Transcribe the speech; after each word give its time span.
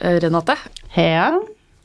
Eh, 0.00 0.16
Renate, 0.22 0.56
Heia. 0.94 1.34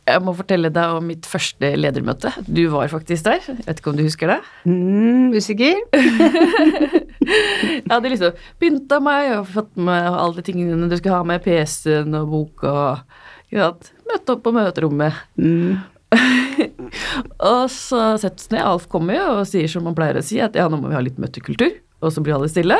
jeg 0.07 0.21
må 0.23 0.31
fortelle 0.37 0.69
deg 0.71 0.93
om 0.95 1.07
mitt 1.09 1.25
første 1.27 1.71
ledermøte. 1.75 2.31
Du 2.47 2.61
var 2.71 2.87
faktisk 2.91 3.25
der. 3.25 3.41
Jeg 3.43 3.65
vet 3.65 3.81
ikke 3.81 3.91
om 3.91 3.97
du 3.97 4.05
husker 4.05 4.31
det? 4.31 4.37
Mm, 4.69 5.33
usikker? 5.35 5.81
Jeg 7.25 7.89
hadde 7.89 8.09
liksom 8.11 8.35
pynta 8.61 8.99
meg 9.01 9.31
og 9.39 9.47
fått 9.49 9.71
med 9.81 10.05
alle 10.13 10.37
de 10.37 10.43
tingene 10.45 10.89
du 10.91 10.93
skulle 10.99 11.17
ha 11.17 11.25
med, 11.25 11.41
PC-en 11.41 12.13
og 12.19 12.27
boka 12.29 12.69
og 12.69 13.55
ja? 13.55 13.71
Møte 14.05 14.35
opp 14.35 14.43
på 14.45 14.53
møterommet. 14.53 15.17
Mm. 15.41 15.79
Og 17.49 17.63
så 17.73 18.01
settes 18.21 18.51
ned, 18.51 18.61
Alf 18.61 18.85
kommer 18.91 19.17
jo 19.17 19.23
og 19.39 19.49
sier 19.49 19.69
som 19.71 19.87
han 19.89 19.97
pleier 19.97 20.19
å 20.19 20.23
si, 20.25 20.37
at 20.43 20.55
ja, 20.57 20.67
nå 20.69 20.77
må 20.77 20.91
vi 20.91 20.97
ha 20.97 21.01
litt 21.03 21.17
møtekultur. 21.21 21.73
Og 22.05 22.13
så 22.13 22.21
blir 22.21 22.37
alle 22.37 22.51
stille, 22.51 22.77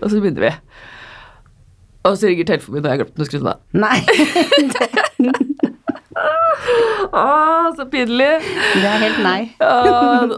og 0.00 0.06
så 0.08 0.16
begynner 0.16 0.46
vi. 0.48 0.52
Og 2.04 2.18
så 2.20 2.28
ringer 2.28 2.44
telefonen 2.48 2.78
min, 2.78 2.84
og 2.84 2.90
jeg 2.90 2.98
har 2.98 3.04
glemt 3.04 3.20
å 3.20 3.28
skru 3.28 3.38
den 3.40 3.52
av. 3.54 3.58
Nei, 3.72 3.98
Å, 7.14 7.72
så 7.76 7.86
pinlig. 7.90 8.30
det 8.74 8.86
er 8.88 9.02
helt 9.02 9.20
nei. 9.24 9.40
og, 9.62 10.34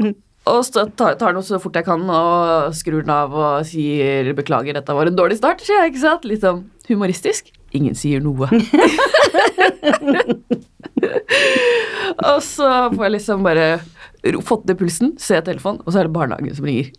og 0.48 0.60
så 0.66 0.86
tar, 0.96 1.16
tar 1.20 1.36
den 1.36 1.44
så 1.46 1.58
fort 1.62 1.77
jeg 1.78 1.86
kan 1.86 2.02
og 2.12 2.74
skrur 2.77 3.02
den 3.05 3.12
av 3.12 3.34
og 3.36 3.66
sier 3.68 4.32
'beklager, 4.36 4.77
dette 4.77 4.96
var 4.96 5.06
en 5.08 5.18
dårlig 5.18 5.38
start', 5.41 5.64
sier 5.64 5.82
jeg, 5.82 5.94
ikke 5.94 6.05
sant? 6.05 6.24
Litt 6.28 6.44
sånn 6.44 6.64
humoristisk. 6.91 7.52
Ingen 7.77 7.96
sier 7.98 8.20
noe. 8.24 8.46
og 12.30 12.38
så 12.44 12.69
får 12.94 13.02
jeg 13.05 13.14
liksom 13.19 13.42
bare 13.46 13.66
fått 14.46 14.66
ned 14.69 14.78
pulsen, 14.80 15.14
ser 15.20 15.44
telefonen, 15.46 15.83
og 15.84 15.92
så 15.92 15.98
er 16.00 16.05
det 16.08 16.16
barnehagen 16.16 16.56
som 16.56 16.69
ringer. 16.69 16.92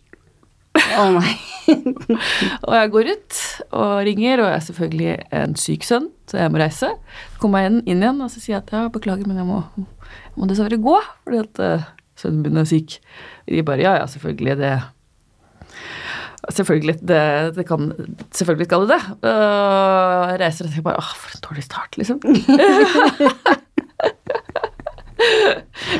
Å 1.00 1.06
nei. 1.16 1.36
Og 2.66 2.72
jeg 2.72 2.90
går 2.94 3.10
ut 3.12 3.38
og 3.76 3.90
ringer, 4.06 4.40
og 4.40 4.46
jeg 4.48 4.56
er 4.56 4.62
selvfølgelig 4.64 5.14
en 5.36 5.56
syk 5.60 5.84
sønn, 5.84 6.06
så 6.30 6.38
jeg 6.40 6.52
må 6.52 6.62
reise. 6.62 6.88
Så 7.34 7.42
kommer 7.42 7.60
jeg 7.64 7.72
inn, 7.72 7.80
inn 7.84 8.04
igjen 8.04 8.22
og 8.24 8.30
så 8.32 8.40
sier 8.40 8.54
jeg 8.56 8.62
at 8.62 8.72
ja, 8.72 8.84
beklager, 8.92 9.28
men 9.28 9.40
jeg 9.40 9.48
må, 9.48 9.58
jeg 9.76 10.36
må 10.38 10.48
dessverre 10.48 10.80
gå 10.80 10.94
fordi 11.26 11.42
at 11.42 11.60
uh, 11.60 11.90
sønnen 12.18 12.46
min 12.46 12.62
er 12.62 12.68
syk. 12.68 12.96
De 13.44 13.66
bare 13.68 13.84
ja, 13.84 13.98
ja, 14.00 14.06
selvfølgelig, 14.08 14.56
det 14.62 14.76
Selvfølgelig, 16.48 16.94
det, 17.04 17.22
det 17.56 17.64
kan 17.68 17.90
Selvfølgelig 18.32 18.68
skal 18.68 18.86
det 18.86 18.94
det. 18.94 19.00
Jeg 19.28 20.38
reiser 20.40 20.64
og 20.64 20.70
tenker 20.70 20.86
bare 20.86 21.02
åh, 21.02 21.10
for 21.18 21.34
en 21.34 21.42
dårlig 21.44 21.64
start, 21.66 21.98
liksom. 21.98 22.22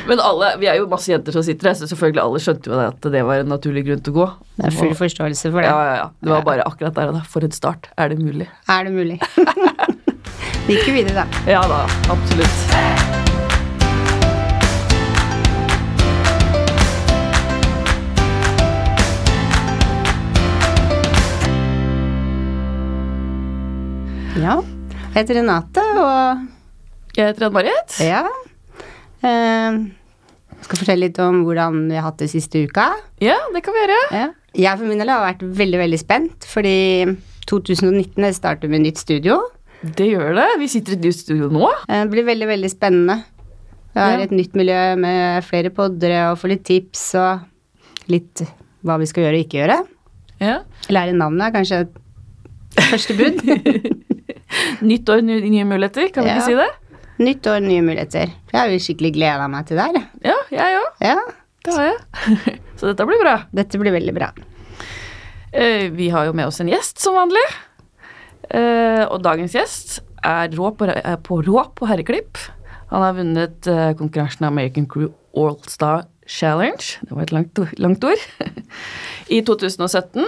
Men 0.09 0.19
alle, 0.25 0.47
vi 0.57 0.65
er 0.65 0.79
jo 0.79 0.87
masse 0.89 1.11
jenter 1.11 1.35
som 1.35 1.43
sitter 1.45 1.69
her, 1.69 1.75
så 1.77 1.85
selvfølgelig 1.85 2.21
alle 2.23 2.39
skjønte 2.41 2.71
jo 2.71 2.77
at 2.81 3.05
det 3.13 3.19
var 3.27 3.43
en 3.43 3.51
naturlig 3.53 3.83
grunn 3.85 3.99
til 4.01 4.15
å 4.15 4.17
gå. 4.17 4.25
Det 4.57 4.65
er 4.71 4.73
full 4.79 4.95
forståelse 4.97 5.51
for 5.53 5.61
det. 5.61 5.69
Ja, 5.69 5.83
ja, 5.85 5.93
ja. 5.99 6.07
Det 6.17 6.33
var 6.33 6.47
bare 6.47 6.65
akkurat 6.65 6.97
der 6.97 7.11
og 7.11 7.19
da. 7.19 7.21
For 7.29 7.45
en 7.45 7.53
start. 7.53 7.91
Er 7.93 8.09
det 8.09 8.17
mulig? 8.17 8.49
Er 8.65 8.89
det 8.89 8.95
mulig? 8.95 9.19
Vi 10.65 10.79
gikk 10.79 10.89
jo 10.89 10.97
videre, 10.97 11.21
da. 11.21 11.45
Ja 11.45 11.61
da, 11.69 11.83
absolutt. 12.09 12.57
Ja. 24.39 24.57
Jeg 25.13 25.21
heter 25.21 25.41
Renate, 25.43 25.85
og 26.01 27.17
Jeg 27.17 27.29
heter 27.33 27.51
Ann-Marit. 27.51 27.99
ja 28.01 28.25
eh, 29.23 29.79
Skal 30.61 30.77
fortelle 30.81 31.07
litt 31.07 31.19
om 31.23 31.43
hvordan 31.45 31.87
vi 31.89 31.95
har 31.95 32.03
hatt 32.09 32.17
det 32.19 32.29
siste 32.31 32.65
uka. 32.67 32.89
Ja, 33.23 33.37
det 33.53 33.61
kan 33.63 33.73
vi 33.75 33.83
gjøre. 33.85 33.99
Ja. 34.11 34.27
Jeg 34.59 34.77
for 34.79 34.89
min 34.89 34.97
del 34.99 35.09
har 35.13 35.21
vært 35.23 35.43
veldig, 35.45 35.79
veldig 35.79 35.99
spent, 36.01 36.45
fordi 36.49 36.75
2019 37.49 38.33
starter 38.35 38.67
med 38.71 38.81
nytt 38.83 38.97
studio. 38.99 39.37
Det 39.81 40.09
gjør 40.09 40.33
det. 40.35 40.47
Vi 40.59 40.67
sitter 40.67 40.93
i 40.93 40.97
et 40.99 41.05
nytt 41.07 41.15
studio 41.21 41.47
nå. 41.53 41.69
Eh, 41.87 42.01
Det 42.03 42.09
blir 42.11 42.25
veldig, 42.27 42.47
veldig 42.49 42.71
spennende. 42.73 43.19
Det 43.93 44.03
er 44.05 44.19
et 44.25 44.31
nytt 44.35 44.53
miljø 44.55 44.95
med 45.01 45.43
flere 45.43 45.69
poddere 45.73 46.31
og 46.31 46.37
få 46.39 46.47
litt 46.51 46.63
tips 46.67 47.15
og 47.19 48.11
litt 48.11 48.43
hva 48.85 48.97
vi 49.01 49.07
skal 49.09 49.23
gjøre 49.25 49.39
og 49.39 49.45
ikke 49.47 49.57
gjøre. 49.63 49.77
Ja. 50.39 50.59
Lære 50.93 51.15
navnet 51.17 51.47
er 51.47 51.55
kanskje 51.55 51.79
første 52.91 53.15
bud. 53.17 53.41
Nytt 54.89 55.09
år, 55.11 55.21
nye 55.25 55.65
muligheter, 55.67 56.09
kan 56.13 56.23
vi 56.23 56.29
Ja. 56.29 56.35
ikke 56.37 56.45
si 56.45 56.55
det? 56.59 56.69
Nytt 57.19 57.47
år, 57.51 57.59
nye 57.65 57.81
muligheter. 57.83 58.29
Jeg 58.53 58.55
har 58.59 58.69
jo 58.71 58.79
skikkelig 58.79 59.11
gleda 59.17 59.47
meg 59.51 59.65
til 59.67 59.79
det 59.79 59.87
her. 59.89 60.05
Ja, 60.23 60.35
jeg 60.55 60.77
òg. 60.79 61.01
Ja, 61.03 61.17
Det 61.67 61.73
har 61.75 61.89
jeg. 61.89 62.59
Så 62.79 62.87
dette 62.87 63.05
blir 63.09 63.19
bra. 63.19 63.33
dette 63.51 63.79
blir 63.81 63.91
veldig 63.91 64.13
bra. 64.15 64.29
Eh, 65.51 65.89
Vi 65.91 66.07
har 66.13 66.29
jo 66.29 66.33
med 66.37 66.47
oss 66.47 66.61
en 66.63 66.69
gjest, 66.71 66.99
som 67.03 67.17
vanlig. 67.19 67.43
Eh, 68.49 69.03
Og 69.11 69.19
dagens 69.25 69.51
gjest 69.57 69.99
er 70.23 70.47
rå 70.55 70.71
på, 70.79 70.87
er 70.87 71.17
på 71.23 71.41
rå 71.43 71.65
på 71.75 71.89
herreklipp. 71.91 72.39
Han 72.93 73.03
har 73.03 73.13
vunnet 73.19 73.67
eh, 73.67 73.91
konkurransen 73.99 74.47
American 74.47 74.87
Crew 74.87 75.11
All-Star 75.35 76.05
Challenge. 76.25 76.99
Det 77.03 77.11
var 77.11 77.23
et 77.27 77.35
langt, 77.35 77.59
langt 77.77 78.03
ord. 78.07 78.23
I 79.35 79.41
2017. 79.45 80.23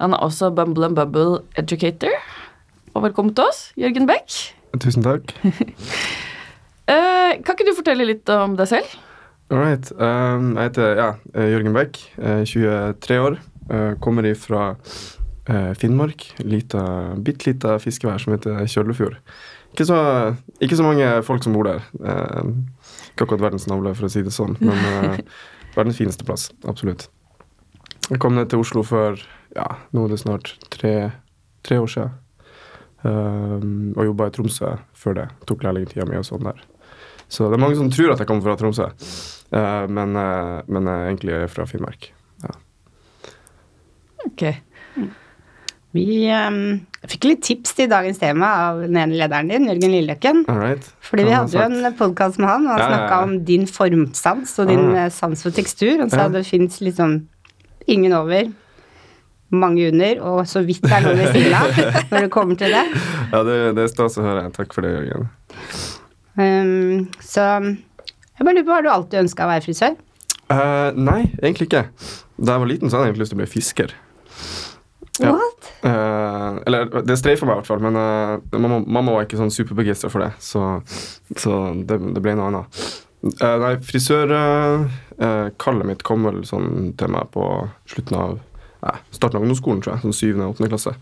Han 0.00 0.16
er 0.16 0.24
også 0.24 0.48
Bumble 0.56 0.88
and 0.88 0.96
Bubble 0.96 1.42
Educator. 1.60 2.16
Og 2.94 3.04
velkommen 3.04 3.34
til 3.36 3.44
oss, 3.44 3.66
Jørgen 3.78 4.08
Beck. 4.08 4.32
Tusen 4.82 5.04
takk. 5.06 5.34
uh, 5.44 7.32
kan 7.44 7.54
ikke 7.54 7.68
du 7.68 7.74
fortelle 7.76 8.06
litt 8.08 8.30
om 8.32 8.56
deg 8.58 8.70
selv? 8.72 8.94
All. 9.52 9.74
Um, 10.00 10.54
jeg 10.56 10.70
heter 10.70 10.98
ja, 10.98 11.08
eh, 11.34 11.50
Jørgen 11.52 11.76
Beck, 11.76 12.00
eh, 12.16 12.42
23 12.48 13.18
år. 13.20 13.36
Uh, 13.68 13.92
kommer 14.02 14.26
ifra 14.26 14.72
uh, 14.74 15.72
Finnmark. 15.78 16.30
Bitte 16.40 16.82
lita 17.44 17.76
fiskevær 17.82 18.22
som 18.22 18.34
heter 18.34 18.64
Kjøllefjord. 18.64 19.20
Ikke 19.74 19.86
så, 19.88 19.98
ikke 20.62 20.78
så 20.78 20.86
mange 20.86 21.06
folk 21.26 21.44
som 21.44 21.54
bor 21.56 21.66
der. 21.66 21.84
Uh, 22.00 22.54
ikke 23.14 23.28
akkurat 23.28 23.44
verdens 23.48 23.68
navle, 23.70 23.92
for 23.94 24.08
å 24.08 24.10
si 24.10 24.24
det 24.26 24.32
sånn, 24.34 24.56
men 24.62 24.80
eh, 24.90 25.20
verdens 25.76 26.00
fineste 26.00 26.26
plass. 26.26 26.48
Absolutt. 26.66 27.08
Jeg 28.08 28.18
kom 28.22 28.34
ned 28.34 28.50
til 28.50 28.62
Oslo 28.64 28.82
for 28.86 29.20
ja, 29.54 29.66
nå 29.94 30.04
er 30.04 30.14
det 30.14 30.20
snart 30.22 30.56
tre, 30.74 30.94
tre 31.66 31.78
år 31.82 31.90
siden. 31.90 32.16
Um, 33.04 33.92
og 33.98 34.06
jobba 34.06 34.26
i 34.30 34.32
Tromsø 34.32 34.70
før 34.96 35.14
det. 35.18 35.28
Tok 35.46 35.62
lærlingtida 35.66 36.06
mi 36.08 36.16
og 36.16 36.24
sånn 36.24 36.46
der. 36.46 36.62
Så 37.28 37.50
det 37.50 37.58
er 37.58 37.60
mange 37.60 37.76
som 37.76 37.90
tror 37.92 38.12
at 38.14 38.18
jeg 38.22 38.26
kommer 38.30 38.42
fra 38.42 38.56
Tromsø, 38.56 38.90
Eh, 39.54 39.86
men, 39.86 40.16
eh, 40.16 40.62
men 40.66 40.88
jeg 40.88 41.10
egentlig 41.12 41.32
er 41.36 41.50
fra 41.52 41.64
Finnmark. 41.68 42.08
Ok. 44.24 44.42
Vi 45.94 46.06
um, 46.32 46.56
fikk 47.06 47.26
litt 47.28 47.42
tips 47.46 47.76
til 47.78 47.90
dagens 47.92 48.18
tema 48.18 48.48
av 48.64 48.80
den 48.82 48.96
ene 48.98 49.14
lederen 49.20 49.50
din, 49.52 49.68
Jørgen 49.68 49.92
Lilløkken. 49.94 50.40
All 50.50 50.58
right. 50.58 50.88
Fordi 51.06 51.26
vi 51.28 51.34
hadde 51.36 51.54
jo 51.54 51.62
en 51.62 51.94
podkast 51.98 52.40
med 52.42 52.48
han, 52.50 52.66
og 52.66 52.72
han 52.72 52.80
Ja, 52.80 52.88
ja, 52.88 52.96
snakka 52.96 53.14
ja. 53.14 53.22
om 53.28 53.36
din 53.46 53.66
formsans 53.70 54.56
og 54.58 54.72
din 54.72 54.88
Ah. 54.96 55.04
eh, 55.04 55.10
sans 55.14 55.42
for 55.44 55.54
tekstur. 55.54 56.00
Han 56.00 56.10
sa 56.10 56.24
Ja. 56.24 56.28
det 56.28 56.46
fins 56.46 56.80
liksom 56.80 57.28
ingen 57.86 58.12
over, 58.12 58.50
mange 59.58 59.88
under, 59.90 60.20
og 60.26 60.40
så 60.50 60.62
vidt 60.66 60.86
er 60.88 61.04
noe 61.04 61.16
ved 61.18 61.34
siden 61.34 61.56
av 61.58 61.80
når 62.12 62.26
det 62.26 62.30
kommer 62.34 62.58
til 62.60 62.74
det. 62.74 62.84
Ja, 63.32 63.42
det, 63.46 63.58
det 63.78 63.86
er 63.86 63.92
stas 63.92 64.18
å 64.20 64.26
høre. 64.26 64.46
Takk 64.54 64.76
for 64.76 64.86
det, 64.86 64.94
Jørgen. 64.94 65.28
Um, 66.34 67.04
så 67.22 67.42
jeg 68.34 68.46
bare 68.46 68.56
lurer 68.56 68.66
på, 68.66 68.74
har 68.74 68.86
du 68.86 68.90
alltid 68.90 69.24
ønska 69.24 69.46
å 69.46 69.52
være 69.52 69.64
frisør? 69.64 69.94
Uh, 70.50 70.90
nei, 70.98 71.22
egentlig 71.40 71.70
ikke. 71.70 71.84
Da 72.36 72.56
jeg 72.56 72.64
var 72.64 72.70
liten, 72.70 72.90
så 72.90 72.98
hadde 72.98 73.06
jeg 73.06 73.14
egentlig 73.14 73.24
lyst 73.24 73.34
til 73.34 73.38
å 73.38 73.44
bli 73.44 73.52
fisker. 73.52 73.94
Ja. 75.22 75.30
What? 75.30 75.68
Uh, 75.84 76.58
eller 76.66 76.88
det 77.06 77.16
streifa 77.20 77.46
meg 77.46 77.54
i 77.54 77.58
hvert 77.60 77.70
fall, 77.70 77.82
men 77.84 77.94
uh, 77.94 78.58
mamma, 78.58 78.78
mamma 78.82 79.14
var 79.14 79.22
ikke 79.28 79.38
sånn 79.38 79.54
superbegeistra 79.54 80.08
for 80.10 80.20
det, 80.24 80.32
så, 80.42 80.60
så 81.38 81.50
det, 81.86 81.96
det 82.16 82.22
ble 82.24 82.34
noe 82.38 82.48
annet. 82.50 82.68
Uh, 83.38 83.58
nei, 83.62 83.74
frisørkallet 83.86 85.86
mitt 85.88 86.02
kom 86.04 86.20
vel 86.26 86.38
sånn 86.48 86.68
til 86.98 87.08
meg 87.14 87.24
på 87.36 87.44
slutten 87.88 88.14
av 88.18 88.30
nei, 88.84 88.98
starten 89.14 89.40
av 89.40 89.46
ungdomsskolen, 89.46 89.82
tror 89.84 89.94
jeg. 89.94 90.04
Sånn 90.04 90.16
syvende 90.16 90.46
og 90.46 90.54
åttende 90.54 90.70
klasse. 90.72 90.94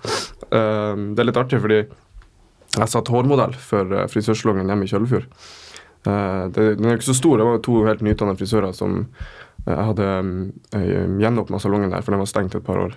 Um, 0.49 1.13
det 1.13 1.23
er 1.23 1.29
litt 1.29 1.43
artig, 1.43 1.61
fordi 1.63 1.83
jeg 1.83 2.89
satt 2.89 3.13
hårmodell 3.13 3.55
for 3.61 3.93
uh, 3.93 4.07
frisørsalongen 4.11 4.73
hjemme 4.73 4.89
i 4.89 4.93
Kjøllefjord. 4.93 5.29
Uh, 6.07 6.49
det, 6.55 6.67
den 6.79 6.89
er 6.89 6.99
ikke 6.99 7.11
så 7.11 7.19
stor, 7.19 7.39
det 7.39 7.47
var 7.47 7.63
to 7.63 7.83
helt 7.87 8.03
nyutdannede 8.03 8.41
frisører 8.41 8.73
som 8.75 8.97
eh, 9.03 9.71
jeg 9.71 9.85
hadde 9.93 10.09
um, 10.25 10.33
gjenåpna 11.23 11.61
salongen 11.63 11.93
der, 11.95 12.03
for 12.03 12.15
den 12.15 12.23
var 12.25 12.31
stengt 12.31 12.57
et 12.59 12.67
par 12.67 12.81
år. 12.89 12.97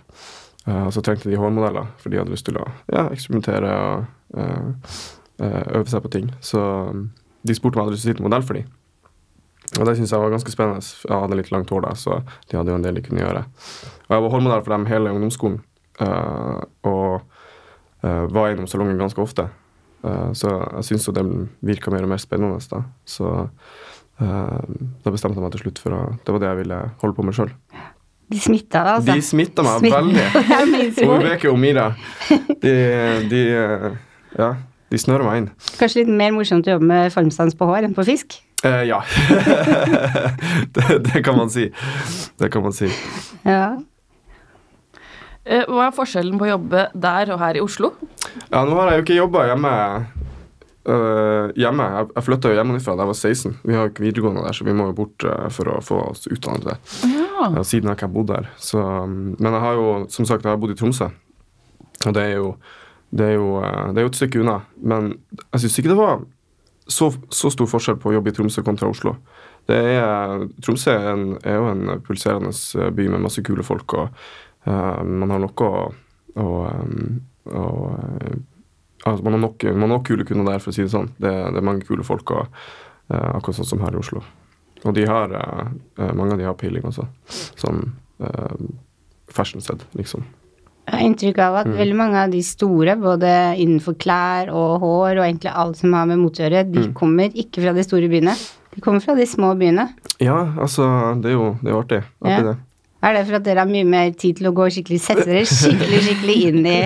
Uh, 0.66 0.88
og 0.88 0.94
så 0.96 1.04
trengte 1.06 1.30
de 1.30 1.38
hårmodeller, 1.38 1.92
for 2.02 2.10
de 2.10 2.18
hadde 2.18 2.34
lyst 2.34 2.48
til 2.48 2.58
å 2.58 2.66
ja, 2.90 3.06
eksperimentere 3.14 3.76
og 3.84 4.40
uh, 4.40 4.98
eh, 5.38 5.62
øve 5.78 5.92
seg 5.92 6.02
på 6.06 6.14
ting. 6.16 6.31
Så 6.42 6.62
de 7.46 7.58
spurte 7.58 7.78
om 7.78 7.84
jeg 7.84 7.86
hadde 7.86 7.98
lyst 7.98 8.08
til 8.08 8.14
å 8.14 8.16
sitte 8.16 8.26
modell 8.26 8.46
for 8.48 8.58
dem. 8.58 8.72
Og 9.80 9.88
det 9.88 9.95
syns 9.98 10.13
jeg 10.13 10.22
var 10.22 10.33
ganske 10.33 10.51
spennende. 10.54 10.81
Jeg 10.81 11.22
hadde 11.24 11.38
litt 11.39 11.51
langt 11.54 11.72
hår 11.74 11.88
da, 11.88 11.94
så 12.00 12.22
de 12.50 12.57
hadde 12.57 12.72
jo 12.72 12.77
en 12.80 12.86
del 12.86 13.00
de 13.00 13.06
kunne 13.06 13.24
gjøre. 13.24 13.45
Og 14.06 14.13
jeg 14.16 14.25
var 14.25 14.36
hårmodell 14.36 14.63
for 14.66 14.75
dem 14.75 14.89
hele 14.89 15.16
ungdomsskolen, 15.16 15.63
Uh, 15.95 16.60
og 16.83 17.22
uh, 18.04 18.25
var 18.27 18.51
innom 18.51 18.68
salongen 18.68 19.00
ganske 19.00 19.22
ofte. 19.24 19.48
Uh, 20.04 20.33
så 20.36 20.51
jeg 20.51 20.89
syns 20.89 21.07
jo 21.07 21.13
det 21.16 21.24
virka 21.63 21.94
mer 21.94 22.04
og 22.04 22.12
mer 22.12 22.19
spennende 22.19 22.60
da. 22.72 22.83
Så 23.07 23.50
da 24.16 25.12
bestemte 25.12 25.36
jeg 25.36 25.44
meg 25.44 25.51
til 25.51 25.60
slutt 25.66 25.80
for 25.83 25.92
å 25.92 25.98
Det 26.24 26.31
var 26.31 26.39
det 26.39 26.48
jeg 26.48 26.60
ville 26.62 26.75
holde 27.01 27.16
på 27.18 27.24
med 27.28 27.36
sjøl. 27.36 27.50
De 28.31 28.39
smitta 28.39 28.83
deg, 28.86 28.92
altså. 29.01 29.12
De 29.12 29.25
smitta 29.28 29.66
meg 29.66 29.81
Smitt- 29.81 29.95
veldig. 29.98 31.01
Min 31.12 31.50
Og. 31.51 31.57
Mira, 31.60 31.89
de, 32.63 32.71
de 33.28 33.42
Ja, 34.39 34.54
de 34.88 35.01
snører 35.04 35.28
meg 35.28 35.42
inn. 35.42 35.50
Kanskje 35.81 36.06
litt 36.06 36.13
mer 36.16 36.31
morsomt 36.31 36.63
å 36.63 36.78
jobbe 36.78 36.88
med 36.94 37.12
formstans 37.12 37.60
på 37.60 37.68
hår 37.68 37.89
enn 37.89 37.98
på 37.98 38.07
fisk? 38.07 38.39
Eh, 38.66 38.84
ja. 38.90 39.04
det, 40.76 41.00
det 41.14 41.24
kan 41.24 41.38
man 41.38 41.50
si. 41.50 41.70
Det 42.38 42.50
kan 42.50 42.64
man 42.66 42.74
si. 42.74 42.90
Ja. 43.44 43.76
Eh, 45.46 45.66
Hva 45.70 45.88
er 45.88 45.94
forskjellen 45.94 46.40
på 46.42 46.48
å 46.48 46.56
jobbe 46.56 46.88
der 46.98 47.34
og 47.36 47.42
her 47.44 47.60
i 47.60 47.62
Oslo? 47.62 47.94
Ja, 48.50 48.64
nå 48.66 48.74
har 48.80 48.90
jeg 48.90 49.02
jo 49.02 49.06
ikke 49.06 49.20
jobba 49.20 49.46
hjemme. 49.52 49.74
Uh, 50.86 51.50
hjemme. 51.58 51.86
Jeg, 51.98 52.10
jeg 52.14 52.26
flytta 52.28 52.50
jo 52.52 52.58
hjemmefra 52.60 52.94
da 52.94 53.06
jeg 53.06 53.12
var 53.12 53.20
16. 53.20 53.54
Vi 53.66 53.78
har 53.78 53.88
jo 53.88 53.94
ikke 53.94 54.06
videregående 54.06 54.46
der, 54.46 54.58
så 54.58 54.66
vi 54.68 54.76
må 54.78 54.90
jo 54.90 54.98
bort 54.98 55.26
uh, 55.26 55.48
for 55.54 55.70
å 55.74 55.80
få 55.86 56.00
oss 56.12 56.26
utdannet 56.30 56.66
der. 56.66 56.82
Ja. 57.10 57.50
Ja, 57.58 57.64
siden 57.66 57.90
jeg 57.90 57.98
ikke 57.98 58.10
har 58.10 58.16
bodd 58.18 58.30
der. 58.34 58.50
Så, 58.62 58.82
um, 58.82 59.36
men 59.38 59.50
jeg 59.52 59.64
har 59.66 59.78
jo 59.78 59.88
som 60.14 60.30
sagt 60.30 60.46
jeg 60.46 60.54
har 60.54 60.62
bodd 60.62 60.74
i 60.74 60.78
Tromsø. 60.78 61.12
Og 62.06 62.14
det 62.18 62.26
er 62.26 62.38
jo, 62.38 62.52
det 63.14 63.32
er 63.32 63.38
jo, 63.38 63.50
det 63.94 64.02
er 64.02 64.06
jo 64.08 64.14
et 64.14 64.20
stykke 64.22 64.42
unna. 64.42 64.60
Men 64.82 65.14
jeg 65.52 65.66
syns 65.66 65.80
ikke 65.82 65.94
det 65.94 66.02
var 66.02 66.26
så, 66.88 67.14
så 67.30 67.52
stor 67.52 67.70
forskjell 67.70 67.98
på 68.02 68.12
å 68.12 68.16
jobbe 68.18 68.32
i 68.32 68.36
Tromsø 68.36 68.64
kontra 68.66 68.90
Oslo. 68.90 69.16
Er, 69.72 70.46
Tromsø 70.62 70.94
er, 70.94 71.08
en, 71.16 71.24
er 71.42 71.58
jo 71.58 71.70
en 71.72 72.02
pulserende 72.06 72.52
øh, 72.54 72.92
by 72.94 73.08
med 73.10 73.24
masse 73.24 73.42
kule 73.46 73.66
folk, 73.66 73.96
og 73.98 74.12
uh, 74.68 75.02
man 75.02 75.34
har 75.34 75.42
noe 75.42 75.70
å, 75.70 75.88
å, 76.38 76.50
um, 76.70 77.16
å 77.50 77.66
altså 79.02 79.26
man, 79.26 79.38
har 79.38 79.42
nok, 79.48 79.66
man 79.72 79.88
har 79.88 79.94
nok 79.96 80.08
kule 80.12 80.28
kunder 80.28 80.52
der, 80.52 80.62
for 80.62 80.74
å 80.74 80.78
si 80.78 80.86
det 80.86 80.94
sånn. 80.94 81.10
Det, 81.18 81.34
det 81.34 81.62
er 81.62 81.66
mange 81.66 81.88
kule 81.88 82.06
folk, 82.06 82.36
og, 82.38 82.62
uh, 83.10 83.31
akkurat 83.34 83.62
sånn 83.64 83.72
som 83.74 83.86
her 83.86 83.98
i 83.98 84.02
Oslo. 84.02 84.22
Og 84.86 84.94
de 84.94 85.08
har, 85.10 85.31
øh, 85.34 86.12
mange 86.14 86.36
av 86.36 86.38
de 86.38 86.46
har 86.46 86.58
peiling 86.60 86.86
også. 86.86 87.08
Sånn 87.58 87.88
fashion 89.34 89.64
sett, 89.64 89.81
liksom. 89.98 90.22
Jeg 90.86 90.94
har 90.94 91.06
inntrykk 91.08 91.40
av 91.42 91.56
at 91.64 91.70
veldig 91.74 91.96
mange 91.98 92.20
av 92.22 92.34
de 92.34 92.44
store, 92.46 92.94
både 93.02 93.30
innenfor 93.62 93.96
klær 93.98 94.52
og 94.54 94.84
hår 94.84 95.18
og 95.18 95.24
egentlig 95.26 95.54
alt 95.58 95.80
som 95.80 95.96
har 95.98 96.06
med 96.12 96.22
mote 96.22 96.44
å 96.44 96.46
gjøre, 96.46 96.62
de 96.70 96.84
kommer 96.98 97.34
ikke 97.34 97.64
fra 97.64 97.74
de 97.74 97.86
store 97.86 98.10
byene. 98.12 98.36
De 98.76 98.84
kommer 98.86 99.02
fra 99.02 99.16
de 99.18 99.26
små 99.26 99.56
byene. 99.58 99.88
Ja, 100.22 100.38
altså, 100.62 100.86
det 101.24 101.32
er 101.32 101.38
jo, 101.40 101.50
det 101.62 101.72
er 101.72 101.74
jo 101.74 101.82
artig. 101.82 102.02
artig 102.22 102.38
Ja. 102.38 102.46
det. 102.52 102.56
Er 103.06 103.14
det 103.14 103.26
for 103.28 103.38
at 103.38 103.44
dere 103.46 103.62
har 103.62 103.70
mye 103.70 103.86
mer 103.86 104.14
tid 104.18 104.40
til 104.40 104.50
å 104.50 104.54
gå 104.56 104.70
skikkelig, 104.74 105.02
sette 105.02 105.26
dere 105.30 105.44
skikkelig, 105.46 106.00
skikkelig 106.08 106.38
inn 106.50 106.70
i 106.70 106.80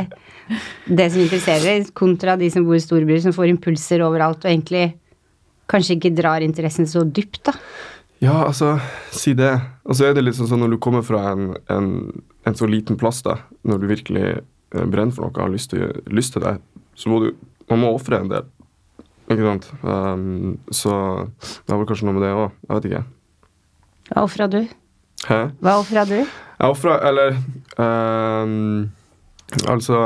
det 0.88 1.12
som 1.12 1.22
interesserer 1.24 1.68
dere, 1.68 1.92
kontra 1.96 2.36
de 2.40 2.50
som 2.52 2.66
bor 2.68 2.76
i 2.76 2.84
storbyer, 2.84 3.22
som 3.24 3.36
får 3.36 3.52
impulser 3.52 4.04
overalt 4.04 4.44
og 4.44 4.52
egentlig 4.52 4.90
kanskje 5.70 6.00
ikke 6.00 6.16
drar 6.18 6.44
interessen 6.44 6.88
så 6.90 7.06
dypt, 7.06 7.44
da? 7.48 7.54
Ja, 8.20 8.46
altså, 8.46 8.76
si 9.16 9.34
det. 9.38 9.54
Og 9.88 9.96
så 9.96 10.10
er 10.10 10.16
det 10.16 10.26
litt 10.26 10.36
sånn 10.36 10.50
sånn 10.50 10.60
når 10.64 10.76
du 10.76 10.80
kommer 10.84 11.06
fra 11.08 11.30
en, 11.32 11.54
en, 11.72 11.90
en 12.48 12.58
så 12.58 12.68
liten 12.68 13.00
plass, 13.00 13.22
da, 13.24 13.38
når 13.64 13.80
du 13.80 13.88
virkelig 13.92 14.26
eh, 14.36 14.42
brenner 14.84 15.16
for 15.16 15.28
noe 15.28 15.32
og 15.32 15.44
har 15.46 15.54
lyst 15.54 15.72
til, 15.72 16.02
lyst 16.12 16.36
til 16.36 16.44
det, 16.44 16.58
så 17.00 17.12
må 17.12 17.24
du 17.26 17.32
Man 17.70 17.84
må 17.84 17.92
ofre 17.94 18.18
en 18.18 18.32
del. 18.32 18.48
Ikke 19.30 19.44
sant? 19.46 19.68
Um, 19.86 20.56
så 20.74 20.92
det 21.38 21.70
har 21.70 21.78
vel 21.78 21.86
kanskje 21.86 22.08
noe 22.08 22.16
med 22.16 22.24
det 22.26 22.32
òg. 22.34 22.56
Jeg 22.66 22.80
vet 22.80 22.88
ikke. 22.90 23.02
Hva 24.10 24.24
ofra 24.26 24.48
du? 24.50 24.64
Hæ? 25.30 25.38
Hva 25.62 25.76
ofra 25.84 26.06
du? 26.10 26.16
Jeg 26.24 26.74
ofra 26.74 26.96
Eller 27.06 27.36
um, 27.78 28.88
Altså 29.70 30.00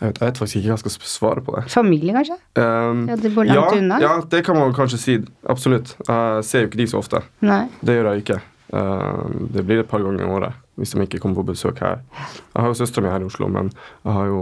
jeg 0.00 0.08
vet, 0.08 0.20
jeg 0.22 0.30
vet 0.30 0.38
faktisk 0.40 0.56
ikke 0.56 0.70
hva 0.70 0.76
jeg 0.78 0.80
skal 0.80 1.10
svare 1.12 1.42
på 1.44 1.54
det. 1.58 1.62
Familie, 1.68 2.14
kanskje? 2.16 2.36
Um, 2.56 3.02
Ja, 3.10 3.16
de 3.20 3.30
bor 3.34 3.44
langt 3.44 3.74
ja, 3.74 3.80
unna. 3.82 3.98
Ja, 4.00 4.12
det 4.32 4.40
kan 4.46 4.56
man 4.56 4.72
kanskje 4.72 4.98
si. 4.98 5.16
Absolutt. 5.44 5.92
Jeg 6.08 6.46
ser 6.48 6.64
jo 6.64 6.70
ikke 6.70 6.80
de 6.80 6.86
så 6.88 7.02
ofte. 7.02 7.20
Nei. 7.44 7.66
Det 7.84 7.98
gjør 7.98 8.08
jeg 8.08 8.24
ikke. 8.24 8.38
Uh, 8.72 9.28
det 9.52 9.66
blir 9.68 9.82
et 9.82 9.90
par 9.90 10.00
ganger 10.00 10.24
i 10.24 10.30
året 10.30 10.56
hvis 10.80 10.94
de 10.94 11.04
ikke 11.04 11.18
kommer 11.20 11.42
på 11.42 11.50
besøk 11.50 11.82
her. 11.84 12.00
Jeg 12.16 12.62
har 12.62 12.70
jo 12.70 12.78
søstera 12.78 13.04
mi 13.04 13.12
her 13.12 13.20
i 13.20 13.28
Oslo, 13.28 13.50
men 13.52 13.68
jeg 13.74 14.14
har 14.16 14.30
jo 14.30 14.40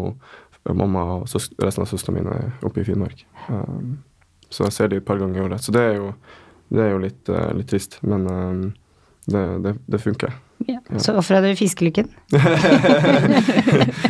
mamma 0.78 1.02
og 1.16 1.24
resten 1.32 1.82
av 1.82 1.88
søstrene 1.90 2.20
mine 2.20 2.52
oppe 2.62 2.84
i 2.84 2.86
Finnmark. 2.86 3.24
Um, 3.48 3.96
så 4.46 4.68
jeg 4.68 4.76
ser 4.76 4.92
de 4.92 5.00
et 5.00 5.08
par 5.08 5.18
ganger 5.18 5.40
i 5.40 5.46
året. 5.48 5.64
Så 5.64 5.74
det 5.74 5.82
er 5.82 5.96
jo, 5.98 6.12
det 6.70 6.84
er 6.84 6.92
jo 6.92 7.00
litt, 7.02 7.24
uh, 7.32 7.48
litt 7.58 7.72
trist, 7.72 7.98
men 8.06 8.28
um, 8.30 8.62
det, 9.26 9.42
det, 9.64 9.74
det 9.90 10.02
funker. 10.04 10.38
Ja. 10.66 10.80
Så 10.98 11.14
ofra 11.18 11.40
du 11.44 11.52
fiskelykken? 11.56 12.08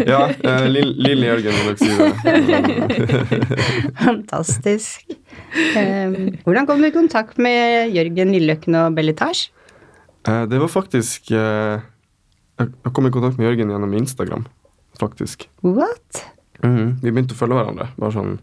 Ja, 0.08 0.28
uh, 0.30 0.64
Lille 0.70 1.26
Jørgen 1.26 1.52
vil 1.52 1.66
nok 1.68 1.78
si 1.80 1.88
det. 1.98 2.08
Fantastisk. 4.06 5.04
Um, 5.76 6.14
hvordan 6.46 6.68
kom 6.68 6.80
du 6.80 6.88
i 6.88 6.94
kontakt 6.94 7.40
med 7.42 7.92
Jørgen 7.92 8.32
Lilleøkken 8.32 8.78
og 8.78 8.96
Belletage? 8.96 9.50
Uh, 10.28 10.46
det 10.48 10.60
var 10.60 10.70
faktisk 10.72 11.30
eh, 11.32 11.84
Jeg 12.60 12.92
kom 12.94 13.06
i 13.08 13.12
kontakt 13.14 13.38
med 13.38 13.50
Jørgen 13.50 13.72
gjennom 13.74 13.96
Instagram, 14.00 14.46
faktisk. 15.00 15.48
What? 15.66 16.24
Mhm, 16.64 16.98
Vi 17.02 17.12
begynte 17.12 17.36
å 17.36 17.38
følge 17.38 17.58
hverandre. 17.58 17.90
Bare 17.98 18.16
sånn 18.16 18.38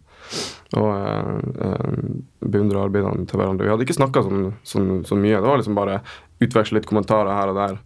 og 0.75 0.88
uh, 0.90 2.00
beundre 2.42 2.81
arbeidene 2.81 3.28
til 3.30 3.40
hverandre. 3.40 3.68
Vi 3.68 3.72
hadde 3.72 3.86
ikke 3.86 3.98
snakka 4.00 4.24
sånn, 4.25 4.48
sånn, 4.66 4.88
så 5.08 5.18
mye. 5.19 5.38
Det 5.38 5.48
var 5.48 5.62
liksom 5.62 5.78
bare 5.78 6.00
utveksle 6.44 6.80
litt 6.80 6.90
kommentarer 6.90 7.32
her 7.36 7.52
og 7.52 7.60
der 7.60 7.78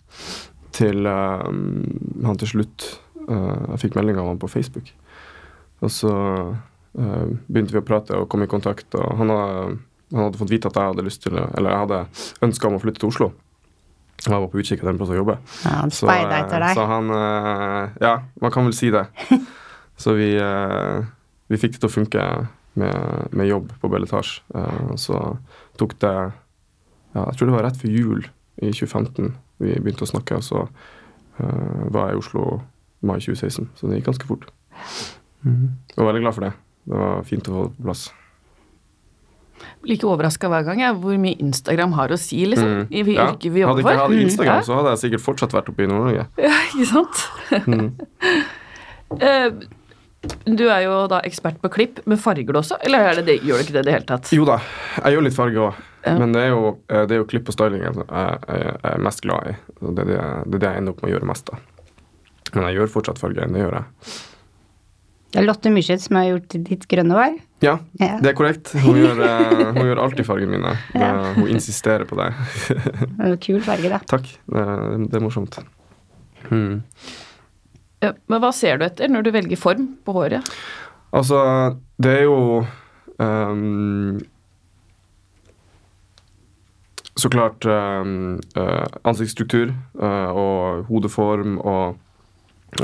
til 0.76 1.10
uh, 1.10 1.44
han 2.26 2.40
til 2.40 2.52
slutt 2.54 2.88
uh, 3.28 3.74
Jeg 3.74 3.82
fikk 3.86 4.00
melding 4.00 4.20
av 4.22 4.30
han 4.32 4.42
på 4.42 4.50
Facebook. 4.52 4.92
Og 5.84 5.92
så 5.94 6.14
uh, 6.14 7.28
begynte 7.48 7.76
vi 7.76 7.82
å 7.82 7.86
prate 7.86 8.18
og 8.18 8.30
komme 8.32 8.48
i 8.48 8.52
kontakt, 8.52 8.88
og 8.98 9.20
han 9.20 9.34
hadde, 9.34 9.78
han 10.14 10.26
hadde 10.26 10.42
fått 10.42 10.54
vite 10.54 10.72
at 10.72 10.80
jeg 10.80 10.94
hadde 10.94 11.06
lyst 11.06 11.24
til 11.26 11.38
Eller 11.40 11.74
jeg 11.74 11.84
hadde 11.86 12.02
ønska 12.48 12.70
om 12.70 12.78
å 12.78 12.82
flytte 12.84 13.04
til 13.04 13.12
Oslo. 13.12 13.32
Og 14.20 14.28
jeg 14.28 14.36
var 14.36 14.50
på 14.52 14.60
utkikk 14.60 14.82
etter 14.82 14.92
en 14.92 15.00
plass 15.00 15.14
å 15.14 15.20
jobbe. 15.20 15.38
Ja, 15.64 15.76
han 15.80 15.94
Så, 15.96 16.10
etter 16.12 16.60
deg. 16.66 16.74
så 16.76 16.88
han 16.90 17.14
Ja, 18.04 18.16
man 18.44 18.52
kan 18.52 18.68
vel 18.68 18.76
si 18.76 18.90
det. 18.92 19.06
så 20.04 20.16
vi, 20.18 20.34
vi 21.48 21.60
fikk 21.62 21.78
det 21.78 21.84
til 21.86 21.88
å 21.88 21.94
funke 21.94 22.26
med, 22.80 23.30
med 23.32 23.48
jobb 23.48 23.72
på 23.82 23.92
Belletage. 23.92 24.42
Uh, 24.56 24.96
så 25.00 25.22
tok 25.80 25.96
det 26.02 26.16
ja, 26.16 27.24
Jeg 27.24 27.38
tror 27.38 27.50
det 27.50 27.56
var 27.56 27.66
rett 27.68 27.80
før 27.80 27.96
jul 27.96 28.28
i 28.60 28.72
2015 28.72 29.34
vi 29.64 29.76
begynte 29.80 30.06
å 30.06 30.10
snakke, 30.10 30.40
og 30.40 30.46
så 30.46 30.66
uh, 30.66 31.82
var 31.92 32.10
jeg 32.10 32.18
i 32.18 32.22
Oslo 32.22 32.46
mai 33.06 33.18
2016. 33.20 33.70
Så 33.76 33.88
det 33.90 34.00
gikk 34.00 34.10
ganske 34.12 34.30
fort. 34.30 34.48
Mm. 35.44 35.76
Jeg 35.92 36.00
var 36.00 36.10
veldig 36.12 36.24
glad 36.26 36.38
for 36.38 36.48
det. 36.48 36.54
Det 36.90 37.04
var 37.04 37.28
fint 37.28 37.50
å 37.50 37.56
få 37.56 37.68
det 37.68 37.76
på 37.78 37.88
plass. 37.90 38.06
Like 39.88 40.08
overraska 40.08 40.48
hver 40.52 40.64
gang 40.68 40.82
jeg, 40.84 40.96
hvor 41.04 41.18
mye 41.20 41.40
Instagram 41.44 41.96
har 41.98 42.12
å 42.16 42.20
si, 42.20 42.42
liksom. 42.48 42.70
Mm. 42.70 42.86
I 42.92 43.04
Ja, 43.16 43.28
yrket 43.30 43.52
vi 43.52 43.64
Hadde 43.64 43.66
jobber 43.66 43.82
ikke 43.84 43.92
jeg 43.92 44.00
for. 44.00 44.14
hatt 44.14 44.24
Instagram, 44.28 44.62
mm. 44.62 44.68
så 44.68 44.78
hadde 44.80 44.94
jeg 44.94 45.02
sikkert 45.04 45.26
fortsatt 45.26 45.56
vært 45.56 45.72
oppe 45.72 45.84
i 45.84 45.90
Nord-Norge. 45.92 46.26
Ja, 46.40 46.56
ikke 46.72 46.90
sant? 46.94 47.26
Mm. 47.68 47.92
Eh, 49.10 49.48
du 50.46 50.66
er 50.68 50.82
jo 50.84 50.96
da 51.12 51.22
ekspert 51.24 51.62
på 51.64 51.70
klipp, 51.72 52.02
men 52.10 52.20
farger 52.20 52.52
du 52.52 52.60
også? 52.60 52.76
Eller 52.84 53.00
er 53.12 53.20
det 53.22 53.26
det, 53.30 53.38
gjør 53.48 53.62
du 53.62 53.64
ikke 53.66 53.76
det 53.78 53.84
i 53.86 53.88
det 53.88 53.94
hele 53.96 54.08
tatt? 54.10 54.32
Jo 54.36 54.48
da, 54.48 54.58
jeg 55.00 55.16
gjør 55.16 55.26
litt 55.30 55.38
farge 55.38 55.62
òg. 55.70 55.78
Ja. 56.06 56.14
Men 56.20 56.32
det 56.36 56.42
er, 56.46 56.50
jo, 56.54 56.74
eh, 56.88 57.04
det 57.08 57.16
er 57.16 57.22
jo 57.22 57.28
klipp 57.28 57.50
og 57.52 57.56
styling 57.56 57.82
jeg, 57.84 58.06
er 58.08 59.02
mest 59.04 59.22
glad 59.26 59.52
i. 59.52 59.54
Det 59.80 60.04
er 60.06 60.10
det, 60.12 60.18
det 60.48 60.58
er 60.60 60.64
det 60.64 60.70
jeg 60.74 60.82
ender 60.82 60.96
opp 60.96 61.02
med 61.04 61.10
å 61.10 61.14
gjøre 61.16 61.30
mest 61.32 61.54
av. 61.56 61.62
Men 62.56 62.68
jeg 62.70 62.78
gjør 62.80 62.92
fortsatt 62.96 63.20
farger. 63.22 63.52
Det 63.52 63.64
gjør 63.64 63.76
jeg. 63.80 64.14
Det 65.30 65.38
er 65.38 65.46
Lotte 65.46 65.70
Myrseth 65.70 66.08
som 66.08 66.18
har 66.18 66.26
gjort 66.32 66.56
ditt 66.66 66.88
grønne 66.90 67.14
hår. 67.20 67.36
Ja, 67.62 67.76
Ja. 68.02 68.16
det 68.24 68.32
er 68.32 68.38
korrekt. 68.40 68.72
Hun 68.82 68.98
gjør, 68.98 69.20
eh, 69.28 69.66
hun 69.76 69.86
gjør 69.86 70.02
alltid 70.06 70.26
fargene 70.26 70.56
mine. 70.58 70.72
Ja. 70.96 71.12
hun 71.36 71.48
insisterer 71.52 72.08
på 72.10 72.18
det. 72.18 72.32
Det 73.20 73.28
er 73.28 73.36
Kul 73.44 73.60
farge, 73.62 73.92
da. 73.92 74.00
Takk. 74.10 74.26
Det, 74.50 74.64
det 75.12 75.20
er 75.20 75.24
morsomt. 75.24 75.60
Mm. 76.50 76.80
Men 78.02 78.42
hva 78.42 78.52
ser 78.56 78.80
du 78.80 78.86
etter 78.88 79.12
når 79.12 79.26
du 79.26 79.32
velger 79.36 79.60
form 79.60 79.88
på 80.06 80.16
håret? 80.16 80.46
Altså, 81.16 81.40
det 81.98 82.12
er 82.20 82.28
jo 82.28 82.66
um, 83.18 84.20
Så 87.18 87.30
klart 87.34 87.66
um, 87.66 88.38
ansiktsstruktur 89.04 89.74
uh, 90.00 90.30
og 90.32 90.86
hodeform 90.88 91.58
og 91.58 91.98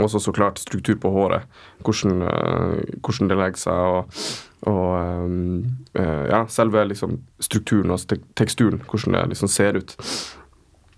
også 0.01 0.19
så 0.19 0.31
klart 0.34 0.60
struktur 0.60 0.98
på 1.00 1.12
håret. 1.13 1.45
Hvordan, 1.86 2.22
uh, 2.25 3.00
hvordan 3.05 3.29
det 3.29 3.38
legger 3.38 3.62
seg 3.62 3.74
og, 3.93 4.25
og 4.67 5.24
um, 5.24 5.77
uh, 6.00 6.25
ja, 6.27 6.41
selve 6.50 6.84
liksom 6.89 7.19
strukturen, 7.39 7.93
altså 7.93 8.15
tek 8.15 8.25
teksturen, 8.36 8.81
hvordan 8.89 9.13
det 9.13 9.27
liksom 9.36 9.48
ser 9.48 9.77
ut. 9.77 9.95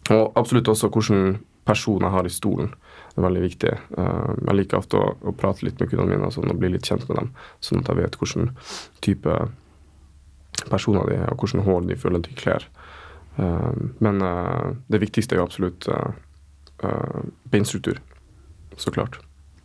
Og 0.10 0.32
absolutt 0.40 0.72
også 0.72 0.90
hvordan 0.90 1.38
personen 1.68 2.10
har 2.12 2.26
i 2.26 2.34
stolen. 2.34 2.74
Det 3.18 3.24
er 3.24 3.26
veldig 3.26 3.42
viktig. 3.42 3.72
Eh, 3.98 4.28
jeg 4.46 4.56
liker 4.60 4.78
ofte 4.78 5.00
å, 5.02 5.06
å 5.26 5.32
prate 5.34 5.66
litt 5.66 5.80
med 5.82 5.90
kundene 5.90 6.14
mine 6.20 6.28
sånn, 6.30 6.52
og 6.54 6.60
bli 6.62 6.70
litt 6.76 6.86
kjent 6.86 7.08
med 7.10 7.18
dem, 7.18 7.32
sånn 7.66 7.80
at 7.82 7.88
jeg 7.90 7.98
vet 7.98 8.18
hvilken 8.22 8.52
type 9.02 9.38
personer 10.70 11.08
de 11.10 11.16
er, 11.18 11.32
og 11.34 11.42
hvilken 11.42 11.64
hår 11.66 11.88
de 11.90 11.98
føler 11.98 12.22
de 12.28 12.36
kler. 12.38 12.68
Eh, 13.42 13.72
men 14.06 14.22
eh, 14.22 14.68
det 14.94 15.02
viktigste 15.02 15.34
er 15.34 15.42
jo 15.42 15.48
absolutt 15.50 15.90
beinstruktur. 17.50 17.98
Så 18.78 18.92
klart. 18.94 19.18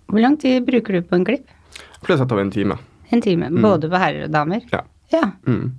Hvor 0.09 0.23
lang 0.25 0.39
tid 0.41 0.65
bruker 0.65 0.97
du 0.97 1.03
på 1.05 1.19
en 1.19 1.27
klipp? 1.29 1.45
Jeg 1.77 2.01
pleier 2.07 2.17
å 2.17 2.23
sette 2.23 2.33
av 2.33 2.41
en 2.41 2.53
time. 2.55 2.79
En 3.13 3.21
time. 3.21 3.51
Både 3.61 3.91
på 3.93 4.01
herrer 4.01 4.25
og 4.31 4.33
damer? 4.33 4.65
Ja. 4.73 4.81
Ja, 5.13 5.27
Mm. 5.45 5.75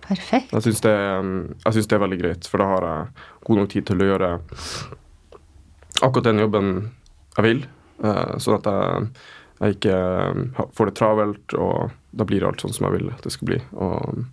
perfekt. 0.00 0.54
Jeg 0.56 0.64
syns 0.64 0.80
det, 0.80 0.94
det 1.76 1.92
er 1.92 2.00
veldig 2.00 2.18
greit, 2.22 2.48
for 2.48 2.56
da 2.64 2.70
har 2.70 2.86
jeg 2.88 3.26
god 3.44 3.58
nok 3.60 3.68
tid 3.74 3.84
til 3.90 4.00
å 4.00 4.08
gjøre 4.08 4.30
akkurat 6.00 6.24
den 6.30 6.40
jobben 6.40 6.70
jeg 7.38 7.46
vil, 7.46 7.64
eh, 8.04 8.32
sånn 8.42 8.58
at 8.58 8.68
jeg, 8.68 9.10
jeg 9.58 9.78
ikke 9.78 9.98
um, 10.34 10.44
får 10.74 10.90
det 10.90 10.96
travelt 10.98 11.54
og 11.58 11.94
da 12.18 12.26
blir 12.26 12.46
alt 12.46 12.62
sånn 12.62 12.74
som 12.74 12.88
jeg 12.88 12.98
vil 12.98 13.12
det 13.22 13.32
skal 13.34 13.50
bli. 13.50 13.58
Og 13.78 14.24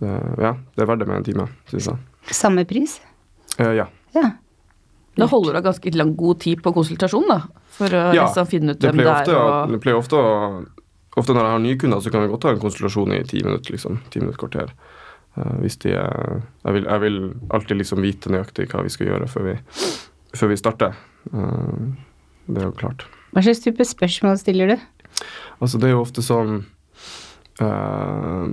det, 0.00 0.12
ja, 0.40 0.54
det 0.54 0.84
er 0.84 0.88
verdt 0.88 1.02
det 1.02 1.08
med 1.10 1.20
en 1.20 1.26
time, 1.26 1.48
syns 1.70 1.90
jeg. 1.90 2.04
Samme 2.36 2.64
pris? 2.68 3.00
Eh, 3.58 3.74
ja. 3.80 3.88
Ja. 4.14 4.30
Da 5.18 5.26
holder 5.28 5.58
du 5.58 5.64
ganske 5.66 5.92
lang 5.96 6.14
god 6.16 6.40
tid 6.44 6.62
på 6.64 6.72
konsultasjon, 6.74 7.26
da, 7.28 7.40
for 7.76 7.92
å 7.92 8.04
Ja, 8.14 8.28
liksom 8.28 8.46
finne 8.50 8.76
ut 8.76 8.84
hvem 8.84 9.00
det 9.00 9.08
er. 9.08 9.32
Ja, 9.32 9.42
Og, 9.64 9.74
det 9.74 9.82
pleier 9.82 10.00
ofte 10.00 10.20
å 10.20 10.30
Ofte 11.18 11.34
når 11.34 11.42
jeg 11.42 11.50
har 11.50 11.62
nye 11.64 11.76
kunder, 11.82 11.98
så 11.98 12.10
kan 12.14 12.22
vi 12.22 12.28
godt 12.30 12.44
ha 12.46 12.50
en 12.54 12.60
konsultasjon 12.62 13.12
i 13.16 13.24
ti 13.26 13.40
minutter, 13.42 13.74
liksom. 13.74 13.96
Ti 14.14 14.20
minutter, 14.22 14.38
kvarter. 14.38 14.68
Uh, 15.34 15.56
hvis 15.58 15.76
de 15.82 15.90
er 15.98 16.36
jeg 16.62 16.76
vil, 16.76 16.84
jeg 16.86 17.02
vil 17.02 17.16
alltid 17.50 17.80
liksom 17.80 18.04
vite 18.04 18.30
nøyaktig 18.30 18.68
hva 18.70 18.84
vi 18.86 18.92
skal 18.94 19.08
gjøre 19.08 19.26
før 19.32 19.48
vi, 19.48 19.56
før 20.38 20.52
vi 20.52 20.58
starter. 20.60 20.94
Eh, 21.34 21.90
det 22.54 22.62
er 22.62 22.68
jo 22.70 22.76
klart. 22.80 23.06
Hva 23.34 23.42
slags 23.46 23.62
type 23.62 23.84
spørsmål 23.86 24.38
stiller 24.40 24.72
du? 24.74 24.76
Altså, 25.60 25.78
det 25.78 25.90
er 25.90 25.94
jo 25.94 26.02
ofte 26.04 26.22
sånn 26.24 26.62
uh, 27.60 28.46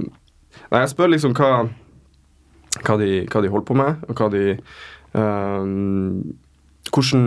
Nei, 0.67 0.81
jeg 0.83 0.91
spør 0.91 1.13
liksom 1.13 1.35
hva, 1.37 1.51
hva, 2.83 2.97
de, 2.99 3.11
hva 3.31 3.43
de 3.45 3.51
holder 3.53 3.67
på 3.69 3.77
med, 3.79 4.01
og 4.09 4.19
hva 4.19 4.27
de 4.33 4.43
uh, 5.15 5.63
Hvordan 6.91 7.23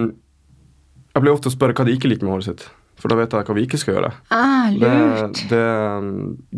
Jeg 1.14 1.24
blir 1.24 1.32
ofte 1.32 1.50
å 1.50 1.54
spørre 1.54 1.74
hva 1.78 1.88
de 1.88 1.96
ikke 1.96 2.10
liker 2.12 2.26
med 2.28 2.36
håret 2.36 2.48
sitt, 2.50 2.66
for 3.00 3.10
da 3.10 3.16
vet 3.18 3.32
jeg 3.34 3.48
hva 3.48 3.56
vi 3.56 3.64
ikke 3.66 3.80
skal 3.80 3.96
gjøre. 3.96 4.12
Ah, 4.36 4.68
Det, 4.70 4.90
lurt. 4.92 5.40
det, 5.50 5.64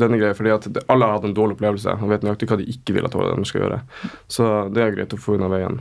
denne 0.03 0.19
greia, 0.21 0.37
fordi 0.37 0.53
at 0.53 0.67
det, 0.75 0.83
alle 0.93 1.07
har 1.09 1.17
hatt 1.17 1.29
en 1.29 1.35
dårlig 1.39 1.57
opplevelse 1.57 1.95
og 1.97 2.11
vet 2.11 2.27
nøyaktig 2.27 2.51
hva 2.51 2.59
de 2.61 2.67
ikke 2.69 2.97
vil 2.99 3.07
at 3.09 3.15
de 3.17 3.47
skal 3.49 3.63
gjøre. 3.65 3.79
Så 4.29 4.49
det 4.75 4.83
er 4.85 4.97
greit 4.97 5.15
å 5.17 5.21
få 5.23 5.39
unna 5.39 5.49
veien. 5.53 5.79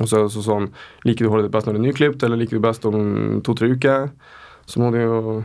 Og 0.00 0.08
så 0.08 0.16
er 0.16 0.22
det 0.24 0.32
så 0.32 0.42
sånn, 0.42 0.70
Liker 1.04 1.26
du 1.26 1.30
håret 1.30 1.44
ditt 1.44 1.52
best 1.52 1.66
når 1.66 1.74
det 1.76 1.80
er 1.82 1.86
nyklipt, 1.92 2.22
eller 2.24 2.36
liker 2.40 2.56
du 2.56 2.60
best 2.64 2.84
om 2.88 3.40
to-tre 3.44 3.68
uker? 3.74 4.10
Så 4.66 4.80
må 4.80 4.90
du 4.94 4.98
jo 5.02 5.44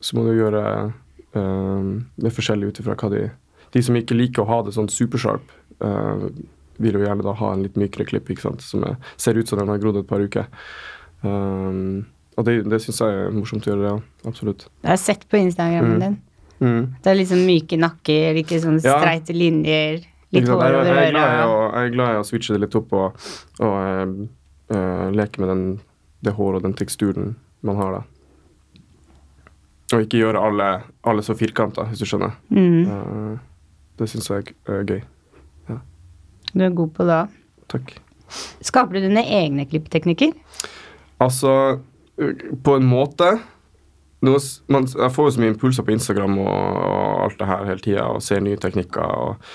så 0.00 0.16
må 0.16 0.24
du 0.24 0.32
gjøre 0.36 0.92
eh, 1.36 1.88
det 2.16 2.32
forskjellig 2.32 2.68
ut 2.72 2.80
ifra 2.80 2.94
hva 2.96 3.10
de 3.12 3.30
De 3.72 3.82
som 3.82 3.94
ikke 3.94 4.16
liker 4.16 4.42
å 4.42 4.48
ha 4.48 4.62
det 4.66 4.72
sånn 4.74 4.88
supersharp, 4.90 5.44
eh, 5.80 6.24
vil 6.80 6.96
jo 6.96 7.04
gjerne 7.04 7.22
da 7.22 7.32
ha 7.38 7.52
en 7.52 7.62
litt 7.62 7.76
mykere 7.76 8.04
klipp 8.08 8.28
ikke 8.32 8.42
sant? 8.42 8.60
som 8.62 8.82
er, 8.84 8.96
ser 9.16 9.34
ut 9.38 9.46
som 9.48 9.58
den 9.60 9.68
har 9.68 9.78
grodd 9.78 9.96
et 10.00 10.08
par 10.08 10.18
uker. 10.20 10.46
Um, 11.22 12.06
og 12.38 12.46
det, 12.48 12.54
det 12.70 12.80
syns 12.82 13.00
jeg 13.02 13.14
er 13.26 13.30
morsomt 13.36 13.66
å 13.68 13.72
gjøre, 13.74 13.90
ja. 13.92 13.96
Absolutt. 14.26 14.66
Jeg 14.82 14.90
har 14.90 15.00
sett 15.00 15.26
på 15.28 15.36
Instagrammen 15.40 15.98
Mm. 15.98 16.00
din. 16.00 16.16
Mm. 16.60 16.94
Det 17.02 17.10
er 17.12 17.16
liksom 17.20 17.44
myke 17.46 17.78
nakker, 17.80 18.34
ikke 18.42 18.60
sånn 18.60 18.80
Ja. 18.84 18.98
streite 19.00 19.32
linjer, 19.36 20.02
litt 20.30 20.46
Jeg, 20.46 20.54
over 20.54 20.78
jeg, 20.78 20.94
er 20.94 21.12
glad 21.12 21.34
i 21.34 21.44
å, 21.44 21.58
jeg 21.66 21.90
er 21.90 21.94
glad 21.96 22.14
i 22.14 22.20
å 22.20 22.26
switche 22.26 22.56
det 22.56 22.64
litt 22.64 22.78
opp 22.78 22.94
og, 22.96 23.28
og 23.66 23.76
uh, 24.72 25.06
leke 25.14 25.42
med 25.42 25.52
den, 25.52 25.64
det 26.26 26.34
håret 26.38 26.60
og 26.60 26.68
den 26.68 26.76
teksturen 26.78 27.34
man 27.66 27.80
har 27.80 27.98
da. 27.98 28.02
Og 29.90 30.04
ikke 30.06 30.20
gjøre 30.20 30.42
alle, 30.46 30.68
alle 31.02 31.24
så 31.26 31.34
firkanta, 31.34 31.88
hvis 31.90 32.02
du 32.02 32.06
skjønner. 32.06 32.36
Mm. 32.54 32.84
Uh, 32.86 33.80
det 33.98 34.08
syns 34.12 34.30
jeg 34.30 34.54
er 34.70 34.86
gøy. 34.86 35.02
Du 36.50 36.64
er 36.64 36.72
god 36.74 36.94
på 36.96 37.06
det. 37.06 37.20
Takk. 37.70 37.92
Skaper 38.64 38.98
du 38.98 39.06
dine 39.06 39.22
egne 39.22 39.66
klippteknikker? 39.70 40.34
Altså, 41.22 41.52
på 42.64 42.76
en 42.76 42.86
måte 42.88 43.34
nå, 44.20 44.34
man, 44.68 44.84
Jeg 44.84 45.12
får 45.14 45.26
jo 45.26 45.32
så 45.32 45.40
mye 45.40 45.52
impulser 45.54 45.84
på 45.86 45.94
Instagram 45.94 46.34
og, 46.42 46.48
og 46.50 47.22
alt 47.24 47.38
det 47.40 47.46
her 47.48 47.68
hele 47.70 47.84
tida 47.84 48.08
og 48.12 48.24
ser 48.24 48.42
nye 48.44 48.58
teknikker. 48.60 49.00
Og, 49.00 49.52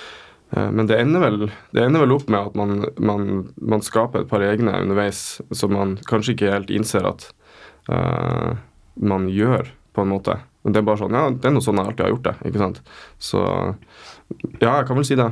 men 0.53 0.87
det 0.87 0.99
ender, 1.01 1.23
vel, 1.23 1.47
det 1.73 1.83
ender 1.83 2.03
vel 2.05 2.13
opp 2.15 2.27
med 2.29 2.51
at 2.51 2.57
man, 2.59 2.83
man, 3.01 3.29
man 3.57 3.81
skaper 3.83 4.23
et 4.23 4.29
par 4.29 4.43
egne 4.45 4.75
underveis 4.77 5.41
som 5.51 5.73
man 5.73 5.95
kanskje 6.07 6.35
ikke 6.35 6.51
helt 6.53 6.73
innser 6.73 7.07
at 7.09 7.25
uh, 7.89 8.53
man 8.95 9.25
gjør, 9.31 9.71
på 9.95 10.03
en 10.03 10.11
måte. 10.11 10.37
Men 10.63 10.75
det 10.75 10.81
er 10.81 10.85
bare 10.87 11.01
sånn, 11.01 11.15
ja, 11.15 11.31
det 11.31 11.49
er 11.49 11.55
noe 11.55 11.63
sånn 11.63 11.79
jeg 11.79 11.89
alltid 11.89 12.05
har 12.05 12.13
gjort 12.13 12.27
det. 12.27 12.35
ikke 12.49 12.61
sant? 12.61 12.79
Så 13.21 13.41
ja, 14.59 14.69
jeg 14.69 14.87
kan 14.87 14.97
vel 14.97 15.07
si 15.07 15.17
det. 15.19 15.27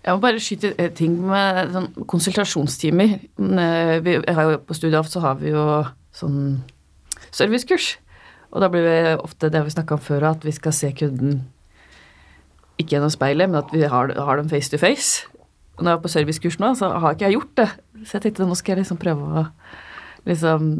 Jeg 0.00 0.16
må 0.16 0.22
bare 0.22 0.40
skyte 0.40 0.90
ting 0.96 1.18
med 1.28 1.74
sånn 1.74 1.88
konsultasjonstimer. 2.08 3.18
Eh, 3.36 3.96
Vi 4.06 4.14
har 4.24 4.46
jo, 4.46 4.60
på 4.64 4.76
Studieaft 4.78 5.12
så 5.12 5.20
har 5.24 5.40
vi 5.42 5.52
jo 5.52 5.64
sånn 6.16 6.62
servicekurs. 7.28 7.98
Og 8.50 8.62
da 8.62 8.68
blir 8.72 8.86
det 8.86 9.16
ofte 9.22 9.50
det 9.52 9.62
vi 9.66 9.72
snakka 9.74 9.96
om 9.96 10.02
før, 10.02 10.30
at 10.32 10.44
vi 10.46 10.54
skal 10.54 10.74
se 10.74 10.90
kunden 10.96 11.44
ikke 12.80 12.96
gjennom 12.96 13.12
speilet, 13.12 13.50
men 13.50 13.60
at 13.60 13.72
vi 13.74 13.84
har, 13.84 14.12
har 14.16 14.40
dem 14.40 14.48
face 14.50 14.72
to 14.72 14.80
face. 14.80 15.26
Og 15.76 15.84
når 15.84 15.92
jeg 15.92 15.98
er 15.98 16.04
på 16.04 16.12
servicekurs 16.12 16.60
nå, 16.60 16.74
så 16.78 16.90
har 17.02 17.16
ikke 17.16 17.28
jeg 17.28 17.38
gjort 17.38 17.56
det. 17.60 17.68
Så 18.04 18.16
jeg 18.16 18.26
tenkte 18.26 18.48
nå 18.48 18.56
skal 18.58 18.74
jeg 18.74 18.82
liksom 18.84 19.00
prøve 19.00 19.42
å 19.42 19.48
liksom 20.28 20.70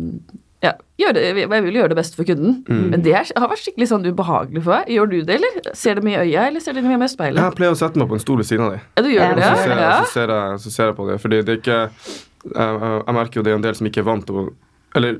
ja, 0.60 0.74
det, 1.16 1.22
jeg 1.40 1.48
vil 1.64 1.76
gjøre 1.78 1.94
det 1.94 1.96
best 1.96 2.18
for 2.18 2.28
kunden. 2.28 2.58
Men 2.68 3.00
det 3.00 3.14
har 3.16 3.46
vært 3.48 3.62
skikkelig 3.62 3.86
sånn 3.88 4.04
ubehagelig 4.04 4.60
for 4.66 4.76
meg. 4.76 4.90
Gjør 4.92 5.08
du 5.08 5.14
det, 5.24 5.38
eller? 5.38 5.70
Ser 5.78 5.96
du 5.96 6.04
mye 6.04 6.18
i 6.18 6.28
øya, 6.28 6.42
eller 6.50 6.60
ser 6.60 6.76
du 6.76 6.82
mye 6.84 6.98
i 7.00 7.08
speilet? 7.08 7.40
Jeg 7.40 7.56
pleier 7.56 7.72
å 7.72 7.78
sette 7.80 8.00
meg 8.00 8.10
på 8.10 8.18
en 8.18 8.20
stol 8.20 8.42
ved 8.42 8.48
siden 8.50 8.66
av 8.66 8.74
dem. 8.74 8.82
Ja, 8.98 9.04
du 9.06 9.08
gjør 9.08 9.38
det, 9.38 9.46
Og 9.46 9.56
så 9.56 9.62
ser, 9.64 9.80
ja? 9.80 9.94
så, 9.96 10.12
ser 10.12 10.34
jeg, 10.34 10.58
så 10.66 10.74
ser 10.74 10.90
jeg 10.90 10.98
på 10.98 11.06
det. 11.08 11.16
Fordi 11.22 11.38
det 11.46 11.54
er 11.54 11.62
ikke 11.62 11.78
jeg, 11.80 12.76
jeg 13.06 13.16
merker 13.16 13.40
jo 13.40 13.46
det 13.46 13.54
er 13.54 13.58
en 13.60 13.64
del 13.64 13.78
som 13.80 13.88
ikke 13.88 14.02
er 14.04 14.08
vant 14.10 14.28
til 14.28 14.42
å 14.42 14.44
Eller 15.00 15.18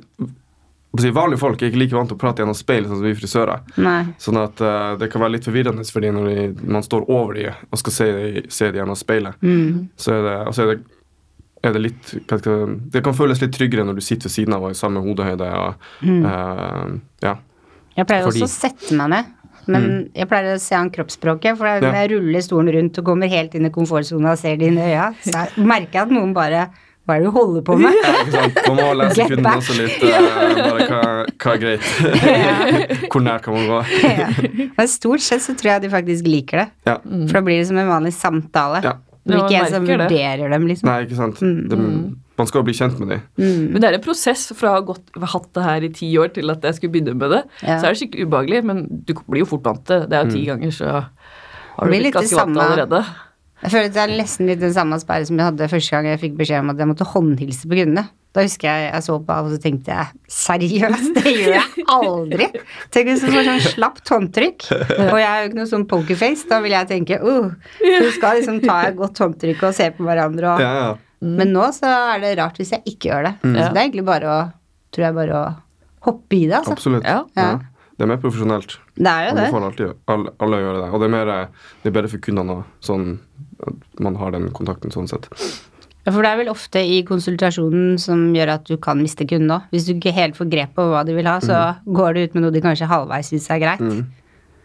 vanlige 0.92 1.38
folk 1.38 1.62
er 1.62 1.70
ikke 1.70 1.78
like 1.78 1.94
vant 1.94 2.08
til 2.10 2.16
å 2.16 2.20
prate 2.20 2.42
gjennom 2.42 2.56
speil 2.58 2.86
sånn 2.86 2.98
som 2.98 3.06
vi 3.06 3.14
frisører. 3.14 3.60
Nei. 3.78 3.98
Sånn 4.18 4.38
at 4.42 4.60
uh, 4.64 4.96
det 4.98 5.10
kan 5.12 5.22
være 5.22 5.36
litt 5.36 5.46
forvirrende 5.46 5.84
for 5.86 6.00
dem 6.02 6.16
når 6.18 6.30
de, 6.30 6.46
man 6.66 6.82
står 6.82 7.06
over 7.08 7.34
dem 7.38 7.52
og 7.70 7.78
skal 7.78 7.94
se, 7.94 8.08
se 8.50 8.70
dem 8.70 8.80
gjennom 8.82 8.98
speilet. 8.98 9.38
Mm. 9.42 9.90
Så 10.00 10.16
er 10.16 10.24
det, 10.26 10.36
og 10.48 10.56
så 10.56 10.64
er 10.64 10.72
det, 10.72 10.80
er 11.62 11.76
det 11.76 11.82
litt 11.84 12.14
Det 12.90 13.02
kan 13.04 13.14
føles 13.14 13.42
litt 13.42 13.52
tryggere 13.52 13.84
når 13.84 14.00
du 14.00 14.04
sitter 14.04 14.30
ved 14.30 14.34
siden 14.34 14.56
av 14.56 14.64
og 14.64 14.72
i 14.72 14.78
samme 14.78 15.02
hodehøyde. 15.04 15.50
Og, 15.60 15.90
eh, 16.08 16.94
ja. 17.22 17.36
Jeg 17.96 18.06
pleier 18.08 18.24
Fordi- 18.24 18.42
også 18.42 18.48
å 18.48 18.54
sette 18.70 18.96
meg 18.96 19.10
ned. 19.12 19.36
Men 19.70 20.10
jeg 20.16 20.26
pleier 20.26 20.56
å 20.56 20.60
se 20.60 20.74
an 20.74 20.90
kroppsspråket, 20.90 21.58
for 21.58 21.66
Ja. 21.66 21.80
når 21.80 21.92
jeg 22.00 22.10
ruller 22.14 22.40
stolen 22.40 22.74
rundt 22.74 22.98
og 22.98 23.04
kommer 23.04 23.28
helt 23.28 23.54
inn 23.54 23.66
i 23.66 23.70
komfortsona 23.70 24.32
og 24.32 24.38
ser 24.38 24.56
det 24.56 24.66
inn 24.72 24.78
i 24.78 24.88
øya, 24.88 25.14
så 25.22 25.30
jeg 25.36 25.66
merker 25.66 25.92
jeg 25.92 26.02
at 26.02 26.10
noen 26.16 26.32
bare 26.34 26.70
Hva 27.10 27.16
er 27.18 27.24
det 27.24 27.26
du 27.26 27.34
holder 27.34 27.66
på 27.66 27.76
med? 27.80 27.98
Ja, 28.06 28.14
ikke 28.22 28.36
sant? 28.38 28.62
Man 28.68 28.78
må 28.78 28.88
lese 29.00 29.18
Get 29.18 29.32
kunden 29.32 29.46
back. 29.48 29.60
også 29.64 29.76
litt. 29.80 30.06
eh, 30.06 30.62
bare 30.62 30.86
hva, 30.86 31.02
hva 31.42 31.54
er 31.56 31.62
greit? 31.66 31.92
Hvor 33.10 33.24
nær 33.26 33.42
kan 33.42 33.56
man 33.58 33.66
gå? 33.66 33.82
Ja. 34.06 34.30
Men 34.78 34.90
stort 34.94 35.24
sett 35.26 35.42
så 35.42 35.56
tror 35.58 35.72
jeg 35.74 35.82
de 35.88 35.90
faktisk 35.92 36.30
liker 36.30 36.62
det. 36.62 36.66
Ja. 36.86 36.96
For 37.02 37.40
da 37.40 37.42
blir 37.50 37.58
det 37.60 37.68
som 37.72 37.80
en 37.82 37.90
vanlig 37.90 38.14
samtale. 38.16 38.84
ja. 38.86 38.96
Det 39.20 39.36
er 39.36 39.42
ikke 39.44 39.52
jeg 39.52 39.66
en 39.66 39.74
som 39.74 39.84
vurderer 39.86 40.40
det. 40.40 40.46
dem, 40.54 40.64
liksom. 40.66 40.88
Nei, 40.88 40.94
ikke 41.04 41.16
sant. 41.18 41.40
Det, 41.70 41.76
man 42.40 42.46
skal 42.48 42.62
jo 42.62 42.66
bli 42.70 42.72
kjent 42.74 42.96
med 43.02 43.10
dem. 43.12 43.20
Mm. 43.36 43.66
Men 43.74 43.82
det 43.82 43.88
er 43.90 43.96
en 43.98 44.02
prosess 44.06 44.46
fra 44.56 44.70
å 44.72 44.78
ha 44.78 44.84
gått, 44.88 45.10
hatt 45.34 45.50
det 45.58 45.64
her 45.66 45.84
i 45.86 45.90
ti 45.98 46.08
år 46.18 46.32
til 46.34 46.50
at 46.54 46.64
jeg 46.64 46.78
skulle 46.78 46.94
begynne 46.94 47.12
med 47.20 47.34
det. 47.36 47.42
Ja. 47.60 47.76
Så 47.82 47.90
er 47.90 47.92
det 47.92 48.00
skikkelig 48.00 48.26
ubehagelig, 48.30 48.62
men 48.70 48.80
du 49.06 49.12
blir 49.28 49.42
jo 49.44 49.50
fort 49.52 49.68
vant 49.68 49.82
til 49.86 50.00
det. 50.00 50.08
Det 50.10 50.16
er 50.18 50.24
jo 50.24 50.32
ti 50.38 50.42
ganger, 50.48 50.72
så 50.72 50.88
har 50.94 51.84
du 51.84 51.92
blitt 51.92 52.16
ganske 52.16 52.40
vant 52.40 52.56
til 52.56 52.64
allerede. 52.64 53.02
Jeg 53.60 53.72
føler 53.74 53.90
det 53.92 54.00
er 54.00 54.14
nesten 54.16 54.48
litt 54.48 54.62
den 54.62 54.72
samme 54.72 54.96
sperre 55.02 55.26
som 55.28 55.36
jeg 55.40 55.50
hadde 55.50 55.68
første 55.68 55.92
gang 55.96 56.08
jeg 56.08 56.20
fikk 56.22 56.38
beskjed 56.38 56.64
om 56.64 56.72
at 56.72 56.80
jeg 56.80 56.90
måtte 56.90 57.06
håndhilse 57.10 57.68
på 57.68 57.76
kundene. 57.76 58.06
Da 58.30 58.44
husker 58.46 58.68
jeg 58.70 58.86
jeg 58.86 59.04
så 59.08 59.16
på 59.26 59.34
av 59.34 59.48
og 59.48 59.54
så 59.56 59.58
tenkte 59.60 59.90
jeg 59.90 60.20
seriøst, 60.30 61.10
det 61.18 61.32
gjør 61.34 61.56
jeg 61.56 61.86
aldri. 61.96 62.46
Tenk 62.94 63.10
hvis 63.10 63.24
det 63.26 63.32
var 63.34 63.48
sånn 63.48 63.64
slapt 63.64 64.12
håndtrykk, 64.14 64.68
og 64.70 65.18
jeg 65.18 65.26
er 65.26 65.42
jo 65.42 65.50
ikke 65.50 65.58
noe 65.58 65.70
sånn 65.72 65.86
pokerface, 65.90 66.46
da 66.48 66.60
vil 66.62 66.76
jeg 66.76 66.90
tenke 66.92 67.18
uh, 67.18 67.50
du 67.82 68.08
skal 68.14 68.38
liksom 68.38 68.62
ta 68.62 68.78
et 68.86 68.96
godt 69.00 69.18
håndtrykk 69.24 69.66
og 69.66 69.76
se 69.76 69.90
på 69.96 70.06
hverandre 70.06 70.54
og 70.54 70.64
Ja, 70.64 70.72
ja. 70.78 70.90
Men 71.20 71.50
nå 71.52 71.66
så 71.76 71.90
er 72.14 72.22
det 72.22 72.30
rart 72.38 72.56
hvis 72.56 72.70
jeg 72.72 72.94
ikke 72.94 73.10
gjør 73.10 73.26
det. 73.26 73.34
Så 73.42 73.50
det 73.58 73.76
er 73.76 73.82
egentlig 73.82 74.06
bare 74.06 74.30
å 74.30 74.38
tror 74.94 75.06
jeg 75.06 75.16
bare 75.16 75.36
å 75.36 75.44
hoppe 76.06 76.36
i 76.36 76.46
det, 76.46 76.56
altså. 76.60 76.76
Absolutt. 76.76 77.06
Ja. 77.06 77.24
Ja. 77.36 77.50
Det 77.96 78.06
er 78.06 78.08
mer 78.08 78.20
profesjonelt. 78.22 78.78
Det 78.96 79.10
er 79.10 79.26
jo 79.28 79.34
det. 79.36 79.88
Alle, 80.08 80.32
alle 80.40 80.60
gjør 80.62 80.78
det. 80.78 80.86
Og 80.88 81.02
det 81.02 81.06
er, 81.06 81.12
mer, 81.12 81.32
eh, 81.34 81.66
det 81.82 81.90
er 81.90 81.96
bedre 81.98 82.12
for 82.12 82.24
kundene 82.24 82.54
òg, 82.56 82.70
sånn 82.84 83.10
at 83.66 84.00
man 84.00 84.16
har 84.20 84.32
den 84.34 84.48
kontakten 84.56 84.92
sånn 84.94 85.08
sett. 85.10 85.28
Ja, 86.06 86.14
For 86.14 86.24
det 86.24 86.30
er 86.30 86.38
vel 86.40 86.52
ofte 86.52 86.80
i 86.80 87.02
konsultasjonen 87.06 87.98
som 88.00 88.30
gjør 88.34 88.54
at 88.54 88.70
du 88.70 88.78
kan 88.80 89.02
miste 89.02 89.26
kunden 89.28 89.52
òg. 89.58 89.66
Hvis 89.74 89.88
du 89.88 89.92
ikke 89.94 90.14
helt 90.16 90.38
får 90.38 90.48
grep 90.52 90.72
på 90.78 90.86
hva 90.92 91.04
de 91.04 91.16
vil 91.16 91.28
ha, 91.28 91.36
så 91.44 91.60
går 91.84 92.16
du 92.16 92.22
ut 92.22 92.38
med 92.38 92.46
noe 92.46 92.54
de 92.54 92.64
kanskje 92.64 92.88
halvveis 92.90 93.28
syns 93.32 93.50
er 93.52 93.60
greit. 93.62 93.84
Mm. 93.84 94.06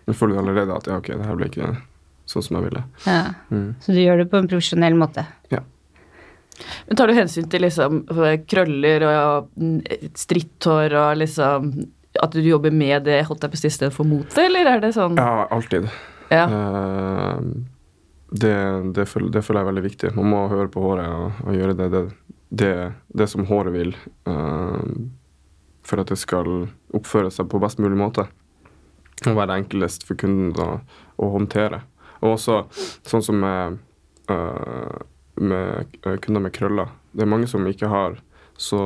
Nå 0.05 0.15
føler 0.15 0.37
du 0.37 0.41
allerede 0.43 0.77
at 0.77 0.87
ja, 0.87 0.99
ok, 1.01 1.11
det 1.11 1.27
her 1.27 1.39
ble 1.39 1.49
ikke 1.51 1.73
sånn 2.29 2.45
som 2.45 2.59
jeg 2.59 2.69
ville. 2.69 2.83
Ja. 3.05 3.21
Mm. 3.51 3.69
Så 3.83 3.95
du 3.95 4.01
gjør 4.01 4.23
det 4.23 4.29
på 4.31 4.39
en 4.39 4.49
profesjonell 4.49 4.97
måte. 4.97 5.25
Ja. 5.51 5.61
Men 6.87 6.97
tar 6.97 7.11
du 7.11 7.17
hensyn 7.17 7.49
til 7.51 7.65
liksom 7.65 8.05
krøller 8.47 9.03
og 9.09 9.49
mm, 9.59 9.79
stritthår 10.15 10.93
og 10.95 11.17
liksom 11.19 11.73
At 12.23 12.31
du 12.31 12.39
jobber 12.39 12.71
med 12.71 13.03
det 13.09 13.25
holdt 13.27 13.43
jeg 13.43 13.51
på 13.51 13.59
stedet 13.59 13.91
for 13.91 14.07
motet, 14.07 14.37
eller 14.45 14.69
er 14.71 14.79
det 14.85 14.93
sånn 14.95 15.17
Ja, 15.19 15.49
alltid. 15.51 15.89
Ja. 16.31 16.45
Eh, 16.47 17.41
det, 18.35 18.55
det, 18.95 19.05
føler, 19.05 19.29
det 19.31 19.43
føler 19.45 19.61
jeg 19.61 19.65
er 19.65 19.71
veldig 19.71 19.85
viktig. 19.85 20.13
Man 20.17 20.31
må 20.31 20.45
høre 20.51 20.69
på 20.71 20.83
håret 20.83 21.07
og, 21.07 21.41
og 21.45 21.55
gjøre 21.55 21.75
det, 21.79 22.05
det, 22.51 23.27
som 23.31 23.47
håret 23.47 23.75
vil, 23.75 23.95
uh, 24.27 24.81
for 25.85 26.01
at 26.01 26.11
det 26.11 26.19
skal 26.19 26.67
oppføre 26.95 27.31
seg 27.33 27.47
på 27.51 27.61
best 27.63 27.79
mulig 27.83 27.97
måte. 27.99 28.27
Og 29.25 29.37
være 29.37 29.59
enklest 29.61 30.03
for 30.07 30.19
kunden 30.19 30.51
å, 30.59 30.79
å 31.21 31.31
håndtere. 31.37 31.83
Og 32.21 32.35
også 32.35 32.63
sånn 33.07 33.23
som 33.23 33.39
med, 33.39 33.79
uh, 34.31 34.97
med 35.39 35.99
kunder 36.25 36.43
med 36.43 36.55
krøller. 36.55 36.91
Det 37.15 37.23
er 37.23 37.31
mange 37.31 37.47
som 37.51 37.67
ikke 37.67 37.91
har 37.91 38.19
så 38.55 38.81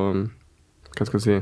Hva 0.90 1.04
skal 1.06 1.20
jeg 1.20 1.22
si 1.22 1.34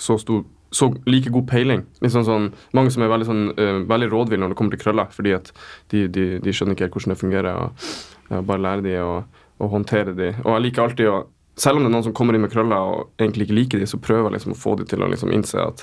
så 0.00 0.16
stor 0.18 0.44
så 0.72 0.88
like 1.06 1.30
god 1.32 1.46
peiling. 1.50 1.84
Liksom 2.04 2.24
sånn, 2.26 2.48
mange 2.76 2.92
som 2.94 3.04
er 3.04 3.12
veldig, 3.12 3.28
sånn, 3.28 3.44
uh, 3.58 3.82
veldig 3.90 4.08
rådville 4.12 4.42
når 4.42 4.54
det 4.54 4.58
kommer 4.58 4.74
til 4.74 4.82
krøller, 4.82 5.12
fordi 5.12 5.36
at 5.36 5.52
de, 5.92 6.06
de, 6.08 6.26
de 6.42 6.54
skjønner 6.54 6.76
ikke 6.76 6.88
helt 6.88 6.96
hvordan 6.96 7.14
det 7.14 7.20
fungerer. 7.20 7.60
og 7.60 8.32
ja, 8.32 8.40
Bare 8.40 8.64
lære 8.64 8.86
de 8.86 8.96
å, 9.04 9.12
å 9.60 9.70
håndtere 9.72 10.16
de. 10.16 10.32
Og 10.44 10.56
jeg 10.56 10.66
liker 10.68 10.86
alltid 10.86 11.12
å 11.12 11.20
Selv 11.60 11.76
om 11.76 11.84
det 11.84 11.90
er 11.90 11.92
noen 11.92 12.04
som 12.06 12.14
kommer 12.16 12.32
inn 12.32 12.40
med 12.40 12.48
krøller 12.48 12.80
og 12.80 13.20
egentlig 13.20 13.44
ikke 13.44 13.56
liker 13.58 13.80
de, 13.82 13.86
så 13.86 13.98
prøver 14.00 14.30
jeg 14.30 14.38
liksom 14.38 14.54
å 14.54 14.56
få 14.56 14.70
de 14.80 14.86
til 14.88 15.02
å 15.04 15.08
liksom 15.12 15.34
innse 15.36 15.60
at 15.60 15.82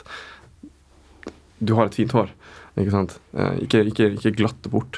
du 1.62 1.76
har 1.78 1.86
et 1.86 1.98
fint 2.00 2.16
hår. 2.18 2.32
Ikke 2.74 2.94
sant? 2.96 3.14
Ikke, 3.62 3.84
ikke, 3.92 4.08
ikke 4.18 4.34
glatte 4.40 4.72
bort. 4.74 4.98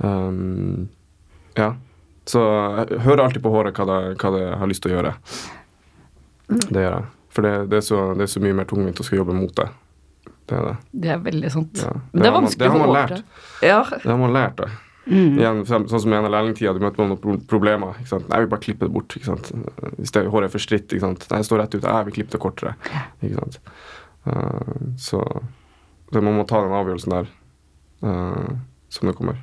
Um, 0.00 0.88
ja. 1.52 1.74
Så 2.24 2.40
jeg 2.40 3.04
hører 3.04 3.26
alltid 3.26 3.44
på 3.44 3.52
håret 3.52 3.76
hva 3.76 3.90
det, 3.92 4.00
hva 4.24 4.32
det 4.38 4.44
har 4.62 4.72
lyst 4.72 4.86
til 4.86 4.94
å 4.94 4.96
gjøre. 4.96 5.14
Det 6.48 6.86
gjør 6.86 6.94
jeg. 6.96 7.19
For 7.30 7.46
det, 7.46 7.54
det, 7.70 7.78
er 7.78 7.86
så, 7.86 8.02
det 8.18 8.26
er 8.26 8.32
så 8.32 8.42
mye 8.42 8.56
mer 8.58 8.68
tungvint 8.70 9.00
å 9.00 9.06
skal 9.06 9.20
jobbe 9.22 9.36
mot 9.38 9.52
det. 9.56 9.68
Det 10.50 10.58
er 10.58 10.64
det. 10.66 10.76
Det 11.02 11.10
er 11.14 11.18
veldig 11.22 11.50
sant. 11.54 11.82
Ja. 11.84 11.92
Men 12.10 12.24
det 12.24 12.30
er 12.30 12.36
vanskelig 12.36 12.70
å 12.70 12.94
lært. 12.94 13.18
Ja. 13.62 13.82
Det 13.92 14.08
har 14.10 14.18
man 14.18 14.34
lært, 14.34 14.62
det. 14.62 14.70
Igjen, 15.10 15.62
sånn 15.66 15.88
som 15.88 16.12
i 16.12 16.16
en 16.18 16.26
av 16.28 16.32
lærlingtida, 16.34 16.74
du 16.76 16.82
møter 16.82 17.02
noen 17.02 17.40
problemer. 17.50 17.96
Ikke 17.98 18.12
sant? 18.12 18.26
Nei, 18.28 18.38
jeg 18.38 18.46
vil 18.46 18.50
bare 18.52 18.64
klippe 18.66 18.86
det 18.86 18.94
bort. 18.94 19.16
Ikke 19.16 19.30
sant? 19.30 19.50
Hvis 19.96 20.14
det, 20.14 20.24
håret 20.30 20.50
er 20.50 20.52
for 20.52 20.62
stritt, 20.62 20.90
ikke 20.90 21.02
sant? 21.06 21.26
Nei, 21.30 21.40
jeg 21.40 21.48
står 21.48 21.62
rett 21.62 21.76
ut. 21.76 21.86
Jeg 21.86 22.08
vil 22.08 22.16
klippe 22.18 22.34
det 22.34 22.42
kortere. 22.42 22.74
Ikke 23.24 23.40
sant? 23.40 23.60
Uh, 24.26 24.90
så 25.00 25.22
det, 26.12 26.20
man 26.20 26.36
må 26.36 26.44
ta 26.46 26.60
den 26.62 26.76
avgjørelsen 26.76 27.14
der 27.16 27.30
uh, 28.04 28.58
som 28.92 29.10
det 29.10 29.16
kommer. 29.18 29.40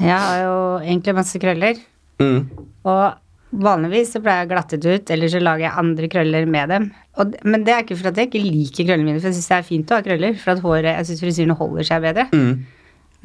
Jeg 0.00 0.16
har 0.16 0.38
jo 0.40 0.54
egentlig 0.80 1.16
mest 1.18 1.36
krøller. 1.42 1.82
Mm. 2.22 2.40
Og 2.88 3.04
vanligvis 3.50 4.14
så 4.14 4.22
pleier 4.22 4.44
jeg 4.44 4.48
å 4.48 4.52
glatte 4.52 4.78
det 4.80 4.96
ut, 4.96 5.12
eller 5.14 5.30
så 5.32 5.42
lager 5.42 5.66
jeg 5.66 5.82
andre 5.82 6.10
krøller 6.12 6.48
med 6.50 6.72
dem. 6.72 6.90
Og, 7.20 7.36
men 7.44 7.66
det 7.66 7.74
er 7.74 7.84
ikke 7.84 7.98
for 7.98 8.12
at 8.12 8.20
jeg 8.20 8.30
ikke 8.30 8.44
liker 8.44 8.86
krøllene 8.86 9.08
mine, 9.08 9.20
for 9.20 9.30
jeg 9.30 9.38
syns 9.40 9.50
det 9.50 9.58
er 9.58 9.66
fint 9.66 9.90
å 9.90 9.98
ha 9.98 10.06
krøller. 10.06 10.36
For 10.40 10.54
at 10.54 10.64
håret, 10.64 10.92
jeg 10.94 11.10
syns 11.10 11.24
frisyrene 11.24 11.58
holder 11.58 11.90
seg 11.90 12.04
bedre. 12.06 12.28
Mm. 12.30 12.52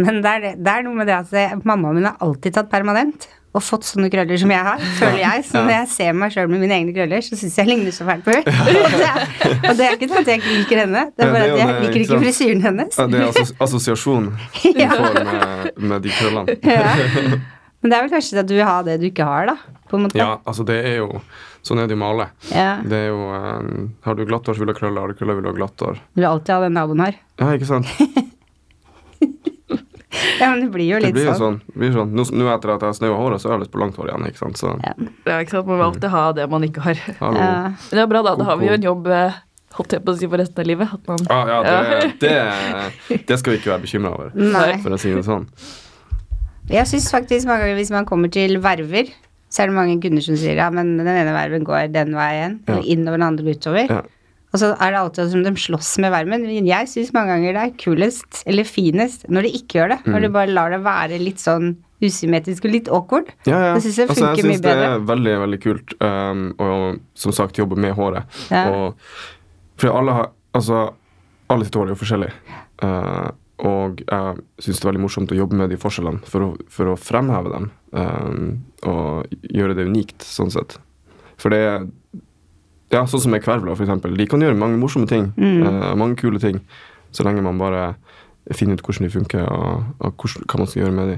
Men 0.02 0.22
det 0.24 0.32
er, 0.32 0.44
det, 0.44 0.54
det 0.66 0.72
er 0.74 0.86
noe 0.86 0.98
med 0.98 1.08
det 1.08 1.16
at 1.16 1.34
jeg, 1.36 1.64
mammaen 1.64 2.00
min 2.00 2.08
har 2.10 2.18
alltid 2.26 2.58
tatt 2.58 2.72
permanent. 2.72 3.30
Og 3.56 3.64
fått 3.64 3.86
sånne 3.88 4.10
krøller 4.12 4.36
som 4.36 4.52
jeg 4.52 4.64
har, 4.68 4.82
føler 4.98 5.22
jeg. 5.22 5.44
Så 5.48 5.62
når 5.62 5.72
jeg 5.72 5.88
ser 5.94 6.18
meg 6.20 6.34
sjøl 6.34 6.50
med 6.52 6.60
mine 6.66 6.76
egne 6.76 6.92
krøller, 6.92 7.24
så 7.24 7.38
syns 7.40 7.56
jeg 7.62 7.70
ligner 7.70 7.94
så 7.96 8.04
fælt 8.04 8.26
på 8.26 8.34
henne. 8.36 8.52
og, 8.82 8.98
det 9.00 9.08
er, 9.08 9.22
og 9.62 9.78
det 9.80 9.86
er 9.86 9.96
ikke 9.96 10.10
sånn 10.12 10.26
at 10.26 10.32
jeg 10.34 10.42
ikke 10.42 10.56
liker 10.58 10.82
henne, 10.84 11.04
det 11.16 11.24
er 11.24 11.32
bare 11.32 11.48
at 11.48 11.62
jeg 11.62 11.78
liker 11.86 12.02
ikke 12.02 12.20
frisyren 12.26 12.66
hennes. 12.66 13.00
Ja, 13.00 13.08
det 13.08 13.22
er 13.22 13.30
assos 13.32 13.56
assosiasjon 13.70 14.28
du 14.36 14.82
får 14.84 15.20
med, 15.22 15.72
med 15.94 16.04
de 16.04 16.18
krøllene. 16.18 16.58
Ja. 16.68 17.40
Men 17.86 17.92
det 17.94 17.98
er 18.00 18.06
vel 18.08 18.14
kanskje 18.16 18.40
at 18.42 18.48
du 18.50 18.56
vil 18.58 18.66
ha 18.66 18.80
det 18.88 18.96
du 18.98 19.06
ikke 19.12 19.26
har, 19.30 19.46
da. 19.52 19.56
På 19.86 20.00
en 20.00 20.08
måte. 20.08 20.18
Ja, 20.18 20.40
altså 20.50 20.66
det 20.66 20.80
er 20.90 20.98
jo 21.04 21.22
Sånn 21.66 21.80
er 21.82 21.88
det 21.90 21.94
jo 21.96 21.98
med 22.02 22.08
alle. 22.12 22.26
Ja. 22.54 22.72
Det 22.86 22.98
er 22.98 23.08
jo 23.10 23.22
eh, 23.34 23.70
Har 24.06 24.18
du 24.18 24.24
glatt 24.26 24.46
hår, 24.50 24.54
så 24.58 24.62
vil 24.62 24.70
du 24.70 24.74
ha 24.74 24.78
krøller. 24.78 25.02
Har 25.06 25.14
du 25.14 25.18
krøller, 25.18 25.38
vil 25.38 25.46
du 25.46 25.50
ha 25.50 25.56
glatt 25.58 25.82
hår. 25.86 26.02
Du 26.14 26.20
vil 26.22 26.28
alltid 26.30 26.54
ha 26.54 26.60
den 26.66 26.76
naboen 26.78 27.02
her. 27.06 27.16
Ja, 27.42 27.52
ikke 27.58 27.70
sant? 27.70 27.90
Ja, 30.40 30.50
men 30.52 30.62
det 30.62 30.70
blir 30.74 30.86
jo 30.88 30.98
Det 31.00 31.08
litt 31.10 31.16
blir 31.16 31.26
jo 31.28 31.34
sånn. 31.36 31.58
sånn. 31.60 31.74
Det 31.74 31.80
blir 31.80 31.92
sånn. 31.96 32.12
Nå, 32.16 32.24
nå 32.40 32.48
etter 32.54 32.72
at 32.74 32.84
jeg 32.84 32.90
har 32.92 32.96
snaua 32.98 33.18
håret, 33.20 33.42
så 33.42 33.50
har 33.50 33.56
jeg 33.58 33.66
lyst 33.66 33.74
på 33.74 33.80
langt 33.82 33.98
hår 34.00 34.10
igjen. 34.12 34.26
ikke 34.30 34.42
sant? 34.42 34.60
Så 34.60 34.72
Ja. 34.84 34.94
ja, 35.28 35.38
ikke 35.44 35.54
sant. 35.56 35.68
Man 35.70 35.80
må 35.80 35.86
alltid 35.90 36.10
ha 36.14 36.24
det 36.38 36.46
man 36.52 36.64
ikke 36.68 36.84
har. 36.86 37.02
hallo. 37.20 37.40
Ja. 37.40 37.52
Men 37.76 38.00
det 38.00 38.04
er 38.04 38.10
bra, 38.14 38.22
da. 38.26 38.36
Da 38.40 38.48
har 38.50 38.58
vi 38.62 38.68
jo 38.70 38.76
en 38.78 38.86
jobb 38.88 39.08
eh, 39.12 39.38
holdt 39.80 39.96
jeg 39.98 40.04
på 40.06 40.12
å 40.16 40.18
si 40.20 40.30
for 40.32 40.42
resten 40.44 40.64
av 40.64 40.70
livet. 40.72 40.94
At 40.98 41.08
man 41.12 41.28
Ah, 41.36 41.52
ja, 41.52 41.60
det, 41.64 42.12
det, 42.24 43.24
det 43.28 43.40
skal 43.42 43.56
vi 43.56 43.60
ikke 43.62 43.74
være 43.76 43.84
bekymra 43.88 44.14
over, 44.16 44.32
Nei. 44.36 44.70
for 44.84 44.96
å 44.96 45.00
si 45.02 45.14
det 45.16 45.26
sånn. 45.28 45.48
Jeg 46.72 46.90
syns 46.90 47.12
faktisk 47.14 47.48
mange 47.50 47.66
ganger 47.66 47.78
hvis 47.80 47.94
man 47.94 48.08
kommer 48.10 48.32
til 48.34 48.58
verver, 48.64 49.12
så 49.54 49.64
er 49.64 49.70
det 49.70 49.78
mange 49.78 50.00
kunder 50.04 50.24
som 50.26 50.38
sier 50.40 50.58
ja, 50.60 50.72
men 50.74 50.96
den 50.98 51.08
ene 51.08 51.34
verven 51.36 51.66
går 51.68 51.92
den 51.94 52.16
veien, 52.18 52.60
Ja. 52.68 52.78
og 52.80 52.86
innover, 52.90 53.20
den 53.22 53.28
andre 53.30 53.54
utover. 53.56 53.86
Ja. 53.92 54.02
Og 54.56 54.60
så 54.62 54.70
er 54.80 54.92
det 54.94 55.00
alltid 55.02 55.32
som 55.34 55.44
de 55.44 55.52
slåss 55.60 55.98
med 56.00 56.14
verven. 56.14 56.46
Men 56.48 56.68
jeg 56.68 56.88
syns 56.88 57.12
mange 57.14 57.34
ganger 57.34 57.54
det 57.58 57.64
er 57.66 57.74
kulest, 57.82 58.44
eller 58.48 58.64
finest, 58.64 59.28
når 59.28 59.48
de 59.48 59.52
ikke 59.60 59.80
gjør 59.82 59.90
det. 59.94 59.98
Mm. 60.06 60.12
Når 60.14 60.22
de 60.24 60.30
bare 60.38 60.54
lar 60.56 60.72
det 60.72 60.80
være 60.86 61.20
litt 61.20 61.44
sånn 61.44 61.74
usymmetrisk 62.04 62.66
og 62.68 62.72
litt 62.72 62.88
awkward. 62.92 63.32
Ja, 63.48 63.60
ja. 63.60 63.74
Det 63.76 63.84
syns 63.84 63.98
jeg 64.00 64.10
altså, 64.10 64.26
jeg 64.30 64.40
synes 64.40 64.48
mye 64.48 64.56
synes 64.56 64.64
det 64.64 64.88
er 64.88 65.06
veldig, 65.12 65.34
veldig 65.44 65.60
kult 65.64 65.96
um, 66.00 66.46
å 66.60 66.70
som 67.20 67.36
sagt 67.36 67.60
jobbe 67.60 67.76
med 67.80 67.96
håret. 68.00 68.40
Ja. 68.52 68.66
Og, 68.72 69.12
for 69.80 69.92
alle 69.92 70.20
har 70.22 70.32
Altså, 70.56 70.86
alle 71.52 71.66
sitt 71.68 71.76
hår 71.76 71.90
er 71.90 71.92
jo 71.92 72.00
forskjellig. 72.00 72.30
Uh, 72.80 73.28
og 73.64 74.02
jeg 74.04 74.40
syns 74.60 74.80
det 74.80 74.84
er 74.84 74.90
veldig 74.90 75.04
morsomt 75.06 75.32
å 75.32 75.38
jobbe 75.38 75.58
med 75.60 75.72
de 75.72 75.78
forskjellene 75.80 76.28
for 76.28 76.44
å, 76.44 76.48
for 76.72 76.92
å 76.92 76.98
fremheve 77.00 77.52
dem. 77.54 77.70
Um, 77.96 78.50
og 78.84 79.38
gjøre 79.48 79.78
det 79.78 79.88
unikt, 79.88 80.26
sånn 80.28 80.52
sett. 80.54 80.78
For 81.40 81.54
det 81.54 81.62
er 81.68 81.88
Ja, 82.94 83.02
sånn 83.10 83.24
som 83.24 83.34
med 83.34 83.42
kvervler, 83.44 83.74
eksempel. 83.74 84.14
De 84.16 84.28
kan 84.30 84.44
gjøre 84.44 84.56
mange 84.60 84.78
morsomme 84.80 85.08
ting. 85.10 85.32
Mm. 85.40 85.64
uh, 85.66 85.94
mange 85.98 86.20
kule 86.20 86.40
ting. 86.40 86.60
Så 87.16 87.26
lenge 87.26 87.44
man 87.44 87.58
bare 87.60 87.96
finner 88.54 88.78
ut 88.78 88.84
hvordan 88.86 89.08
de 89.08 89.14
funker, 89.14 89.48
og, 89.50 89.88
og 90.00 90.20
hvordan, 90.22 90.46
hva 90.46 90.60
man 90.62 90.70
skal 90.70 90.84
gjøre 90.84 90.98
med 91.00 91.10
de. 91.14 91.16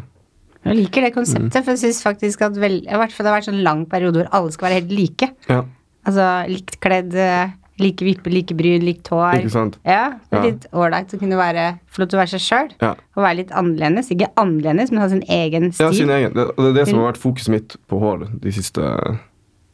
Jeg 0.68 0.78
liker 0.78 1.06
det 1.06 1.14
konseptet, 1.16 1.60
for 1.64 1.74
jeg 1.76 1.82
syns 1.84 2.00
faktisk 2.04 2.44
at 2.48 2.58
vel, 2.60 2.80
i 2.84 3.00
hvert 3.02 3.14
fall 3.14 3.28
det 3.28 3.32
har 3.32 3.38
vært 3.40 3.50
sånn 3.50 3.66
lang 3.66 3.84
periode 3.90 4.22
hvor 4.22 4.32
alle 4.36 4.54
skal 4.56 4.70
være 4.70 4.80
helt 4.82 4.94
like. 4.96 5.30
Ja, 5.52 5.64
Altså 6.08 6.24
likt 6.48 6.78
kledd, 6.84 7.16
eh, 7.20 7.50
like 7.80 8.02
vipper, 8.06 8.32
like 8.34 8.56
bryn, 8.58 8.82
likt 8.86 9.08
hår. 9.14 9.38
ikke 9.42 9.54
sant? 9.54 9.78
Ja, 9.86 10.16
det 10.32 10.34
er 10.40 10.44
Ja. 10.44 10.50
litt 10.50 10.66
ålreit 10.74 11.14
å 11.14 11.20
kunne 11.20 11.38
være 11.38 11.80
få 11.94 12.00
lov 12.02 12.10
til 12.10 12.18
å 12.18 12.22
være 12.24 12.34
seg 12.34 12.42
sjøl. 12.42 12.72
Ja. 12.82 12.96
Og 13.16 13.24
være 13.24 13.38
litt 13.38 13.52
annerledes. 13.52 14.10
Ikke 14.12 14.32
annerledes, 14.36 14.92
men 14.92 15.02
ha 15.02 15.10
sin 15.10 15.24
egen 15.28 15.72
stil. 15.72 15.86
Ja, 15.86 15.92
sin 15.94 16.10
egen. 16.10 16.34
Det, 16.34 16.48
det 16.58 16.66
er 16.72 16.74
det 16.74 16.88
som 16.88 17.00
har 17.00 17.12
vært 17.14 17.22
fokuset 17.22 17.50
mitt 17.54 17.78
på 17.88 18.00
hår 18.02 18.28
de 18.42 18.52
siste, 18.52 18.82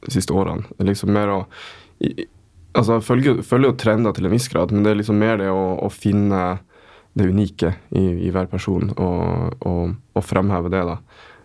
de 0.03 0.11
siste 0.11 0.35
årene. 0.35 0.65
Liksom 0.79 1.09
mer 1.15 1.27
å 1.27 1.39
Altså, 2.73 2.95
jeg 2.97 3.03
følger, 3.05 3.41
følger 3.45 3.69
jo 3.69 3.77
trender 3.77 4.13
til 4.17 4.25
en 4.25 4.31
viss 4.33 4.47
grad, 4.49 4.71
men 4.73 4.81
det 4.81 4.91
er 4.91 4.95
liksom 4.97 5.19
mer 5.21 5.37
det 5.37 5.45
å, 5.53 5.77
å 5.77 5.91
finne 5.93 6.39
det 7.13 7.27
unike 7.29 7.75
i, 7.93 8.01
i 8.25 8.31
hver 8.33 8.47
person, 8.49 8.89
og, 8.97 9.53
og, 9.61 9.91
og 10.17 10.23
fremheve 10.25 10.71
det, 10.73 10.81
da. 10.89 10.95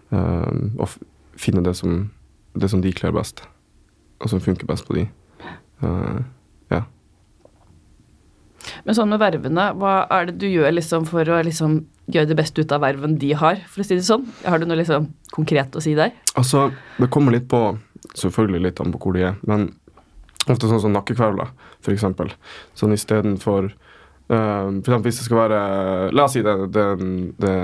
Um, 0.08 0.70
og 0.80 0.88
finne 1.36 1.60
det 1.66 1.74
som, 1.76 2.06
det 2.56 2.70
som 2.72 2.80
de 2.80 2.94
kler 2.96 3.12
best, 3.12 3.42
og 4.24 4.32
som 4.32 4.40
funker 4.40 4.64
best 4.70 4.88
på 4.88 4.96
de. 4.96 5.04
Uh. 5.84 6.24
Men 8.86 8.96
sånn 8.96 9.10
med 9.12 9.22
vervene, 9.22 9.70
hva 9.78 10.00
er 10.14 10.28
det 10.28 10.38
du 10.42 10.48
gjør 10.50 10.74
liksom 10.76 11.06
for 11.08 11.28
å 11.28 11.40
liksom 11.46 11.80
gjøre 12.12 12.30
det 12.30 12.38
beste 12.38 12.64
ut 12.64 12.72
av 12.72 12.82
verven 12.84 13.18
de 13.20 13.34
har, 13.36 13.60
for 13.68 13.82
å 13.82 13.86
si 13.86 13.98
det 13.98 14.06
sånn? 14.06 14.24
Har 14.46 14.60
du 14.60 14.68
noe 14.68 14.80
liksom 14.80 15.10
konkret 15.34 15.76
å 15.76 15.82
si 15.84 15.94
der? 15.98 16.14
Altså, 16.38 16.68
det 16.98 17.10
kommer 17.14 17.36
litt 17.36 17.50
på 17.50 17.70
Selvfølgelig 18.14 18.62
litt 18.62 18.80
an 18.80 18.92
på 18.94 18.98
hvor 19.02 19.16
de 19.16 19.24
er, 19.26 19.38
men 19.46 19.66
ofte 20.48 20.68
sånn 20.70 20.80
som 20.80 20.92
nakkekvervler, 20.94 21.50
for 21.84 21.94
eksempel. 21.94 22.30
Sånn 22.78 22.94
istedenfor 22.94 23.68
uh, 23.68 24.30
For 24.30 24.86
eksempel 24.86 25.08
hvis 25.08 25.20
det 25.20 25.26
skal 25.26 25.40
være 25.42 25.60
La 26.14 26.28
oss 26.28 26.36
si 26.38 26.44
det, 26.46 26.54
det, 26.74 26.86
det 27.42 27.54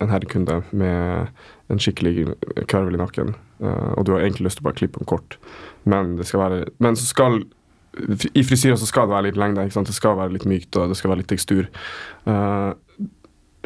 en 0.00 0.12
herrekunde 0.12 0.62
med 0.72 1.28
en 1.72 1.80
skikkelig 1.80 2.32
kvervel 2.70 2.96
i 2.96 3.02
nakken, 3.02 3.34
uh, 3.62 3.92
og 3.94 4.06
du 4.06 4.14
har 4.14 4.24
egentlig 4.24 4.48
lyst 4.48 4.60
til 4.60 4.66
å 4.66 4.70
bare 4.70 4.80
klippe 4.80 5.02
den 5.02 5.10
kort, 5.10 5.38
men 5.88 6.16
det 6.18 6.26
skal 6.28 6.46
være 6.46 6.64
Men 6.84 6.98
så 6.98 7.06
skal 7.08 7.42
I 8.34 8.42
frisyrer 8.42 8.78
så 8.80 8.88
skal 8.88 9.06
det 9.06 9.14
være 9.14 9.26
litt 9.28 9.38
lengde, 9.38 9.66
det 9.70 9.94
skal 9.94 10.18
være 10.18 10.34
litt 10.34 10.46
mykt, 10.50 10.74
og 10.76 10.90
det 10.90 10.98
skal 10.98 11.12
være 11.12 11.22
litt 11.22 11.30
tekstur. 11.30 11.68
Uh, 12.26 12.72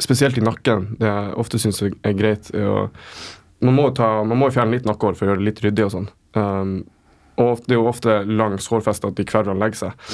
spesielt 0.01 0.37
i 0.37 0.45
nakken. 0.45 0.93
Det 0.99 1.09
jeg 1.09 1.33
ofte 1.41 1.59
syns 1.61 1.81
er 1.83 2.15
greit, 2.17 2.51
er 2.53 2.87
man 3.59 3.75
må, 3.75 3.89
ta, 3.91 4.21
fjerne 4.53 4.77
litt 4.77 4.87
nakkehår 4.87 5.17
for 5.17 5.25
å 5.25 5.33
gjøre 5.33 5.41
det 5.41 5.49
litt 5.49 5.63
ryddig 5.65 5.87
og 5.87 5.91
sånn. 5.95 6.07
Um, 6.37 6.77
og 7.39 7.65
det 7.65 7.75
er 7.75 7.81
jo 7.81 7.89
ofte 7.89 8.21
langs 8.27 8.69
hårfestet 8.71 9.09
at 9.09 9.19
de 9.19 9.25
kverrene 9.27 9.59
legger 9.59 9.89
seg. 9.89 10.07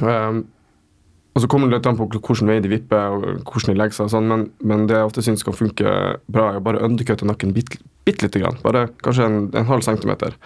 Um, 0.00 0.46
og 1.34 1.44
så 1.44 1.50
kommer 1.50 1.68
det 1.68 1.78
litt 1.78 1.88
an 1.90 1.98
på 1.98 2.08
hvilken 2.10 2.48
vei 2.50 2.58
de 2.64 2.72
vipper 2.72 3.14
og 3.14 3.26
hvordan 3.44 3.74
de 3.74 3.78
legger 3.78 3.98
seg, 3.98 4.08
og 4.08 4.14
sånn, 4.14 4.30
men, 4.30 4.46
men 4.66 4.88
det 4.88 4.96
jeg 4.98 5.10
ofte 5.10 5.24
syns 5.24 5.44
kan 5.46 5.56
funke 5.56 5.92
bra, 6.32 6.48
er 6.48 6.58
å 6.58 6.64
bare 6.64 6.82
undercutte 6.86 7.28
nakken 7.28 7.54
bitte 7.56 7.82
bitt 8.08 8.22
lite 8.24 8.40
grann. 8.40 8.56
Bare 8.64 8.88
kanskje 9.04 9.26
en, 9.28 9.40
en 9.54 9.68
halv 9.68 9.84
centimeter. 9.84 10.36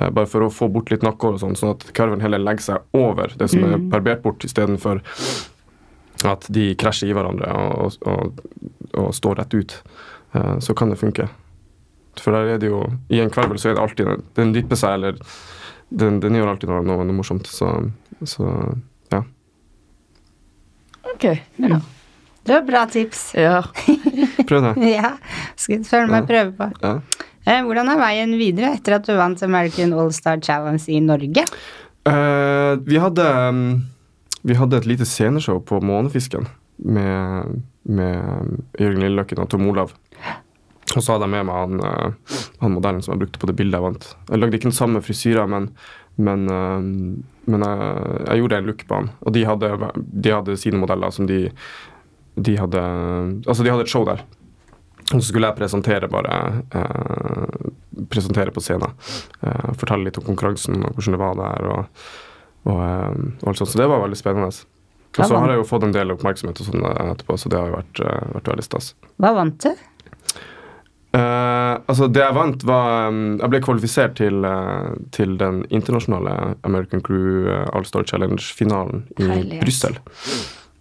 Eh, 0.00 0.10
bare 0.10 0.28
for 0.30 0.46
å 0.46 0.52
få 0.52 0.68
bort 0.72 0.90
litt 0.92 1.04
nakkehår, 1.04 1.36
og 1.36 1.42
sånn, 1.42 1.56
sånn 1.58 1.74
at 1.76 1.84
kverven 1.96 2.22
heller 2.24 2.40
legger 2.42 2.66
seg 2.70 2.96
over 2.96 3.34
det 3.36 3.50
som 3.52 3.64
er 3.66 3.76
barbert 3.92 4.22
bort, 4.24 4.44
istedenfor 4.46 5.02
at 6.28 6.46
de 6.52 6.70
krasjer 6.80 7.10
i 7.10 7.16
hverandre 7.16 7.48
og, 7.56 7.96
og, 8.08 8.40
og 9.00 9.12
står 9.16 9.40
rett 9.40 9.56
ut. 9.56 9.76
Eh, 10.32 10.56
så 10.64 10.76
kan 10.76 10.92
det 10.92 11.00
funke. 11.00 11.28
For 12.20 12.34
der 12.34 12.56
er 12.56 12.60
det 12.60 12.68
jo 12.68 12.82
I 13.08 13.20
en 13.22 13.30
kvervel 13.32 13.60
så 13.60 13.70
er 13.70 13.76
det 13.76 13.82
alltid 13.84 14.08
Den 14.34 14.50
vipper 14.52 14.76
seg, 14.76 14.96
eller 14.98 15.20
den, 15.90 16.18
den 16.20 16.36
gjør 16.36 16.52
alltid 16.52 16.70
noe, 16.72 16.82
noe, 16.86 17.06
noe 17.06 17.16
morsomt. 17.16 17.48
Så, 17.50 17.70
så 18.28 18.46
ja. 19.10 19.22
Ok. 21.14 21.26
Ja. 21.62 21.80
Det 22.46 22.54
var 22.56 22.62
bra 22.68 22.84
tips. 22.90 23.32
ja. 23.34 23.62
Prøv 24.48 24.68
det. 24.68 24.90
Ja, 24.90 25.16
skal 25.58 25.84
følge 25.84 26.06
med 26.08 26.14
meg 26.14 26.30
prøve 26.30 26.54
på. 26.56 26.70
Ja. 26.82 27.26
Eh, 27.48 27.62
hvordan 27.64 27.88
er 27.88 28.00
veien 28.00 28.34
videre 28.36 28.74
etter 28.76 28.98
at 28.98 29.06
du 29.08 29.14
vant 29.16 29.40
American 29.46 29.94
All-Star 29.96 30.42
Challenge 30.44 30.82
i 30.92 31.00
Norge? 31.04 31.46
Uh, 32.08 32.80
vi 32.86 32.96
hadde 33.00 33.24
um, 33.52 33.64
Vi 34.42 34.56
hadde 34.56 34.78
et 34.80 34.88
lite 34.88 35.04
sceneshow 35.08 35.58
på 35.60 35.82
Månefisken 35.84 36.46
med, 36.80 37.60
med 37.84 38.54
Jørgen 38.80 39.02
Lilleløkken 39.04 39.42
og 39.42 39.50
Tom 39.52 39.66
Olav. 39.68 39.92
Og 40.96 41.02
så 41.04 41.12
hadde 41.12 41.28
jeg 41.28 41.34
med 41.34 41.44
meg 41.46 41.58
han, 41.58 41.82
eh, 41.86 42.38
han 42.62 42.72
modellen 42.74 43.04
som 43.04 43.12
jeg 43.12 43.20
brukte 43.20 43.42
på 43.42 43.50
det 43.50 43.54
bildet 43.58 43.76
jeg 43.76 43.84
vant. 43.84 44.06
Jeg 44.30 44.40
lagde 44.40 44.56
ikke 44.56 44.70
den 44.70 44.74
samme 44.74 45.02
frisyra, 45.04 45.44
men, 45.46 45.68
men, 46.16 46.48
men 46.48 47.66
jeg, 47.66 47.92
jeg 48.24 48.40
gjorde 48.40 48.58
en 48.58 48.70
look 48.72 48.82
på 48.88 48.98
han. 48.98 49.12
Og 49.20 49.36
de 49.36 49.44
hadde, 49.46 49.92
de 50.24 50.32
hadde 50.34 50.56
sine 50.58 50.80
modeller 50.80 51.14
som 51.14 51.28
de 51.30 51.44
De 52.40 52.56
hadde 52.58 52.82
Altså, 53.44 53.62
de 53.62 53.70
hadde 53.70 53.84
et 53.86 53.92
show 53.92 54.08
der. 54.08 54.24
Og 55.10 55.18
så 55.18 55.26
skulle 55.26 55.50
jeg 55.50 55.58
presentere 55.58 56.08
bare 56.10 56.34
eh, 56.70 57.70
Presentere 58.10 58.52
på 58.54 58.62
scenen. 58.64 58.94
Eh, 59.42 59.70
fortelle 59.78 60.06
litt 60.06 60.18
om 60.20 60.24
konkurransen 60.26 60.78
og 60.80 60.94
hvordan 60.96 61.16
det 61.16 61.20
var 61.20 61.34
der. 61.40 61.66
og, 61.74 62.04
og, 62.70 62.82
eh, 62.84 63.24
og 63.42 63.48
alt 63.50 63.60
sånt. 63.60 63.72
Så 63.72 63.80
det 63.82 63.88
var 63.90 64.04
veldig 64.04 64.18
spennende. 64.18 64.52
Og 65.18 65.26
så 65.26 65.36
har 65.36 65.50
jeg 65.50 65.58
jo 65.58 65.66
fått 65.66 65.84
en 65.88 65.94
del 65.94 66.14
oppmerksomhet 66.14 66.60
og 66.62 66.68
sånn 66.70 66.86
eh, 66.86 67.12
etterpå, 67.12 67.36
så 67.42 67.50
det 67.50 67.58
har 67.58 67.72
jo 67.72 67.78
vært, 67.80 68.02
eh, 68.06 68.34
vært 68.36 68.50
veldig 68.52 68.66
stas. 68.66 68.92
Hva 69.20 69.34
vant 69.36 69.66
du? 69.66 69.72
Eh, 71.10 71.74
altså 71.90 72.06
Det 72.06 72.20
jeg 72.22 72.34
vant, 72.36 72.62
var 72.62 73.10
Jeg 73.10 73.50
ble 73.50 73.60
kvalifisert 73.64 74.14
til, 74.20 74.44
eh, 74.46 74.92
til 75.10 75.34
den 75.40 75.64
internasjonale 75.74 76.54
American 76.62 77.02
Crew 77.02 77.48
eh, 77.50 77.66
All-Star 77.74 78.06
Challenge-finalen 78.06 79.08
i. 79.18 79.58
Brussel. 79.58 79.98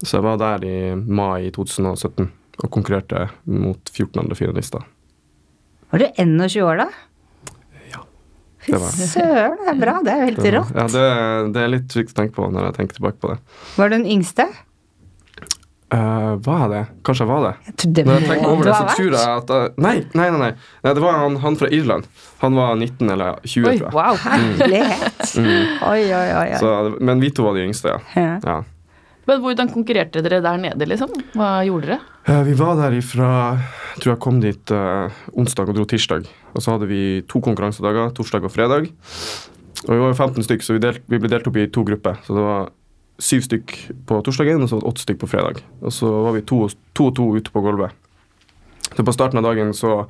Så 0.03 0.19
jeg 0.19 0.23
var 0.23 0.37
der 0.37 0.65
i 0.67 0.77
mai 0.95 1.49
2017 1.49 2.29
og 2.59 2.71
konkurrerte 2.73 3.27
mot 3.47 3.91
14 3.93 4.19
andre 4.23 4.37
finalister. 4.37 4.85
Var 5.89 6.03
du 6.03 6.07
21 6.21 6.65
år 6.65 6.83
da? 6.83 6.89
Ja, 7.89 8.01
Fy 8.59 8.73
det 8.75 9.09
søren, 9.09 9.59
det 9.63 9.69
er 9.71 9.77
bra. 9.79 9.99
Det 10.03 10.11
er 10.13 10.19
jo 10.19 10.25
helt 10.29 10.47
rått. 10.57 10.73
Ja, 10.75 10.87
det, 10.91 11.05
det 11.55 11.61
er 11.63 11.69
litt 11.71 11.85
trygt 11.91 12.11
å 12.11 12.17
tenke 12.19 12.35
på 12.35 12.49
når 12.51 12.69
jeg 12.69 12.75
tenker 12.81 12.99
tilbake 12.99 13.21
på 13.23 13.31
det. 13.31 13.37
Var 13.79 13.89
du 13.89 13.95
den 13.95 14.09
yngste? 14.17 14.49
Uh, 15.89 16.35
var 16.45 16.59
jeg 16.65 16.69
det? 16.69 16.81
Kanskje 17.07 17.25
jeg 17.25 17.29
var 17.31 17.45
det? 17.47 17.53
Jeg 17.65 17.93
det 17.97 18.03
Når 18.05 18.19
jeg 18.19 18.27
tenker 18.29 18.49
over 18.51 18.67
det, 18.67 18.73
så 18.77 18.97
tror 18.99 19.15
jeg 19.15 19.37
at 19.39 19.53
jeg, 19.55 19.71
nei, 19.81 19.93
nei, 20.13 20.27
nei, 20.29 20.41
nei, 20.43 20.49
nei. 20.83 20.91
Det 20.93 21.01
var 21.01 21.15
han, 21.23 21.37
han 21.41 21.57
fra 21.57 21.69
Irland. 21.73 22.09
Han 22.43 22.59
var 22.59 22.75
19 22.75 23.13
eller 23.15 23.39
20, 23.41 23.69
Oi, 23.71 23.79
tror 23.79 23.87
jeg. 23.87 23.95
wow. 23.95 24.19
Herlighet. 24.27 25.31
Oi, 25.39 26.03
oi, 26.03 26.27
oi. 26.27 26.43
oi. 26.43 26.59
Så, 26.61 26.75
men 26.99 27.23
vi 27.23 27.31
to 27.33 27.47
var 27.47 27.57
de 27.57 27.65
yngste, 27.65 27.95
ja. 27.95 28.03
Ja. 28.19 28.35
ja. 28.43 28.59
Men 29.29 29.43
hvordan 29.43 29.69
konkurrerte 29.69 30.23
dere 30.25 30.39
der 30.41 30.57
nede, 30.57 30.87
liksom? 30.89 31.11
Hva 31.37 31.59
gjorde 31.67 31.91
dere? 31.91 31.99
Eh, 32.25 32.41
Vi 32.47 32.55
var 32.57 32.79
der 32.79 32.97
ifra 32.97 33.29
Jeg 33.59 34.01
tror 34.01 34.13
jeg 34.13 34.21
kom 34.23 34.39
dit 34.41 34.71
uh, 34.73 35.11
onsdag 35.37 35.69
og 35.69 35.75
dro 35.77 35.85
tirsdag. 35.85 36.25
Og 36.55 36.63
så 36.63 36.73
hadde 36.73 36.87
vi 36.89 37.21
to 37.29 37.41
konkurransedager, 37.43 38.13
torsdag 38.15 38.47
og 38.47 38.53
fredag. 38.53 38.89
Og 39.85 39.91
vi 39.91 39.99
var 39.99 40.13
15 40.15 40.45
stykk, 40.47 40.63
så 40.63 40.75
vi, 40.75 40.81
delt, 40.83 41.03
vi 41.11 41.19
ble 41.19 41.31
delt 41.31 41.47
opp 41.49 41.57
i 41.59 41.67
to 41.67 41.83
grupper. 41.87 42.21
Så 42.25 42.35
det 42.37 42.45
var 42.45 42.69
syv 43.19 43.43
stykk 43.43 43.75
på 44.07 44.21
torsdagen, 44.23 44.63
og 44.63 44.71
så 44.71 44.79
åtte 44.79 45.03
stykk 45.03 45.19
på 45.25 45.29
fredag. 45.33 45.59
Og 45.83 45.93
så 45.93 46.09
var 46.25 46.37
vi 46.37 46.45
to 46.47 46.61
og 46.65 46.77
to, 46.95 47.09
to 47.15 47.27
ute 47.35 47.51
på 47.51 47.63
gulvet. 47.65 47.91
Så 48.95 49.03
på 49.05 49.15
starten 49.15 49.41
av 49.41 49.45
dagen 49.49 49.75
så 49.77 50.05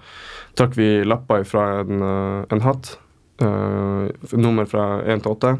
trakk 0.57 0.77
vi 0.77 1.01
lapper 1.07 1.43
fra 1.49 1.65
en, 1.81 2.05
eh, 2.05 2.45
en 2.53 2.63
hatt. 2.63 2.95
Uh, 3.39 4.11
nummer 4.35 4.65
fra 4.67 4.99
én 5.07 5.21
til 5.23 5.31
åtte. 5.31 5.53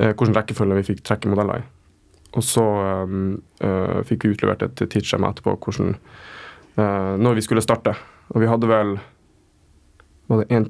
Uh, 0.00 0.12
hvilken 0.16 0.32
rekkefølge 0.32 0.78
vi 0.78 0.86
fikk 0.90 1.02
trekke 1.04 1.28
modeller 1.28 1.60
i. 1.60 1.75
Og 2.36 2.44
så 2.44 2.64
uh, 2.64 4.00
fikk 4.06 4.26
vi 4.26 4.34
utlevert 4.34 4.64
et 4.66 4.82
tidsskjema 4.92 5.32
etterpå 5.32 5.56
hvordan, 5.56 5.94
uh, 6.76 7.14
når 7.20 7.38
vi 7.38 7.44
skulle 7.46 7.64
starte. 7.64 7.96
Og 8.34 8.42
vi 8.42 8.50
hadde 8.50 8.68
vel 8.68 8.98
Var 10.26 10.42
det 10.42 10.64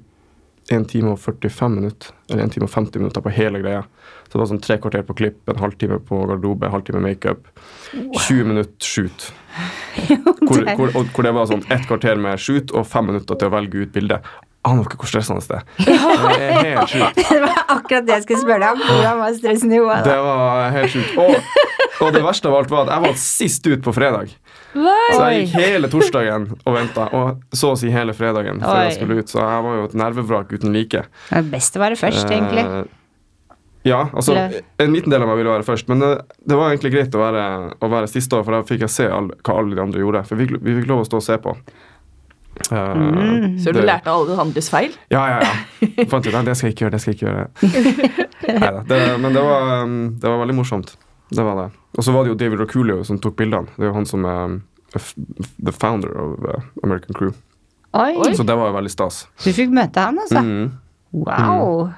1 0.69 0.89
time 0.91 1.15
og 1.15 1.21
45 1.23 1.71
minutter? 1.73 2.13
Eller 2.29 2.45
1 2.45 2.57
time 2.57 2.67
og 2.67 2.73
50 2.75 3.01
minutter 3.01 3.23
på 3.25 3.33
hele 3.33 3.63
greia. 3.63 3.85
Så 4.27 4.35
det 4.35 4.41
var 4.43 4.49
sånn 4.51 4.63
tre 4.63 4.77
kvarter 4.83 5.05
på 5.07 5.17
klipp, 5.17 5.39
en 5.49 5.63
halvtime 5.63 6.01
på 6.03 6.19
garderobe, 6.27 6.67
en 6.67 6.75
halvtime 6.75 7.01
makeup. 7.05 7.47
20 7.95 8.51
minutter 8.51 8.87
shoot. 8.87 9.31
Hvor, 10.47 10.61
hvor, 10.77 10.91
hvor 10.93 11.25
det 11.25 11.31
var 11.33 11.47
sånn 11.49 11.63
ett 11.73 11.87
kvarter 11.89 12.19
med 12.21 12.37
shoot 12.39 12.71
og 12.77 12.85
fem 12.87 13.07
minutter 13.09 13.39
til 13.41 13.49
å 13.49 13.55
velge 13.55 13.87
ut 13.87 13.95
bilde. 13.95 14.19
Aner 14.67 14.89
ikke 14.89 14.99
hvor 14.99 15.11
stressende 15.11 15.45
det 15.47 15.61
er? 15.61 15.67
Det 15.87 16.49
er 16.49 16.57
helt 16.65 16.91
sjukt. 16.91 17.21
Det 17.31 17.41
var 17.45 17.61
akkurat 17.77 18.09
det 18.09 18.17
jeg 18.17 18.27
skulle 18.27 18.43
spørre 18.43 18.63
deg 18.65 18.75
om. 18.75 18.83
Hvordan 18.89 19.21
var 19.23 19.37
stressnivået? 19.39 20.09
Det 20.09 20.17
var 20.27 20.75
helt 20.75 20.95
sjukt. 20.95 21.17
Og, 21.23 22.03
og 22.07 22.13
det 22.17 22.23
verste 22.27 22.51
av 22.51 22.59
alt 22.59 22.73
var 22.75 22.87
at 22.87 22.93
jeg 22.97 23.07
var 23.07 23.17
sist 23.23 23.71
ut 23.71 23.85
på 23.87 23.95
fredag. 23.97 24.35
Så 24.77 25.23
jeg 25.31 25.47
gikk 25.47 25.55
hele 25.57 25.89
torsdagen 25.93 26.51
og 26.59 26.75
venta, 26.77 27.07
og 27.17 27.57
så 27.57 27.73
å 27.73 27.79
si 27.81 27.89
hele 27.93 28.13
fredagen 28.17 28.61
før 28.61 28.83
jeg 28.85 28.99
skulle 28.99 29.23
ut. 29.23 29.33
Så 29.33 29.41
jeg 29.41 29.65
var 29.69 29.79
jo 29.81 29.89
et 29.89 29.97
nervevrak 30.03 30.53
uten 30.53 30.75
like. 30.77 31.07
Det 31.31 31.41
er 31.41 31.51
best 31.55 31.79
å 31.79 31.83
være 31.87 31.99
først, 32.01 32.29
egentlig. 32.29 32.67
Eh, 32.67 32.95
ja, 33.87 34.01
altså 34.13 34.35
En 34.83 34.93
liten 34.93 35.13
del 35.15 35.23
av 35.23 35.31
meg 35.31 35.39
ville 35.39 35.53
være 35.55 35.67
først, 35.67 35.89
men 35.89 36.03
det, 36.03 36.11
det 36.43 36.59
var 36.59 36.73
egentlig 36.73 36.93
greit 36.97 37.15
å 37.15 37.23
være, 37.23 37.45
å 37.79 37.91
være 37.93 38.11
siste 38.11 38.37
år, 38.37 38.45
for 38.47 38.57
da 38.57 38.65
fikk 38.67 38.83
jeg 38.85 38.93
se 38.93 39.07
all, 39.09 39.31
hva 39.47 39.61
alle 39.63 39.79
de 39.79 39.85
andre 39.85 40.03
gjorde. 40.03 40.25
For 40.29 40.43
vi, 40.43 40.49
vi 40.59 40.75
fikk 40.81 40.91
lov 40.91 41.05
å 41.05 41.09
stå 41.09 41.23
og 41.23 41.27
se 41.29 41.39
på. 41.45 41.55
Eh, 42.71 42.95
Mm. 42.97 43.59
Så 43.63 43.73
du 43.73 43.81
det- 43.81 43.87
lærte 43.87 44.11
alle 44.11 44.37
andres 44.41 44.69
feil? 44.73 44.93
Ja, 45.13 45.27
ja, 45.29 45.41
ja. 45.45 46.05
Fant 46.11 46.27
ut 46.27 46.35
at 46.35 46.45
det 46.45 46.57
skal 46.57 46.71
jeg 46.71 46.75
ikke 46.77 46.85
gjøre, 46.87 46.91
det 46.97 47.01
skal 47.01 47.15
jeg 47.15 47.19
ikke 47.21 47.29
gjøre. 47.31 47.49
Neida, 48.61 48.83
det, 48.89 49.01
men 49.21 49.33
det 49.37 49.43
var, 49.43 49.85
det 50.21 50.31
var 50.31 50.39
veldig 50.45 50.55
morsomt. 50.57 50.97
Det 51.31 51.43
var 51.45 51.57
det. 51.61 51.67
Og 51.99 52.05
så 52.07 52.13
var 52.15 52.25
det 52.25 52.31
jo 52.33 52.39
David 52.39 52.61
Raculio 52.61 53.03
som 53.05 53.19
tok 53.19 53.37
bildene. 53.37 53.67
Det 53.77 53.83
er 53.85 53.91
jo 53.91 53.95
han 53.97 54.07
som 54.07 54.25
er 54.31 54.57
f- 54.95 55.15
the 55.65 55.73
founder 55.73 56.13
of 56.23 56.39
uh, 56.45 56.61
American 56.85 57.15
Crew. 57.15 57.33
Oi. 57.97 58.35
Så 58.37 58.45
det 58.47 58.57
var 58.57 58.69
jo 58.71 58.77
veldig 58.77 58.91
stas. 58.93 59.27
du 59.45 59.53
fikk 59.57 59.71
møte 59.73 59.97
han, 60.05 60.19
altså. 60.19 60.43
Mm. 60.43 60.73
Wow. 61.13 61.93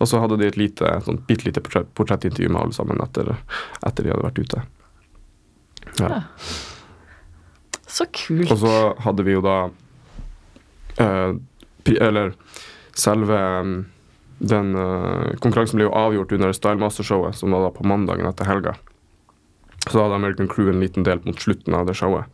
Og 0.00 0.06
så 0.08 0.20
hadde 0.22 0.38
de 0.38 0.46
et 0.46 0.56
lite, 0.56 0.88
sånn 1.04 1.18
bitte 1.26 1.44
lite 1.48 1.60
portrettintervju 1.64 2.48
med 2.52 2.60
alle 2.62 2.72
sammen 2.76 3.00
etter, 3.02 3.32
etter 3.84 4.04
de 4.06 4.12
hadde 4.14 4.24
vært 4.28 4.38
ute. 4.44 4.62
Ja. 6.00 6.08
Ja. 6.08 6.20
Så 7.92 8.06
kult. 8.08 8.50
Og 8.50 8.60
så 8.62 8.74
hadde 9.04 9.24
vi 9.26 9.34
jo 9.34 9.42
da 9.44 9.56
eh, 11.02 11.34
Eller 11.92 12.32
selve 12.96 13.36
um, 13.60 13.74
den 14.42 14.74
eh, 14.74 15.34
konkurransen 15.42 15.78
ble 15.78 15.86
jo 15.86 15.94
avgjort 15.96 16.32
under 16.34 16.52
Style 16.56 16.80
Master-showet, 16.80 17.36
som 17.38 17.54
var 17.54 17.66
da 17.66 17.70
på 17.74 17.86
mandagen 17.86 18.26
etter 18.26 18.48
helga. 18.48 18.74
Så 19.86 20.00
hadde 20.00 20.18
American 20.18 20.48
Crew 20.50 20.70
en 20.70 20.80
liten 20.82 21.06
del 21.06 21.22
mot 21.24 21.38
slutten 21.40 21.76
av 21.78 21.86
det 21.86 21.94
showet, 21.98 22.26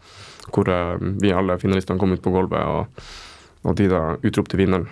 hvor 0.54 0.70
eh, 0.72 0.96
vi 1.22 1.34
alle 1.36 1.58
finalistene 1.60 2.00
kom 2.00 2.14
ut 2.16 2.24
på 2.24 2.32
gulvet, 2.32 2.64
og, 2.64 3.04
og 3.68 3.76
de 3.78 3.90
da 3.92 4.02
utropte 4.22 4.60
vinneren. 4.60 4.88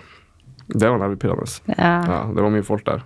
Det 0.67 0.89
var 0.89 0.99
nervepirrende. 1.01 1.47
Ja. 1.73 1.93
Ja, 2.05 2.19
det 2.33 2.43
var 2.43 2.53
mye 2.53 2.65
folk 2.67 2.85
der. 2.85 3.05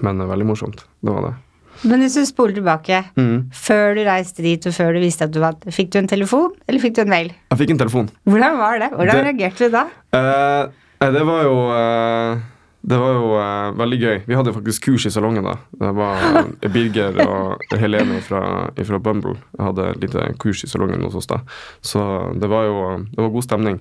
Men 0.00 0.20
eh, 0.20 0.30
veldig 0.30 0.48
morsomt. 0.48 0.86
Det 1.00 1.12
var 1.12 1.28
det. 1.28 1.34
Men 1.84 2.00
hvis 2.00 2.14
du 2.16 2.24
spoler 2.26 2.54
tilbake, 2.54 3.04
Mm. 3.16 3.50
før 3.52 3.94
du 3.94 4.02
reiste 4.04 4.42
dit 4.42 4.66
og 4.66 4.72
før 4.72 4.92
du 4.94 5.00
visste 5.00 5.24
at 5.24 5.30
du 5.32 5.40
vant, 5.40 5.60
fikk 5.68 5.90
du 5.92 5.98
en 5.98 6.08
telefon 6.08 6.50
eller 6.68 6.80
fikk 6.80 6.94
du 6.96 7.00
en 7.02 7.08
mail? 7.08 7.32
Jeg 7.50 7.58
fikk 7.58 7.70
en 7.70 7.78
telefon. 7.78 8.08
Hvordan 8.26 8.56
var 8.58 8.78
det? 8.78 8.90
Hvordan 8.92 9.14
Det- 9.14 9.24
reagerte 9.24 9.58
du 9.58 9.70
da? 9.70 9.84
Uh, 10.12 10.68
det 11.12 11.24
var 11.26 11.42
jo 11.42 11.56
uh, 11.70 12.38
Det 12.86 12.98
var 12.98 13.12
jo 13.18 13.30
uh, 13.34 13.72
veldig 13.74 13.98
gøy. 14.00 14.20
Vi 14.28 14.34
hadde 14.34 14.52
faktisk 14.54 14.84
kurs 14.86 15.06
i 15.06 15.10
salongen 15.10 15.42
da. 15.42 15.56
Det 15.74 15.92
var 15.94 16.46
Birger 16.70 17.18
og 17.28 17.58
Helene 17.78 18.20
fra, 18.22 18.70
fra 18.78 18.98
Bumble. 19.02 19.34
Jeg 19.58 19.64
hadde 19.66 19.88
et 19.90 20.00
lite 20.04 20.28
kurs 20.38 20.62
i 20.62 20.68
salongen 20.70 21.02
hos 21.02 21.14
oss 21.18 21.26
da. 21.26 21.40
Så 21.82 22.32
det 22.38 22.48
var 22.48 22.64
jo 22.68 22.76
det 23.10 23.18
var 23.18 23.30
god 23.34 23.42
stemning. 23.42 23.80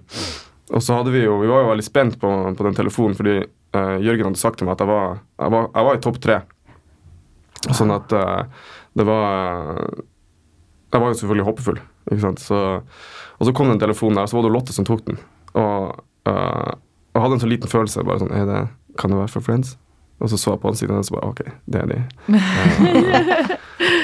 Og 0.73 0.81
så 0.81 0.95
hadde 0.97 1.12
vi 1.13 1.21
jo 1.23 1.38
Vi 1.39 1.47
var 1.47 1.62
jo 1.62 1.69
veldig 1.69 1.86
spent 1.86 2.17
på, 2.19 2.31
på 2.58 2.63
den 2.65 2.73
telefonen, 2.73 3.13
fordi 3.15 3.43
Jørgen 3.75 4.25
hadde 4.31 4.39
sagt 4.39 4.58
til 4.58 4.65
meg 4.65 4.73
at 4.77 4.79
jeg 4.86 4.88
var, 4.88 5.17
jeg 5.38 5.51
var, 5.51 5.65
jeg 5.75 5.86
var 5.86 5.95
i 5.97 6.01
topp 6.01 6.19
tre. 6.23 6.41
Sånn 7.73 7.93
at 7.95 8.12
eh, 8.13 8.43
det 8.95 9.06
var 9.08 9.80
Jeg 10.93 11.01
var 11.01 11.10
jo 11.10 11.17
selvfølgelig 11.19 11.47
håpefull. 11.49 11.80
Ikke 12.12 12.21
sant? 12.21 12.39
Så, 12.43 12.60
og 13.39 13.47
så 13.47 13.54
kom 13.56 13.71
den 13.71 13.82
telefonen 13.82 14.19
der, 14.19 14.28
og 14.28 14.32
så 14.32 14.38
var 14.38 14.45
det 14.45 14.54
Lotte 14.54 14.75
som 14.75 14.86
tok 14.88 15.01
den. 15.08 15.17
Og 15.58 15.95
eh, 16.30 16.75
jeg 17.15 17.23
hadde 17.23 17.38
en 17.39 17.43
så 17.43 17.49
liten 17.49 17.71
følelse. 17.71 18.04
bare 18.06 18.21
sånn, 18.21 18.36
er 18.36 18.45
det, 18.49 18.62
Kan 18.99 19.12
det 19.12 19.19
være 19.19 19.34
for 19.34 19.43
Friends? 19.43 19.78
Og 20.23 20.30
så 20.32 20.38
så 20.39 20.54
jeg 20.54 20.62
på 20.63 20.69
ansiktet 20.71 20.93
hennes 20.95 21.12
og 21.12 21.17
bare 21.17 21.30
OK, 21.34 21.41
det 21.67 21.82
er 21.82 21.89
de. 21.91 21.97
uh, 22.32 23.56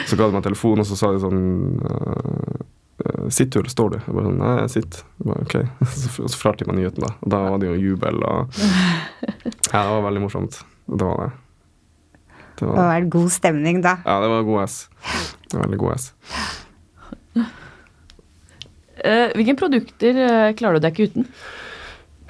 så 0.10 0.18
ga 0.20 0.28
de 0.28 0.36
meg 0.36 0.44
telefonen, 0.44 0.84
og 0.84 0.90
så 0.90 0.98
sa 1.00 1.12
de 1.16 1.22
sånn 1.24 1.40
eh, 1.88 3.30
Sitter 3.32 3.56
du, 3.56 3.62
eller 3.64 3.72
står 3.74 3.94
du? 3.94 3.96
Jeg 4.02 4.16
bare 4.18 4.26
sånn, 4.28 4.42
Nei, 4.42 4.50
jeg 4.60 4.74
sitter. 4.76 5.06
Bare, 5.24 5.46
ok. 5.48 5.56
Så, 6.02 6.12
så 6.28 6.38
fortalte 6.38 6.66
de 6.66 6.70
meg 6.70 6.82
nyheten, 6.82 7.06
da. 7.06 7.14
Og 7.24 7.32
da 7.34 7.40
var 7.48 7.62
det 7.64 7.70
jo 7.72 7.78
jubel. 7.80 8.20
og 8.28 8.60
Ja, 9.72 9.80
det 9.80 9.88
var 9.96 10.04
veldig 10.06 10.22
morsomt. 10.26 10.60
Det 10.92 11.08
var 11.08 11.24
det. 11.24 11.30
Det 12.62 12.68
Det 12.68 12.76
var, 12.78 12.92
var 12.94 13.06
god 13.10 13.32
stemning 13.34 13.80
da. 13.82 13.96
ja, 14.06 14.20
det 14.22 14.28
var 14.30 14.44
god 14.46 14.60
ass. 14.68 14.76
Det 15.50 15.58
var 15.58 15.64
veldig 15.66 15.80
god 15.82 15.94
ass. 15.96 16.12
Eh, 19.02 19.32
hvilke 19.34 19.56
produkter 19.58 20.20
eh, 20.22 20.52
klarer 20.60 20.78
du 20.78 20.86
deg 20.86 20.94
ikke 20.94 21.10
uten? 21.12 21.28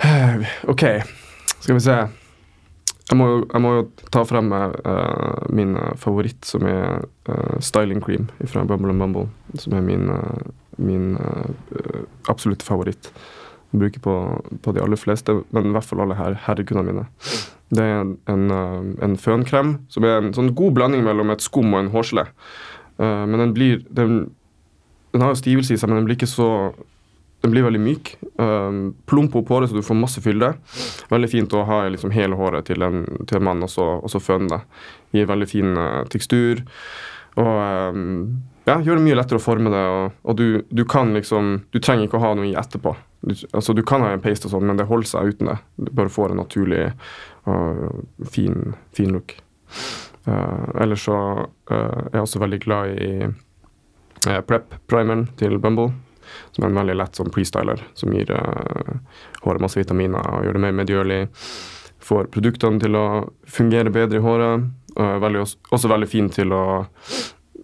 Ok, 0.72 0.86
skal 1.60 1.76
vi 1.78 1.84
se. 1.84 1.98
Jeg 3.12 3.17
må, 3.20 3.26
jeg 3.44 3.62
må 3.62 3.74
jo 3.76 3.84
ta 4.13 4.24
frem 4.26 4.48
eh, 4.56 5.50
min 5.52 5.76
favoritt, 6.00 6.39
som 6.48 6.63
er 6.70 7.04
styling 7.62 8.00
cream 8.02 8.30
fra 8.48 8.63
Bumble 8.65 8.96
Bumble. 8.96 9.28
Som 9.60 9.76
er 9.76 9.84
min, 9.84 10.08
min 10.80 11.17
eh, 11.20 12.02
absolutte 12.32 12.65
favoritt. 12.65 13.12
Bruker 13.72 14.04
på, 14.04 14.14
på 14.62 14.76
de 14.76 14.84
aller 14.84 15.00
fleste, 15.00 15.38
men 15.56 15.70
i 15.70 15.74
hvert 15.76 15.88
fall 15.88 16.04
alle 16.04 16.18
her, 16.20 16.36
herrekundene 16.48 16.92
mine. 16.92 17.08
Det 17.72 17.86
er 17.86 18.02
en, 18.02 18.14
en, 18.28 18.46
eh, 18.52 18.92
en 19.08 19.18
fønkrem 19.20 19.78
som 19.92 20.04
er 20.08 20.18
en 20.20 20.34
sånn 20.36 20.52
god 20.58 20.76
blanding 20.76 21.06
mellom 21.08 21.32
et 21.32 21.44
skum 21.44 21.72
og 21.72 21.86
en 21.86 21.92
hårgelé. 21.94 22.28
Uh, 23.02 23.24
men 23.26 23.40
den 23.40 23.54
blir 23.56 23.80
den, 23.90 24.18
den 25.16 25.24
har 25.24 25.32
jo 25.32 25.40
stivelse 25.40 25.74
i 25.74 25.80
seg, 25.80 25.90
men 25.90 26.02
den 26.02 26.10
blir 26.10 26.20
ikke 26.20 26.30
så 26.30 26.50
den 27.42 27.54
blir 27.56 27.66
veldig 27.66 27.82
myk. 27.82 28.12
Um, 28.38 28.92
plump 29.10 29.36
opp 29.40 29.50
håret 29.50 29.72
så 29.72 29.80
du 29.80 29.86
får 29.86 29.98
masse 29.98 30.22
fylde. 30.22 30.52
Veldig 31.10 31.30
fint 31.32 31.56
å 31.58 31.64
ha 31.66 31.80
liksom 31.90 32.14
hele 32.14 32.38
håret 32.38 32.68
til 32.70 32.86
en, 32.86 33.02
til 33.26 33.40
en 33.40 33.48
mann, 33.48 33.64
og 33.66 33.72
så, 33.74 33.88
og 33.98 34.14
så 34.14 34.22
føne 34.22 34.52
det. 34.52 34.60
Gir 35.18 35.30
veldig 35.32 35.48
fin 35.50 35.72
uh, 35.74 36.04
tekstur. 36.12 36.62
Og 37.42 37.96
um, 37.96 38.04
ja, 38.68 38.78
gjør 38.78 39.00
det 39.00 39.06
mye 39.08 39.18
lettere 39.18 39.42
å 39.42 39.44
forme 39.44 39.74
det. 39.74 39.82
Og, 39.90 40.20
og 40.22 40.38
du, 40.38 40.46
du, 40.70 40.84
kan 40.86 41.16
liksom 41.18 41.64
Du 41.74 41.80
trenger 41.82 42.06
ikke 42.06 42.20
å 42.20 42.26
ha 42.28 42.36
noe 42.38 42.52
i 42.52 42.58
etterpå. 42.60 42.94
Altså, 43.22 43.76
du 43.78 43.84
kan 43.86 44.02
ha 44.02 44.12
en 44.16 44.24
paste 44.24 44.48
og 44.48 44.56
sånn, 44.56 44.66
men 44.70 44.80
det 44.80 44.88
holder 44.90 45.10
seg 45.12 45.34
uten 45.34 45.52
det. 45.52 45.58
Du 45.78 45.92
bare 45.98 46.14
får 46.14 46.34
en 46.34 46.42
naturlig 46.42 46.88
og 47.50 48.28
fin, 48.34 48.76
fin 48.98 49.14
look. 49.14 49.36
Uh, 50.26 50.70
ellers 50.82 51.08
så 51.08 51.18
uh, 51.42 51.76
er 51.76 52.18
jeg 52.20 52.26
også 52.26 52.42
veldig 52.42 52.62
glad 52.62 52.98
i 53.02 53.12
prep-primeren 54.22 55.26
til 55.40 55.58
Bumble 55.58 55.90
som 56.52 56.64
er 56.64 56.72
en 56.72 56.80
veldig 56.82 56.98
lett 57.00 57.18
sånn 57.18 57.32
pre-styler, 57.34 57.84
som 57.98 58.14
gir 58.16 58.32
uh, 58.32 58.96
håret 59.44 59.64
masse 59.64 59.80
vitaminer 59.80 60.36
og 60.36 60.48
gjør 60.48 60.58
det 60.58 60.64
mer 60.66 60.78
medgjørlig. 60.82 61.22
Får 62.02 62.32
produktene 62.34 62.82
til 62.82 62.98
å 62.98 63.06
fungere 63.50 63.94
bedre 63.94 64.20
i 64.20 64.26
håret. 64.26 64.68
Uh, 64.98 65.18
veldig, 65.24 65.46
også, 65.46 65.62
også, 65.70 65.92
veldig 65.92 66.10
fin 66.12 66.32
til 66.34 66.56
å 66.56 66.64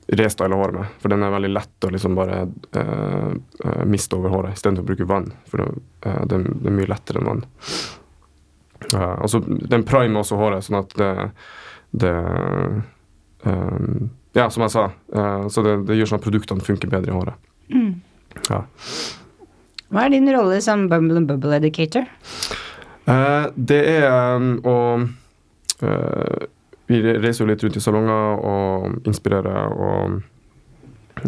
restyle 0.08 0.56
håret 0.56 0.78
med, 0.78 0.96
for 1.02 1.12
den 1.12 1.24
er 1.26 1.34
veldig 1.34 1.52
lett 1.52 1.86
å 1.88 1.92
liksom 1.92 2.16
bare 2.16 2.40
uh, 2.48 3.84
miste 3.90 4.16
over 4.16 4.32
håret 4.32 4.56
istedenfor 4.56 4.86
å 4.86 4.88
bruke 4.88 5.08
vann. 5.10 5.30
For 5.52 5.64
det, 5.64 5.68
det, 6.32 6.42
det, 6.48 6.72
er 6.72 6.78
mye 6.78 6.92
lettere 6.92 7.22
enn 7.22 7.32
vann. 7.32 7.44
altså, 8.94 9.42
den 9.44 9.84
primer 9.88 10.22
også 10.22 10.40
håret, 10.40 10.64
sånn 10.64 10.80
at 10.80 10.96
det, 11.00 11.12
det 11.92 12.16
ja, 14.38 14.50
som 14.54 14.64
jeg 14.64 14.74
sa. 14.74 14.86
så 15.50 15.64
det, 15.66 15.76
det, 15.90 15.98
gjør 15.98 16.12
sånn 16.12 16.22
at 16.22 16.28
produktene 16.28 16.64
funker 16.64 16.92
bedre 16.92 17.12
i 17.12 17.16
håret. 17.16 17.48
Mm. 17.74 17.94
Ja. 18.48 18.62
Hva 19.88 20.04
er 20.04 20.14
din 20.14 20.28
rolle 20.36 20.60
som 20.64 20.88
Bumble 20.92 21.22
and 21.22 21.30
Bubble 21.30 21.56
Educator? 21.58 22.08
Uh, 23.08 23.48
det 23.56 23.80
er 23.88 24.10
um, 24.36 24.58
å 24.68 24.78
uh, 25.00 26.48
Vi 26.88 27.02
reiser 27.04 27.44
jo 27.44 27.50
litt 27.50 27.64
rundt 27.64 27.78
i 27.80 27.84
salonger 27.84 28.44
og 28.48 29.08
inspirerer 29.10 29.76
og 29.76 30.22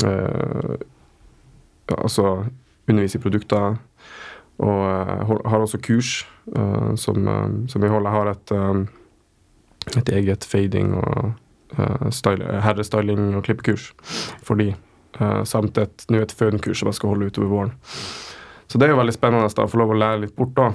eh, 0.05 0.79
Altså 1.89 2.45
underviser 2.85 3.17
i 3.17 3.21
produkter. 3.23 3.79
Og 4.61 4.81
har 5.25 5.63
også 5.63 5.79
kurs 5.81 6.27
som, 7.01 7.27
som, 7.67 7.81
vi 7.81 7.89
holder. 7.89 8.11
Jeg 8.11 8.17
har 8.17 8.29
et, 8.29 8.51
um, 8.51 8.83
et 9.97 10.11
eget 10.19 10.45
fading 10.45 10.93
og 10.99 11.31
herrestyling 11.73 13.35
og 13.37 13.43
klippekurs 13.47 13.89
for 14.45 14.61
de. 14.61 14.73
Samt 15.49 15.77
et, 15.81 16.05
nå 16.11 16.21
et 16.21 16.35
fønkurs 16.35 16.83
som 16.83 16.91
jeg 16.91 16.99
skal 16.99 17.15
holde 17.15 17.31
utover 17.31 17.49
våren. 17.49 17.73
Så 18.69 18.77
det 18.77 18.85
er 18.85 18.93
jo 18.93 18.99
veldig 18.99 19.15
spennende 19.15 19.49
å 19.49 19.69
få 19.71 19.81
lov 19.81 19.95
å 19.95 19.97
lære 19.97 20.23
litt 20.27 20.35
bort 20.37 20.53
da. 20.57 20.69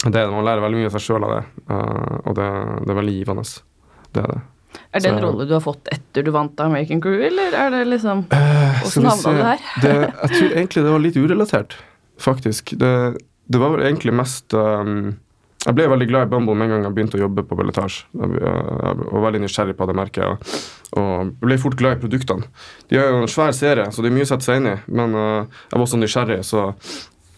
Det, 0.00 0.22
man 0.32 0.46
lærer 0.46 0.64
veldig 0.64 0.80
mye 0.80 0.88
av 0.88 0.96
seg 0.96 1.04
sjøl 1.04 1.26
av 1.26 1.34
det, 1.34 1.42
uh, 1.68 2.16
og 2.24 2.36
det, 2.38 2.48
det, 2.86 2.92
er 2.92 2.98
veldig 3.00 3.16
givende. 3.18 3.44
Det 4.14 4.22
er 4.22 4.32
det. 4.32 4.40
Er 4.90 5.02
det 5.02 5.10
en 5.10 5.22
rolle 5.22 5.46
du 5.50 5.54
har 5.56 5.62
fått 5.64 5.90
etter 5.92 6.24
du 6.24 6.30
vant 6.34 6.60
American 6.62 7.02
Crew, 7.02 7.20
eller 7.26 7.54
er 7.58 7.72
det 7.74 7.80
liksom 7.90 8.22
eh, 8.34 8.84
Åssen 8.86 9.04
uh, 9.04 9.10
havna 9.10 9.32
du 9.34 9.42
her? 9.44 9.66
det, 9.82 9.96
jeg 10.22 10.30
tror 10.36 10.54
egentlig 10.54 10.84
det 10.86 10.94
var 10.94 11.04
litt 11.04 11.18
urelatert, 11.18 11.76
faktisk. 12.22 12.72
Det, 12.80 12.92
det 13.50 13.60
var 13.60 13.74
vel 13.74 13.84
egentlig 13.90 14.14
mest 14.16 14.56
um, 14.56 15.12
jeg 15.60 15.76
ble 15.76 15.90
veldig 15.92 16.06
glad 16.08 16.24
i 16.24 16.30
Bumble 16.32 16.54
med 16.56 16.70
en 16.70 16.72
gang 16.72 16.84
jeg 16.86 16.96
begynte 16.96 17.18
å 17.18 17.24
jobbe 17.26 17.42
på 17.44 17.56
Belletage. 17.58 18.06
Jeg 18.16 18.30
var 18.40 19.24
veldig 19.26 19.42
nysgjerrig 19.42 19.74
på 19.76 19.88
det 19.90 19.96
merket, 19.98 20.54
og 20.96 21.34
ble 21.42 21.58
fort 21.60 21.76
glad 21.76 21.98
i 21.98 22.00
produktene. 22.00 22.48
De 22.88 22.96
har 22.96 23.10
jo 23.12 23.18
en 23.20 23.28
svær 23.28 23.52
serie, 23.56 23.90
så 23.92 24.00
det 24.00 24.08
er 24.08 24.16
mye 24.16 24.24
å 24.24 24.30
sette 24.30 24.48
seg 24.48 24.62
inn 24.62 24.70
i, 24.70 24.76
men 24.88 25.18
uh, 25.18 25.60
jeg 25.68 25.76
var 25.76 25.84
også 25.84 26.00
nysgjerrig, 26.00 26.38
så, 26.48 26.70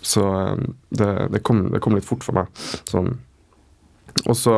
så 0.03 0.25
um, 0.27 0.73
det, 0.91 1.11
det, 1.33 1.43
kom, 1.47 1.69
det, 1.73 1.81
kom, 1.83 1.95
litt 1.97 2.07
fort 2.07 2.25
for 2.27 2.37
meg. 2.37 2.51
Sånn. 2.91 3.15
og 4.27 4.37
så 4.37 4.57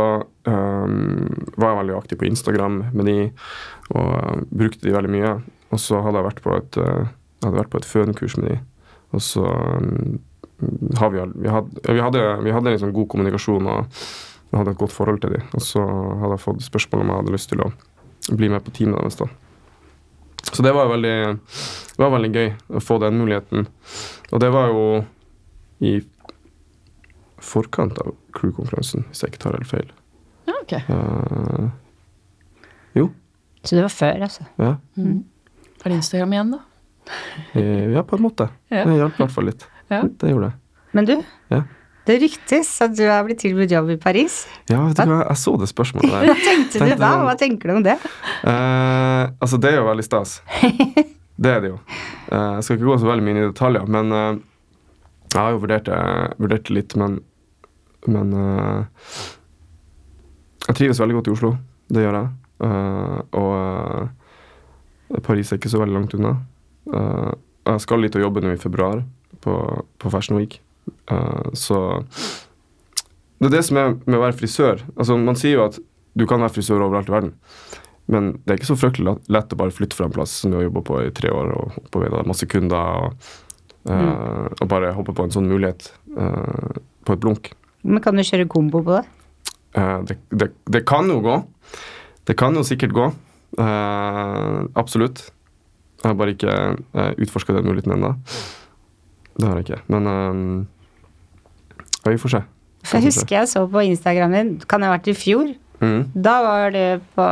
um, 0.49 1.29
var 1.55 1.69
jeg 1.69 1.81
veldig 1.83 1.97
aktiv 1.99 2.21
på 2.21 2.29
Instagram 2.31 2.81
med 2.97 3.11
de, 3.11 3.19
og 3.93 4.15
uh, 4.17 4.45
brukte 4.51 4.87
de 4.87 4.97
veldig 4.97 5.13
mye. 5.13 5.35
Og 5.75 5.83
så 5.83 6.01
hadde 6.05 6.21
jeg 6.21 6.29
vært 6.31 6.45
på 6.45 6.55
et, 6.57 6.81
uh, 6.81 7.11
vært 7.45 7.73
på 7.73 7.83
et 7.83 7.89
fønkurs 7.89 8.39
med 8.41 8.53
de, 8.53 8.61
og 9.15 9.23
så 9.23 9.45
um, 9.45 10.21
har 10.99 11.11
vi, 11.13 11.21
vi, 11.45 11.51
hadde, 11.51 11.83
vi, 11.85 12.01
hadde, 12.01 12.27
vi 12.47 12.55
hadde 12.55 12.73
liksom 12.73 12.95
god 12.95 13.09
kommunikasjon 13.13 13.67
og 13.69 14.01
vi 14.55 14.61
hadde 14.61 14.73
et 14.75 14.81
godt 14.81 14.95
forhold 14.95 15.21
til 15.21 15.35
dem. 15.35 15.49
Og 15.53 15.63
så 15.67 15.83
hadde 15.83 16.37
jeg 16.37 16.45
fått 16.45 16.63
spørsmål 16.63 17.03
om 17.03 17.11
jeg 17.11 17.21
hadde 17.21 17.35
lyst 17.35 17.51
til 17.51 17.65
å 17.65 17.73
bli 18.39 18.49
med 18.53 18.63
på 18.65 18.73
teamet 18.77 19.01
deres. 19.03 19.19
da. 19.19 19.27
Så 20.53 20.63
det 20.63 20.73
var 20.77 20.89
veldig, 20.93 21.17
det 21.35 22.01
var 22.01 22.13
veldig 22.15 22.31
gøy 22.31 22.49
å 22.79 22.83
få 22.85 23.01
den 23.03 23.19
muligheten. 23.19 23.67
Og 24.31 24.43
det 24.43 24.51
var 24.55 24.71
jo 24.71 24.85
i 25.85 25.95
forkant 27.45 27.99
av 28.01 28.15
crew-konferansen, 28.37 29.05
hvis 29.11 29.25
jeg 29.25 29.35
ikke 29.35 29.43
tar 29.45 29.59
helt 29.59 29.71
feil. 29.71 29.93
Ja, 30.49 30.57
ok. 30.61 30.75
Uh, 30.89 31.69
jo. 32.97 33.09
Så 33.65 33.77
det 33.77 33.85
var 33.85 33.93
før, 33.93 34.27
altså? 34.27 34.47
Ja. 34.61 34.77
Mm. 34.97 35.23
Var 35.83 35.93
det 35.93 36.01
Instagram 36.01 36.33
igjen, 36.37 36.55
da? 36.57 36.65
Eh, 37.53 37.93
ja, 37.93 38.03
på 38.03 38.17
en 38.17 38.23
måte. 38.23 38.49
Ja. 38.73 38.85
Det 38.85 38.99
hjalp 38.99 39.19
i 39.19 39.25
hvert 39.25 39.35
fall 39.35 39.49
litt. 39.51 39.65
Ja. 39.93 40.03
Det 40.05 40.31
gjorde 40.31 40.51
det. 40.51 40.55
Men 40.97 41.09
du, 41.09 41.15
ja. 41.51 41.61
det 42.09 42.17
ryktes 42.23 42.71
at 42.85 42.95
du 42.97 43.03
har 43.09 43.25
blitt 43.27 43.43
tilbudt 43.43 43.73
jobb 43.75 43.91
i 43.93 43.99
Paris. 44.01 44.45
Ja, 44.71 44.79
vet 44.87 45.01
du 45.01 45.11
hva, 45.11 45.25
jeg 45.27 45.41
så 45.43 45.57
det 45.61 45.69
spørsmålet 45.73 46.13
der. 46.15 46.29
hva 46.31 46.39
tenkte, 46.39 46.79
tenkte 46.79 46.95
du 46.95 47.03
da? 47.03 47.13
Hva 47.27 47.37
tenker 47.41 47.71
du 47.71 47.77
om 47.77 47.85
det? 47.85 47.99
Uh, 48.47 49.35
altså, 49.43 49.61
det 49.61 49.75
er 49.75 49.81
jo 49.81 49.87
veldig 49.91 50.07
stas. 50.07 50.39
det 51.45 51.55
er 51.57 51.65
det 51.65 51.73
jo. 51.75 51.79
Uh, 52.31 52.57
jeg 52.57 52.67
skal 52.67 52.79
ikke 52.79 52.91
gå 52.93 52.99
så 53.03 53.11
veldig 53.11 53.27
mye 53.29 53.41
i 53.41 53.47
detaljer, 53.49 53.89
men 53.99 54.15
uh, 54.15 54.43
jeg 55.35 55.43
har 55.43 55.55
jo 55.55 55.63
vurdert 55.65 55.87
det, 55.89 56.01
vurdert 56.39 56.67
det 56.69 56.77
litt, 56.77 56.93
men, 57.01 57.13
men 58.07 58.27
jeg 60.69 60.77
trives 60.79 61.01
veldig 61.03 61.17
godt 61.19 61.29
i 61.29 61.35
Oslo. 61.35 61.51
Det 61.91 62.05
gjør 62.05 62.17
jeg. 62.21 62.29
og 63.41 63.55
Paris 65.27 65.51
er 65.51 65.59
ikke 65.59 65.73
så 65.73 65.81
veldig 65.83 65.97
langt 65.99 66.15
unna. 66.17 66.33
jeg 67.67 67.81
skal 67.85 68.01
litt 68.01 68.17
og 68.17 68.25
jobbe 68.25 68.41
nå 68.45 68.55
i 68.55 68.63
februar 68.63 69.03
på, 69.45 69.85
på 69.99 70.11
Fashion 70.15 70.39
Week. 70.39 70.61
Uh, 71.11 71.53
så 71.53 71.79
det 73.39 73.51
er 73.51 73.57
det 73.59 73.65
som 73.67 73.81
er 73.81 73.97
med 74.07 74.19
å 74.19 74.23
være 74.23 74.39
frisør. 74.39 74.85
Altså, 74.97 75.17
man 75.21 75.39
sier 75.39 75.59
jo 75.59 75.67
at 75.67 75.79
du 76.15 76.27
kan 76.31 76.43
være 76.45 76.55
frisør 76.55 76.85
overalt 76.87 77.11
i 77.11 77.15
verden. 77.15 77.35
Men 78.09 78.35
det 78.45 78.53
er 78.53 78.61
ikke 78.61 78.71
så 78.71 78.79
fryktelig 78.79 79.17
lett 79.33 79.53
å 79.53 79.59
bare 79.59 79.75
flytte 79.75 79.97
fra 79.97 80.07
en 80.09 80.15
plass 80.15 80.37
som 80.41 80.53
du 80.53 80.59
har 80.59 80.67
jobba 80.67 80.85
på 80.87 81.01
i 81.03 81.13
tre 81.17 81.33
år, 81.33 81.53
og 81.57 81.79
oppover 81.83 82.29
masse 82.29 82.49
kunder, 82.49 83.09
og, 83.09 83.31
uh, 83.89 84.49
og, 84.49 84.67
bare 84.71 84.95
hoppe 84.97 85.15
på 85.17 85.27
en 85.27 85.35
sånn 85.35 85.49
mulighet 85.51 85.91
uh, 86.17 86.81
på 87.05 87.17
et 87.17 87.23
blunk. 87.23 87.53
Men 87.85 88.03
kan 88.05 88.17
du 88.17 88.25
kjøre 88.25 88.49
kombo 88.51 88.83
på 88.85 88.99
det? 88.99 89.05
det, 90.09 90.17
det, 90.31 90.49
det, 90.71 90.85
kan 90.87 91.09
jo 91.11 91.19
gå. 91.21 91.35
Det 92.25 92.37
kan 92.39 92.55
jo 92.55 92.63
sikkert 92.65 92.95
gå. 92.95 93.09
absolutt. 94.79 95.27
Jeg 96.01 96.07
har 96.07 96.17
bare 96.17 96.35
ikke 96.37 96.55
uh, 96.95 97.11
utforska 97.19 97.57
den 97.57 97.67
muligheten 97.67 97.97
ennå. 97.97 98.15
Det 99.35 99.49
har 99.49 99.59
jeg 99.59 99.67
ikke. 99.67 99.83
Men 99.91 100.67
vi 102.07 102.19
får 102.23 102.37
se. 102.37 102.43
For 102.85 103.01
jeg 103.01 103.11
husker 103.11 103.37
jeg 103.39 103.51
så 103.51 103.65
på 103.67 103.83
Instagram 103.89 104.37
din, 104.37 104.51
kan 104.69 104.81
det 104.81 104.89
ha 104.89 104.95
vært 104.95 105.11
i 105.11 105.17
fjor? 105.17 105.51
Mm. 105.81 106.01
Da 106.15 106.35
var 106.45 106.75
du 106.75 106.83
på 107.17 107.29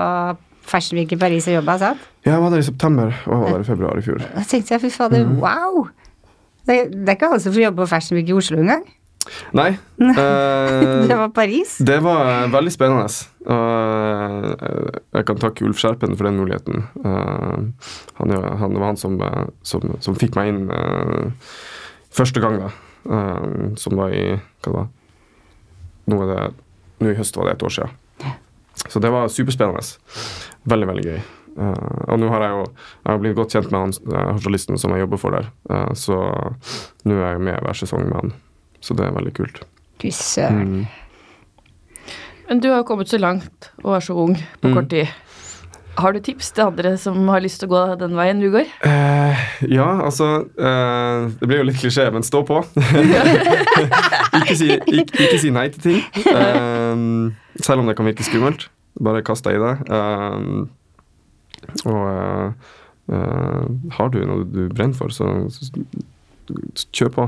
Fashion 0.63 0.99
Week 0.99 1.13
i 1.13 1.19
Paris 1.21 1.49
og 1.51 1.59
jobba, 1.59 1.77
sant? 1.81 2.07
Ja, 2.25 2.37
jeg 2.37 2.43
var 2.43 2.55
der 2.55 2.63
i 2.63 2.67
september, 2.67 3.17
og 3.27 3.33
jeg 3.33 3.43
var 3.43 3.57
der 3.57 3.65
i 3.65 3.69
februar 3.69 3.99
i 3.99 4.05
fjor. 4.07 4.23
Da 4.23 4.45
tenkte 4.49 4.75
jeg 4.75 4.85
fy 4.85 4.91
fader, 4.95 5.27
mm. 5.27 5.41
wow! 5.43 5.89
Det, 6.69 6.77
det, 6.93 7.07
er 7.07 7.17
ikke 7.17 7.31
alle 7.33 7.43
som 7.43 7.55
får 7.55 7.65
jobbe 7.67 7.83
på 7.83 7.91
Fashion 7.91 8.19
Week 8.19 8.31
i 8.31 8.37
Oslo 8.37 8.61
engang. 8.63 8.85
Nei. 9.55 9.69
Eh, 10.03 11.07
det 11.11 11.17
var 11.19 11.31
Paris? 11.35 11.77
Det 11.79 11.99
var 12.03 12.49
veldig 12.53 12.73
spennende. 12.75 13.07
Uh, 13.47 14.91
jeg 15.19 15.27
kan 15.29 15.43
takke 15.43 15.67
Ulf 15.67 15.83
Skjerpen 15.83 16.17
for 16.19 16.29
den 16.29 16.41
muligheten. 16.41 16.87
Han, 17.05 17.73
han, 18.19 18.33
det 18.33 18.81
var 18.83 18.89
han 18.89 19.01
som, 19.01 19.19
som, 19.67 19.95
som 20.03 20.19
fikk 20.19 20.39
meg 20.39 20.53
inn 20.53 20.65
Første 22.13 22.43
gang, 22.45 22.59
da. 22.61 22.73
Som 23.81 23.97
var 23.97 24.13
i 24.13 24.35
Hva 24.63 24.75
var 24.75 24.91
Nå, 26.13 26.19
det, 26.29 26.41
nå 27.01 27.13
i 27.13 27.17
høst 27.17 27.37
var 27.39 27.47
det 27.47 27.55
et 27.57 27.63
år 27.63 27.73
siden. 27.73 28.33
Så 28.91 29.01
det 29.01 29.13
var 29.15 29.31
superspennende. 29.31 29.85
Veldig, 30.69 30.89
veldig 30.91 31.05
gøy. 31.07 31.21
Uh, 31.53 32.09
og 32.09 32.21
nå 32.23 32.31
har 32.33 32.47
jeg 32.47 32.55
jo 32.57 32.63
jeg 32.65 33.11
har 33.11 33.21
blitt 33.21 33.37
godt 33.37 33.57
kjent 33.57 33.73
med 33.73 33.81
han 33.81 33.93
uh, 34.09 34.39
journalisten 34.39 34.81
som 34.81 34.95
jeg 34.95 35.05
jobber 35.05 35.21
for 35.21 35.37
der. 35.37 35.51
Uh, 35.69 35.91
så 35.99 36.19
nå 37.09 37.19
er 37.19 37.35
jeg 37.35 37.45
med 37.51 37.61
hver 37.67 37.79
sesong 37.83 38.07
med 38.09 38.19
han. 38.21 38.35
Så 38.83 38.97
det 38.99 39.07
er 39.07 39.15
veldig 39.15 39.35
kult. 39.37 39.63
Fy 40.03 40.11
søren. 40.17 40.83
Mm. 40.83 42.13
Men 42.49 42.61
du 42.61 42.71
har 42.73 42.83
jo 42.83 42.89
kommet 42.89 43.09
så 43.09 43.21
langt 43.21 43.71
og 43.83 43.95
er 43.97 44.05
så 44.05 44.17
ung 44.19 44.35
på 44.37 44.71
mm. 44.71 44.75
kort 44.75 44.91
tid. 44.93 45.13
Har 46.01 46.15
du 46.17 46.23
tips 46.25 46.51
til 46.57 46.65
andre 46.65 46.95
som 46.97 47.17
har 47.29 47.43
lyst 47.45 47.61
til 47.61 47.69
å 47.69 47.73
gå 47.75 47.81
den 48.01 48.15
veien 48.17 48.41
du 48.41 48.49
går? 48.53 48.69
Uh, 48.81 49.41
ja, 49.69 49.89
altså 50.07 50.29
uh, 50.57 51.29
Det 51.37 51.49
blir 51.49 51.61
jo 51.61 51.67
litt 51.69 51.81
klisjé, 51.83 52.07
men 52.15 52.25
stå 52.25 52.41
på. 52.49 52.63
ikke, 54.41 54.57
si, 54.57 54.71
ikke, 54.73 55.19
ikke, 55.21 55.41
si, 55.43 55.53
nei 55.53 55.67
til 55.75 55.85
ting. 55.85 56.01
Uh, 56.33 57.61
selv 57.61 57.83
om 57.85 57.91
det 57.91 57.97
kan 57.99 58.09
virke 58.09 58.25
skummelt. 58.25 58.71
Bare 59.05 59.25
kast 59.27 59.45
deg 59.45 59.59
i 59.59 59.63
det. 59.63 59.75
Og 61.89 62.55
har 63.97 64.13
du 64.13 64.21
noe 64.25 64.45
du 64.47 64.69
brenner 64.71 64.95
for, 64.95 65.13
så, 65.13 65.27
så 65.51 65.83
kjør 66.95 67.11
på. 67.17 67.27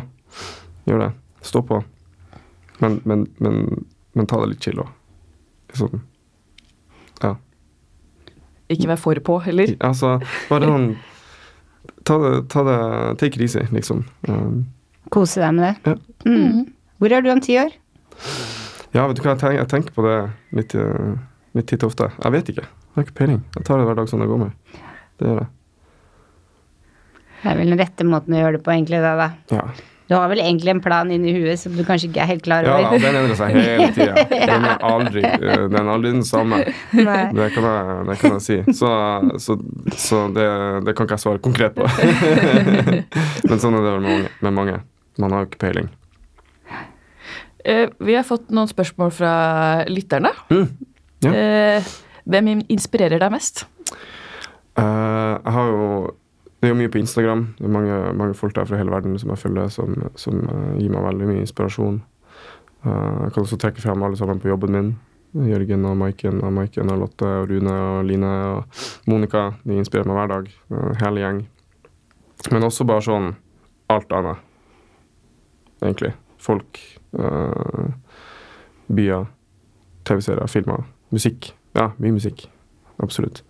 Gjør 0.89 1.03
det. 1.03 1.11
Stå 1.45 1.63
på. 1.67 1.81
Men, 2.79 3.01
men, 3.05 3.27
men, 3.43 3.85
men 4.13 4.29
ta 4.31 4.39
det 4.43 4.53
litt 4.53 4.65
chill 4.65 4.81
òg. 4.83 4.93
Sånn. 5.75 6.05
Ja. 7.23 7.35
Ikke 8.73 8.89
vær 8.93 9.01
for 9.01 9.19
på, 9.27 9.41
heller. 9.45 9.75
Altså, 9.85 10.17
bare 10.51 10.71
sånn 10.71 10.95
Ta 12.05 12.17
det, 12.21 12.33
ta 12.53 12.61
det 12.65 12.79
Take 13.21 13.39
it 13.39 13.45
easy, 13.45 13.63
liksom. 13.73 14.03
Um, 14.29 14.67
Kose 15.13 15.41
deg 15.41 15.55
med 15.57 15.65
det. 15.65 15.93
Ja. 15.95 16.29
Mm. 16.29 16.67
Hvor 17.01 17.13
er 17.13 17.25
du 17.25 17.31
om 17.33 17.41
ti 17.45 17.57
år? 17.61 17.73
ja, 18.95 19.05
vet 19.09 19.19
du 19.19 19.23
hva, 19.25 19.33
jeg 19.33 19.41
tenker, 19.41 19.57
jeg 19.59 19.71
tenker 19.73 19.95
på 19.97 20.05
det 20.05 20.17
litt, 20.57 20.75
eh, 20.79 21.15
litt 21.59 21.67
titt 21.69 21.83
og 21.83 21.91
ofte. 21.91 22.09
Jeg 22.21 22.35
vet 22.37 22.51
ikke. 22.53 22.67
Jeg 22.95 23.01
har 23.01 23.07
ikke 23.09 23.19
peiling. 23.19 23.41
Jeg 23.57 23.67
tar 23.67 23.81
det 23.81 23.89
hver 23.89 23.97
dag 23.99 24.07
som 24.07 24.21
det 24.23 24.29
går 24.31 24.39
med. 24.39 24.83
Det 25.19 25.27
gjør 25.27 25.41
jeg. 25.43 25.49
Det 27.43 27.51
er 27.51 27.59
vel 27.59 27.73
den 27.75 27.81
rette 27.81 28.07
måten 28.07 28.37
å 28.37 28.39
gjøre 28.39 28.57
det 28.57 28.63
på, 28.65 28.73
egentlig, 28.73 29.01
da. 29.03 29.17
da. 29.19 29.27
Ja. 29.51 29.65
Du 30.07 30.15
har 30.15 30.29
vel 30.31 30.43
egentlig 30.45 30.71
en 30.71 30.83
plan 30.85 31.11
inni 31.11 31.33
huet 31.33 31.59
som 31.59 31.75
du 31.75 31.81
kanskje 31.83 32.11
ikke 32.11 32.21
er 32.23 32.29
helt 32.29 32.45
klar 32.45 32.69
over? 32.69 32.85
Ja 32.85 32.93
da, 32.93 33.01
den 33.01 33.19
endrer 33.19 33.39
seg 33.41 33.57
hele 33.57 33.89
tida. 33.97 34.25
Den 34.31 34.67
er 34.69 34.85
aldri, 34.85 35.25
eh, 35.25 35.65
den 35.73 35.79
er 35.81 35.91
aldri 35.91 36.13
den 36.13 36.25
samme. 36.29 36.61
Det 36.93 37.49
kan 37.57 37.67
jeg, 37.67 37.99
det 38.11 38.17
kan 38.21 38.37
jeg 38.37 38.45
si. 38.45 38.59
Så, 38.79 38.93
så, 39.43 39.59
så 39.97 40.23
det, 40.37 40.47
det 40.87 40.95
kan 40.95 41.09
ikke 41.09 41.19
jeg 41.19 41.25
svare 41.25 41.43
konkret 41.45 41.75
på. 41.75 41.89
Men 43.49 43.65
sånn 43.65 43.81
er 43.81 43.89
det 43.89 43.95
vel 43.97 44.07
med. 44.07 44.31
Med 44.45 44.57
mange. 44.61 44.79
Man 45.19 45.35
har 45.35 45.43
jo 45.43 45.51
ikke 45.51 45.63
peiling. 45.67 45.91
Eh, 47.65 47.89
vi 48.05 48.15
har 48.15 48.29
fått 48.29 48.53
noen 48.53 48.69
spørsmål 48.69 49.13
fra 49.19 49.35
lytterne. 49.89 50.35
Mm. 50.53 50.67
Ja. 51.25 51.33
Eh, 51.33 51.93
hvem 52.25 52.65
inspirerer 52.73 53.21
deg 53.21 53.33
mest? 53.33 53.65
Uh, 54.79 55.39
jeg 55.45 55.53
har 55.55 55.71
jo 55.71 55.89
Det 56.61 56.71
er 56.71 56.73
jo 56.73 56.81
mye 56.81 56.89
på 56.89 56.99
Instagram. 56.99 57.41
Det 57.59 57.67
er 57.67 57.73
mange, 57.73 57.97
mange 58.17 58.35
folk 58.35 58.55
der 58.57 58.65
fra 58.65 58.79
hele 58.81 58.91
verden 58.91 59.19
som 59.21 59.29
jeg 59.29 59.39
følger, 59.39 59.69
som, 59.69 59.99
som 60.17 60.39
uh, 60.49 60.79
gir 60.81 60.89
meg 60.89 61.05
veldig 61.05 61.27
mye 61.29 61.43
inspirasjon. 61.45 61.99
Uh, 62.87 63.27
jeg 63.27 63.35
kan 63.35 63.43
også 63.43 63.59
trekke 63.61 63.83
frem 63.85 64.03
alle 64.03 64.17
sammen 64.17 64.41
på 64.41 64.49
jobben 64.49 64.73
min. 64.73 64.89
Jørgen 65.35 65.85
og 65.85 65.97
Maiken 66.01 66.41
og 66.41 66.55
Maiken 66.57 66.93
og 66.95 67.03
Lotte 67.03 67.27
og 67.27 67.51
Rune 67.51 67.75
og 67.75 68.07
Line 68.09 68.31
og 68.55 68.81
Monica. 69.11 69.51
De 69.67 69.77
inspirerer 69.77 70.09
meg 70.09 70.17
hver 70.23 70.33
dag. 70.33 70.49
Uh, 70.73 70.95
hele 71.03 71.21
gjeng. 71.21 71.43
Men 72.55 72.65
også 72.71 72.87
bare 72.89 73.05
sånn 73.05 73.29
alt 73.93 74.17
annet, 74.17 74.41
egentlig. 75.83 76.15
Folk. 76.41 76.81
uh, 77.19 77.93
byer. 78.89 79.29
TV-serier, 80.05 80.49
filmer. 80.49 80.85
Musikk. 81.13 81.53
Ja, 81.75 81.91
mye 81.99 82.15
musikk. 82.17 82.47
Absolutt. 83.03 83.43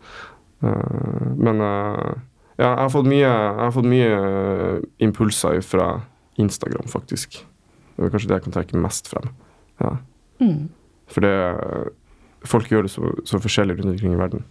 Uh, 0.64 1.34
men 1.36 1.60
uh, 1.60 2.14
ja, 2.56 2.70
jeg 2.70 2.82
har 2.84 2.92
fått 2.94 3.10
mye, 3.10 3.26
jeg 3.28 3.60
har 3.60 3.74
fått 3.74 3.90
mye 3.90 4.12
uh, 4.14 4.78
impulser 5.04 5.60
fra 5.66 5.88
Instagram, 6.40 6.88
faktisk. 6.90 7.42
Det 7.94 8.06
er 8.06 8.14
kanskje 8.14 8.30
det 8.30 8.38
jeg 8.40 8.46
kan 8.46 8.56
trekke 8.56 8.80
mest 8.80 9.10
frem. 9.12 9.28
Ja. 9.82 9.96
Mm. 10.42 10.66
For 11.10 11.24
det 11.24 11.34
Folk 12.44 12.68
gjør 12.68 12.84
det 12.84 12.90
så, 12.92 13.08
så 13.24 13.38
forskjellig 13.40 13.78
rundt 13.78 13.94
omkring 13.94 14.12
i 14.12 14.18
verden. 14.20 14.42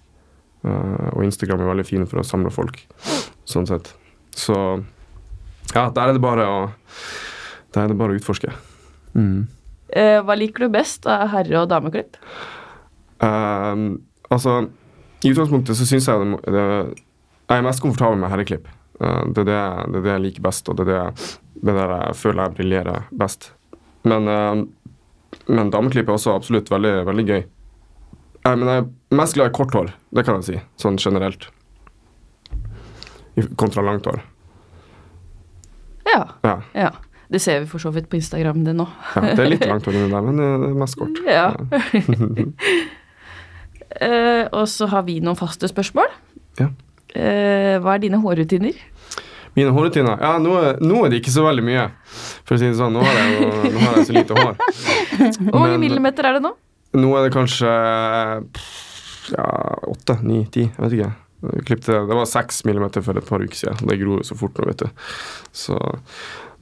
Eh, 0.63 1.09
og 1.11 1.23
Instagram 1.25 1.61
er 1.61 1.71
veldig 1.73 1.85
fin 1.85 2.05
for 2.09 2.21
å 2.21 2.27
samle 2.27 2.51
folk, 2.53 2.79
sånn 3.49 3.67
sett. 3.69 3.91
Så 4.33 4.55
ja, 5.75 5.89
der 5.93 6.07
er 6.07 6.15
det 6.15 6.23
bare 6.23 6.47
å 6.49 6.61
Der 7.73 7.83
er 7.83 7.89
det 7.89 7.97
bare 7.97 8.13
å 8.13 8.17
utforske. 8.19 8.51
Mm. 9.17 9.47
Eh, 9.89 10.19
hva 10.21 10.35
liker 10.37 10.65
du 10.65 10.73
best 10.73 11.07
av 11.09 11.31
herre- 11.31 11.63
og 11.63 11.69
dameklipp? 11.71 12.19
Eh, 13.23 13.83
altså, 14.29 14.57
i 15.23 15.31
utgangspunktet 15.31 15.79
så 15.79 15.87
syns 15.87 16.07
jeg 16.09 16.29
det, 16.43 16.51
det, 16.51 16.63
jeg 17.47 17.61
er 17.61 17.65
mest 17.65 17.83
komfortabel 17.83 18.19
med 18.19 18.31
herreklipp. 18.33 18.67
Uh, 18.99 19.25
det, 19.33 19.43
er 19.43 19.47
det, 19.47 19.57
det 19.91 19.99
er 19.99 20.05
det 20.05 20.11
jeg 20.11 20.23
liker 20.27 20.45
best, 20.45 20.69
og 20.69 20.77
det 20.79 20.85
er 20.91 21.11
det, 21.15 21.73
der 21.73 21.93
jeg 21.95 22.17
føler 22.19 22.43
jeg 22.43 22.55
briljerer 22.59 23.07
best. 23.19 23.51
Men, 24.07 24.27
uh, 24.27 25.39
men 25.47 25.71
dameklipp 25.73 26.11
er 26.11 26.17
også 26.17 26.35
absolutt 26.35 26.71
veldig, 26.71 26.93
veldig 27.07 27.25
gøy. 27.29 27.41
Uh, 28.43 28.53
men 28.53 28.67
jeg 28.67 28.83
er 28.83 29.17
mest 29.21 29.37
glad 29.37 29.51
i 29.51 29.55
kort 29.55 29.75
hår, 29.75 29.93
det 30.15 30.25
kan 30.27 30.39
jeg 30.39 30.49
si, 30.49 30.59
sånn 30.83 30.99
generelt. 31.01 31.47
Kontra 33.59 33.83
langt 33.85 34.07
hår. 34.07 34.21
Ja. 36.11 36.21
Ja, 36.45 36.57
ja. 36.77 36.91
Det 37.33 37.39
ser 37.41 37.63
vi 37.63 37.69
for 37.71 37.81
så 37.81 37.89
vidt 37.95 38.11
på 38.11 38.19
Instagram 38.19 38.59
det 38.67 38.75
nå. 38.77 38.85
ja. 39.15 39.23
Det 39.33 39.41
er 39.41 39.49
litt 39.55 39.63
langt 39.71 39.87
hår 39.89 39.95
men 40.11 40.35
det 40.37 40.49
det 40.65 40.67
er 40.69 40.75
mest 40.83 40.99
kort. 40.99 41.23
Ja. 41.25 41.47
Eh, 44.01 44.45
og 44.49 44.65
så 44.71 44.87
har 44.91 45.05
vi 45.07 45.19
noen 45.23 45.37
faste 45.39 45.69
spørsmål. 45.69 46.09
Ja. 46.61 46.69
Uh, 47.13 47.77
hva 47.83 47.93
er 47.93 48.01
dine 48.01 48.17
hårrutiner? 48.23 48.77
Mine 49.53 49.73
hårrutiner? 49.75 50.17
Ja, 50.17 50.39
nå 50.41 50.55
nå 50.81 51.03
er 51.05 51.11
det 51.13 51.19
ikke 51.21 51.33
så 51.35 51.43
veldig 51.45 51.65
mye. 51.65 51.83
For 52.41 52.55
å 52.55 52.61
si 52.61 52.71
det 52.71 52.77
sånn, 52.79 52.95
nå 52.95 53.03
har 53.05 53.19
jeg 53.19 53.35
jo 53.35 53.49
nå 53.75 53.83
har 53.83 53.99
jeg 53.99 54.07
så 54.07 54.15
lite 54.15 54.37
hår. 54.39 54.55
Hvor 55.51 55.59
mange 55.59 55.81
millimeter 55.81 56.25
er 56.25 56.39
det 56.39 56.45
nå? 56.47 56.55
Nå 56.97 57.11
er 57.17 57.27
det 57.27 57.33
kanskje 57.35 57.69
ja, 59.33 59.45
åtte, 59.89 60.17
ni, 60.25 60.41
ti. 60.53 60.65
Jeg 60.65 60.81
vet 60.81 60.95
ikke. 60.97 61.11
Klippte, 61.67 61.99
det 62.07 62.17
var 62.17 62.29
seks 62.29 62.63
millimeter 62.65 63.03
for 63.05 63.19
et 63.19 63.27
par 63.27 63.43
uker 63.43 63.59
siden. 63.59 63.85
Det 63.89 63.99
gror 63.99 64.21
jo 64.21 64.27
så 64.27 64.37
fort 64.39 64.57
nå, 64.57 64.65
vet 64.71 64.85
du. 64.85 65.05
Så, 65.53 65.77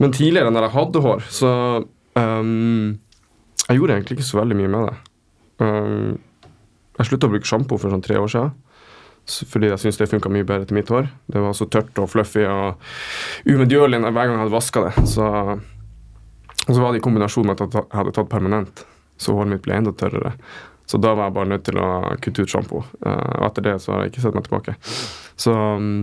men 0.02 0.12
tidligere, 0.12 0.52
når 0.52 0.68
jeg 0.68 0.74
hadde 0.76 1.02
hår, 1.06 1.24
så 1.32 1.52
um, 2.18 2.98
Jeg 3.68 3.78
gjorde 3.78 3.96
egentlig 3.96 4.18
ikke 4.18 4.28
så 4.28 4.40
veldig 4.42 4.58
mye 4.58 4.72
med 4.72 4.88
det. 4.88 4.94
Ehm, 5.62 6.08
jeg 6.98 7.08
slutta 7.08 7.28
å 7.28 7.32
bruke 7.32 7.48
sjampo 7.48 7.78
for 7.80 7.92
sånn 7.92 8.04
tre 8.04 8.18
år 8.20 8.30
siden. 8.32 8.54
Fordi 9.52 9.70
jeg 9.70 9.78
syntes 9.78 10.00
det 10.00 10.08
funka 10.10 10.32
mye 10.34 10.46
bedre 10.46 10.66
til 10.66 10.76
mitt 10.76 10.90
hår. 10.90 11.06
Det 11.30 11.42
var 11.44 11.54
så 11.54 11.68
tørt 11.70 11.98
og 12.02 12.10
fluffy 12.10 12.42
og 12.48 12.82
umedgjørlig 13.46 14.02
hver 14.02 14.16
gang 14.16 14.34
jeg 14.34 14.42
hadde 14.42 14.56
vaska 14.56 14.82
det. 14.88 15.06
Så, 15.12 15.28
og 16.66 16.72
så 16.72 16.80
var 16.80 16.90
det 16.90 17.02
i 17.02 17.04
kombinasjon 17.06 17.46
med 17.48 17.62
at 17.62 17.78
jeg 17.78 17.86
hadde 17.94 18.14
tatt 18.18 18.32
permanent 18.32 18.84
så 19.22 19.36
håret 19.36 19.52
mitt 19.52 19.62
ble 19.64 19.78
enda 19.78 19.92
tørrere. 19.94 20.34
Så 20.90 20.98
da 20.98 21.12
var 21.14 21.30
jeg 21.30 21.36
bare 21.36 21.50
nødt 21.52 21.64
til 21.68 21.78
å 21.78 21.88
kutte 22.24 22.42
ut 22.42 22.50
sjampo. 22.50 22.82
Eh, 23.06 23.28
og 23.38 23.46
etter 23.46 23.68
det 23.68 23.76
så 23.84 23.94
har 23.94 24.02
jeg 24.02 24.12
ikke 24.12 24.24
sett 24.24 24.34
meg 24.36 24.48
tilbake. 24.48 24.74
Så 25.40 25.54
mm, 25.54 26.02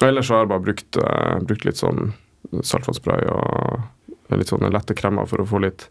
og 0.00 0.06
ellers 0.08 0.30
har 0.32 0.42
jeg 0.42 0.50
bare 0.50 0.64
brukt, 0.64 0.96
eh, 0.98 1.36
brukt 1.46 1.66
litt 1.68 1.78
sånn 1.78 2.12
saltvannsspray 2.50 3.28
og 3.30 4.34
litt 4.34 4.50
sånne 4.50 4.72
lette 4.74 4.96
kremer 4.98 5.28
for 5.30 5.42
å 5.42 5.46
få 5.46 5.60
litt, 5.62 5.86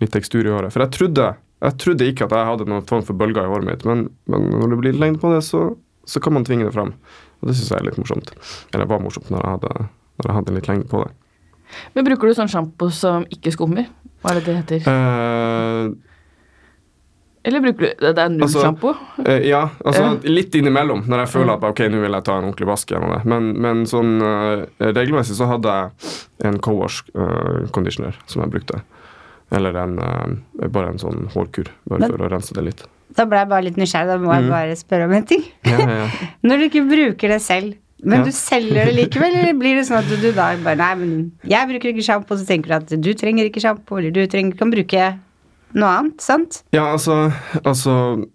litt 0.00 0.12
tekstur 0.14 0.46
i 0.46 0.52
håret. 0.54 0.72
For 0.72 0.84
jeg 0.84 0.94
trodde, 0.96 1.26
jeg 1.62 1.78
trodde 1.78 2.06
ikke 2.10 2.26
at 2.26 2.34
jeg 2.34 2.48
hadde 2.48 2.68
noen 2.70 2.86
form 2.88 3.04
for 3.06 3.18
bølger 3.18 3.46
i 3.46 3.50
håret 3.50 3.68
mitt, 3.68 3.84
men, 3.86 4.06
men 4.30 4.48
når 4.50 4.72
det 4.72 4.78
blir 4.80 4.98
lengde 4.98 5.22
på 5.22 5.30
det, 5.30 5.42
så, 5.46 5.64
så 6.08 6.22
kan 6.22 6.34
man 6.34 6.46
tvinge 6.46 6.66
det 6.66 6.74
fram. 6.74 6.94
Og 7.42 7.50
det 7.50 7.56
syns 7.58 7.70
jeg 7.70 7.82
er 7.82 7.88
litt 7.88 7.98
morsomt. 8.00 8.32
Eller 8.74 8.88
var 8.90 9.02
morsomt 9.02 9.30
når 9.30 9.44
jeg 9.44 9.56
hadde, 9.56 9.88
når 10.18 10.30
jeg 10.30 10.38
hadde 10.38 10.56
litt 10.56 10.70
lengde 10.70 10.88
på 10.90 11.02
det. 11.04 11.12
Men 11.94 12.06
Bruker 12.06 12.28
du 12.28 12.36
sånn 12.36 12.50
sjampo 12.50 12.88
som 12.94 13.26
ikke 13.32 13.52
skummer? 13.54 13.86
Hva 14.22 14.32
er 14.32 14.40
det 14.40 14.46
det 14.46 14.56
heter? 14.60 14.80
Uh, 14.86 15.94
Eller 17.42 17.62
bruker 17.64 17.88
du 17.88 18.04
Det 18.04 18.12
er 18.12 18.30
null 18.30 18.46
altså-? 18.46 18.92
Eh, 19.24 19.48
ja, 19.48 19.64
altså 19.82 20.04
uh. 20.12 20.28
litt 20.28 20.54
innimellom, 20.54 21.02
når 21.10 21.24
jeg 21.24 21.32
føler 21.32 21.54
at 21.56 21.66
ok, 21.66 21.84
nå 21.90 22.02
vil 22.04 22.18
jeg 22.18 22.26
ta 22.28 22.36
en 22.38 22.46
ordentlig 22.50 22.68
vask 22.70 22.94
gjennom 22.94 23.14
det. 23.16 23.22
Men, 23.32 23.52
men 23.64 23.82
sånn 23.90 24.12
eh, 24.22 24.66
regelmessig 24.92 25.38
så 25.38 25.50
hadde 25.50 25.78
jeg 25.78 26.12
en 26.50 26.58
co-wash 26.62 27.06
conditioner 27.74 28.18
som 28.26 28.44
jeg 28.44 28.54
brukte. 28.54 28.82
Eller 29.52 29.76
en, 29.76 29.98
eh, 30.00 30.66
bare 30.72 30.88
en 30.94 30.98
sånn 31.02 31.26
hårkur, 31.34 31.68
bare 31.88 32.00
Men- 32.00 32.10
for 32.10 32.24
å 32.24 32.30
rense 32.32 32.54
det 32.56 32.64
litt. 32.64 32.82
Da 33.14 33.26
ble 33.28 33.36
jeg 33.42 33.48
bare 33.50 33.62
litt 33.66 33.76
nysgjerrig. 33.76 34.08
Da 34.08 34.16
må 34.18 34.32
jeg 34.32 34.44
Mm. 34.44 34.50
bare 34.50 34.76
spørre 34.80 35.04
om 35.04 35.12
en 35.12 35.24
ting. 35.28 35.42
Ja, 35.68 35.76
ja, 35.78 35.88
ja. 36.06 36.08
Når 36.44 36.56
du 36.58 36.68
ikke 36.70 36.88
bruker 36.88 37.28
det 37.28 37.40
selv, 37.44 37.74
men 38.02 38.24
du 38.24 38.30
selger 38.32 38.86
det 38.88 38.94
likevel, 38.96 39.34
eller 39.36 39.52
blir 39.54 39.76
det 39.76 39.84
sånn 39.86 39.98
at 40.00 40.08
du, 40.08 40.16
du 40.16 40.32
da 40.32 40.56
bare 40.56 40.76
Nei, 40.76 40.94
men 40.96 41.32
jeg 41.44 41.68
bruker 41.68 41.92
ikke 41.92 42.02
sjampo, 42.06 42.34
så 42.40 42.46
tenker 42.48 42.68
du 42.68 42.74
at 42.74 42.88
du 43.00 43.12
trenger 43.14 43.44
ikke 43.50 43.60
sjampo, 43.62 43.98
eller 43.98 44.10
du 44.10 44.26
trenger, 44.26 44.56
kan 44.58 44.72
bruke 44.72 45.18
noe 45.74 45.88
annet, 46.00 46.20
sant? 46.20 46.62
ja, 46.72 46.86
altså, 46.92 47.32
altså 47.64 48.26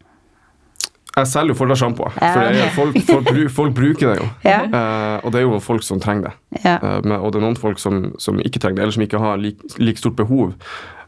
Jeg 1.18 1.26
selger 1.26 1.50
jo 1.56 1.58
fortsatt 1.58 1.80
sjampo, 1.82 2.08
Ja, 2.22 2.34
for 2.34 2.46
okay. 2.46 2.70
folk, 2.76 2.98
folk, 3.10 3.50
folk 3.50 3.74
bruker 3.74 4.14
det 4.14 4.18
jo. 4.22 4.28
Ja. 4.46 4.60
Eh, 4.70 5.22
og 5.26 5.32
det 5.34 5.40
er 5.42 5.46
jo 5.48 5.60
folk 5.60 5.82
som 5.82 6.00
trenger 6.00 6.30
det. 6.30 6.34
Ja. 6.64 6.76
Eh, 6.78 7.18
og 7.18 7.32
det 7.34 7.40
er 7.42 7.46
noen 7.48 7.58
folk 7.58 7.80
som, 7.82 8.14
som 8.22 8.38
ikke 8.38 8.60
trenger 8.62 8.76
det, 8.78 8.84
eller 8.84 8.92
som 8.94 9.02
ikke 9.08 9.20
har 9.24 9.38
like, 9.42 9.58
like 9.82 9.98
stort 9.98 10.16
behov. 10.16 10.54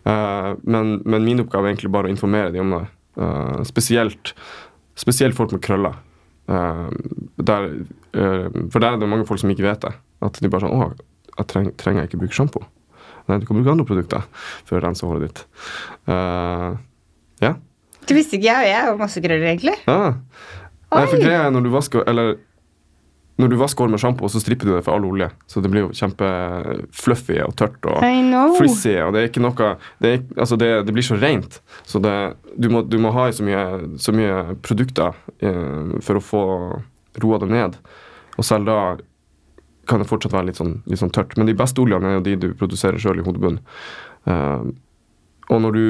Eh, 0.08 0.52
men, 0.64 1.00
men 1.06 1.26
min 1.26 1.43
oppgave 1.43 1.68
er 1.68 1.76
egentlig 1.76 1.91
bare 1.93 2.10
å 2.10 2.14
informere 2.14 2.54
dem 2.56 2.68
om 2.68 2.80
det. 2.80 2.89
Eh, 3.20 3.62
spesielt, 3.68 4.34
spesielt 5.00 5.38
folk 5.38 5.54
med 5.56 5.64
krøller. 5.66 5.97
Eh, 6.50 6.86
der, 7.50 7.70
for 8.12 8.82
der 8.82 8.93
er 8.93 9.02
det 9.02 9.10
mange 9.12 9.28
folk 9.30 9.41
som 9.41 9.52
ikke 9.54 9.68
vet 9.68 9.86
det. 9.86 9.95
At 10.26 10.41
de 10.41 10.52
bare 10.52 10.68
sånn 10.68 10.76
Å, 10.76 10.91
jeg 11.38 11.50
treng, 11.52 11.72
trenger 11.80 12.04
jeg 12.04 12.12
ikke 12.12 12.22
bruke 12.26 12.36
sjampo? 12.36 12.66
Nei, 13.30 13.38
du 13.39 13.45
kan 13.45 13.60
bruke 13.60 13.72
andre 13.72 13.86
produkter 13.88 14.26
for 14.68 14.80
å 14.80 14.84
rense 14.84 15.06
håret 15.06 15.28
ditt. 15.28 15.43
Uh, 16.10 16.74
ja. 17.43 17.54
Du 18.10 18.16
visste 18.18 18.39
ikke 18.39 18.50
jeg, 18.50 18.64
og 18.64 18.72
jeg 18.72 18.88
har 18.88 18.97
masse 18.97 19.22
krøller, 19.22 19.52
egentlig. 19.52 19.76
Ja. 19.86 20.16
Nei, 20.89 21.04
for 21.06 21.22
greia 21.22 21.43
er 21.45 21.52
når 21.54 21.68
du 21.68 21.70
vasker 21.70 22.02
Eller 22.10 22.39
når 23.40 23.54
du 23.54 23.56
vasker 23.60 23.86
hår 23.86 23.92
med 23.94 24.02
sjampo, 24.02 24.28
så 24.28 24.42
stripper 24.44 24.68
du 24.68 24.74
det 24.74 24.82
for 24.84 24.98
all 24.98 25.06
olje. 25.08 25.30
Så 25.48 25.62
det 25.64 25.70
blir 25.72 25.86
jo 25.86 25.94
kjempefluffy 25.96 27.38
og 27.46 27.54
tørt 27.60 27.86
og 27.88 28.02
frizzy. 28.58 28.98
Og 29.00 29.14
det 29.16 29.22
er 29.22 29.30
ikke 29.30 29.44
noe 29.46 29.70
Det, 30.04 30.12
er, 30.12 30.26
altså 30.36 30.58
det, 30.60 30.70
det 30.88 30.96
blir 30.96 31.08
så 31.08 31.16
rent. 31.20 31.62
Så 31.88 32.02
det, 32.04 32.16
du, 32.60 32.68
må, 32.74 32.84
du 32.84 32.98
må 33.00 33.14
ha 33.16 33.30
i 33.30 33.36
så 33.36 33.46
mye, 33.48 33.64
så 34.02 34.12
mye 34.16 34.58
produkter 34.66 35.16
eh, 35.40 35.96
for 36.04 36.20
å 36.20 36.26
få 36.26 36.44
roa 37.24 37.40
det 37.40 37.50
ned. 37.54 37.80
Og 38.36 38.48
selv 38.48 38.68
da 38.68 38.80
kan 39.90 40.04
det 40.04 40.10
fortsatt 40.10 40.36
være 40.36 40.52
litt 40.52 40.60
sånn, 40.60 40.76
litt 40.92 41.02
sånn 41.02 41.16
tørt. 41.16 41.38
Men 41.40 41.48
de 41.48 41.58
beste 41.58 41.82
oljene 41.82 42.12
er 42.12 42.20
jo 42.20 42.26
de 42.28 42.36
du 42.44 42.50
produserer 42.60 43.00
sjøl 43.02 43.24
i 43.24 43.26
hodebunnen. 43.26 43.64
Eh, 44.30 44.70
og 45.50 45.64
når 45.64 45.80
du 45.80 45.84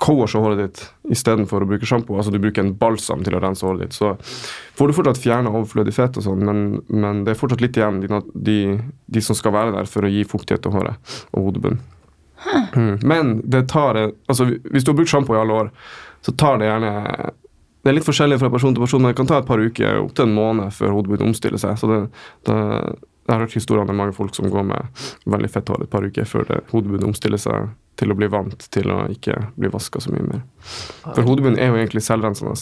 co-washer 0.00 0.40
håret 0.40 0.60
ditt 0.62 0.82
istedenfor 1.12 1.64
å 1.64 1.68
bruke 1.68 1.86
sjampo, 1.88 2.16
altså 2.16 2.32
du 2.32 2.40
bruker 2.40 2.64
en 2.64 2.72
balsam 2.80 3.24
til 3.26 3.36
å 3.36 3.42
rense 3.42 3.66
håret 3.66 3.84
ditt, 3.84 3.96
så 3.96 4.14
får 4.78 4.90
du 4.90 4.96
fortsatt 4.96 5.20
fjerna 5.20 5.52
overflødig 5.52 5.94
fett 5.96 6.16
og 6.16 6.24
sånn, 6.24 6.44
men, 6.46 6.62
men 6.88 7.24
det 7.26 7.34
er 7.34 7.40
fortsatt 7.40 7.64
litt 7.64 7.76
igjen, 7.76 8.00
de, 8.02 8.20
de, 8.34 8.58
de 9.12 9.24
som 9.24 9.36
skal 9.36 9.54
være 9.56 9.74
der 9.76 9.90
for 9.90 10.06
å 10.06 10.12
gi 10.12 10.24
fuktighet 10.28 10.64
til 10.64 10.74
håret 10.76 11.16
og 11.34 11.50
hodebunnen. 11.50 11.82
Mm. 12.72 12.94
Men 13.04 13.34
det 13.44 13.66
tar 13.68 13.98
Altså, 14.00 14.46
hvis 14.72 14.84
du 14.86 14.94
har 14.94 14.96
brukt 14.96 15.10
sjampo 15.12 15.34
i 15.34 15.40
alle 15.40 15.58
år, 15.64 15.66
så 16.24 16.32
tar 16.32 16.56
det 16.56 16.70
gjerne 16.70 16.92
Det 17.82 17.90
er 17.90 17.96
litt 17.98 18.06
forskjellig 18.06 18.38
fra 18.40 18.48
person 18.52 18.72
til 18.72 18.80
person, 18.80 19.02
men 19.02 19.12
det 19.12 19.18
kan 19.18 19.28
ta 19.28 19.42
et 19.42 19.48
par 19.48 19.60
uker, 19.60 20.00
opptil 20.00 20.24
en 20.24 20.34
måned 20.36 20.72
før 20.76 20.96
hodebunnen 20.96 21.30
omstiller 21.30 21.60
seg. 21.60 21.76
Så 21.80 21.88
det, 21.88 22.00
det, 22.48 22.56
jeg 23.26 23.32
har 23.32 23.44
hørt 23.44 23.56
historier 23.56 23.84
om 23.84 23.96
mange 23.96 24.16
folk 24.16 24.34
som 24.36 24.48
går 24.52 24.66
med 24.68 25.04
veldig 25.32 25.52
fett 25.52 25.68
hår 25.72 25.84
et 25.84 25.92
par 25.92 26.04
uker 26.04 26.28
før 26.28 26.50
hodebunnen 26.72 27.08
omstiller 27.08 27.40
seg 27.40 27.70
til 28.00 28.10
å 28.12 28.16
bli 28.18 28.28
vant 28.32 28.66
til 28.72 28.88
å 28.90 29.02
ikke 29.12 29.36
bli 29.60 29.68
vaska 29.72 30.00
så 30.02 30.12
mye 30.14 30.24
mer. 30.26 30.42
For 31.12 31.22
hodebunnen 31.26 31.60
er 31.60 31.68
jo 31.70 31.78
egentlig 31.80 32.02
selvrensende. 32.06 32.56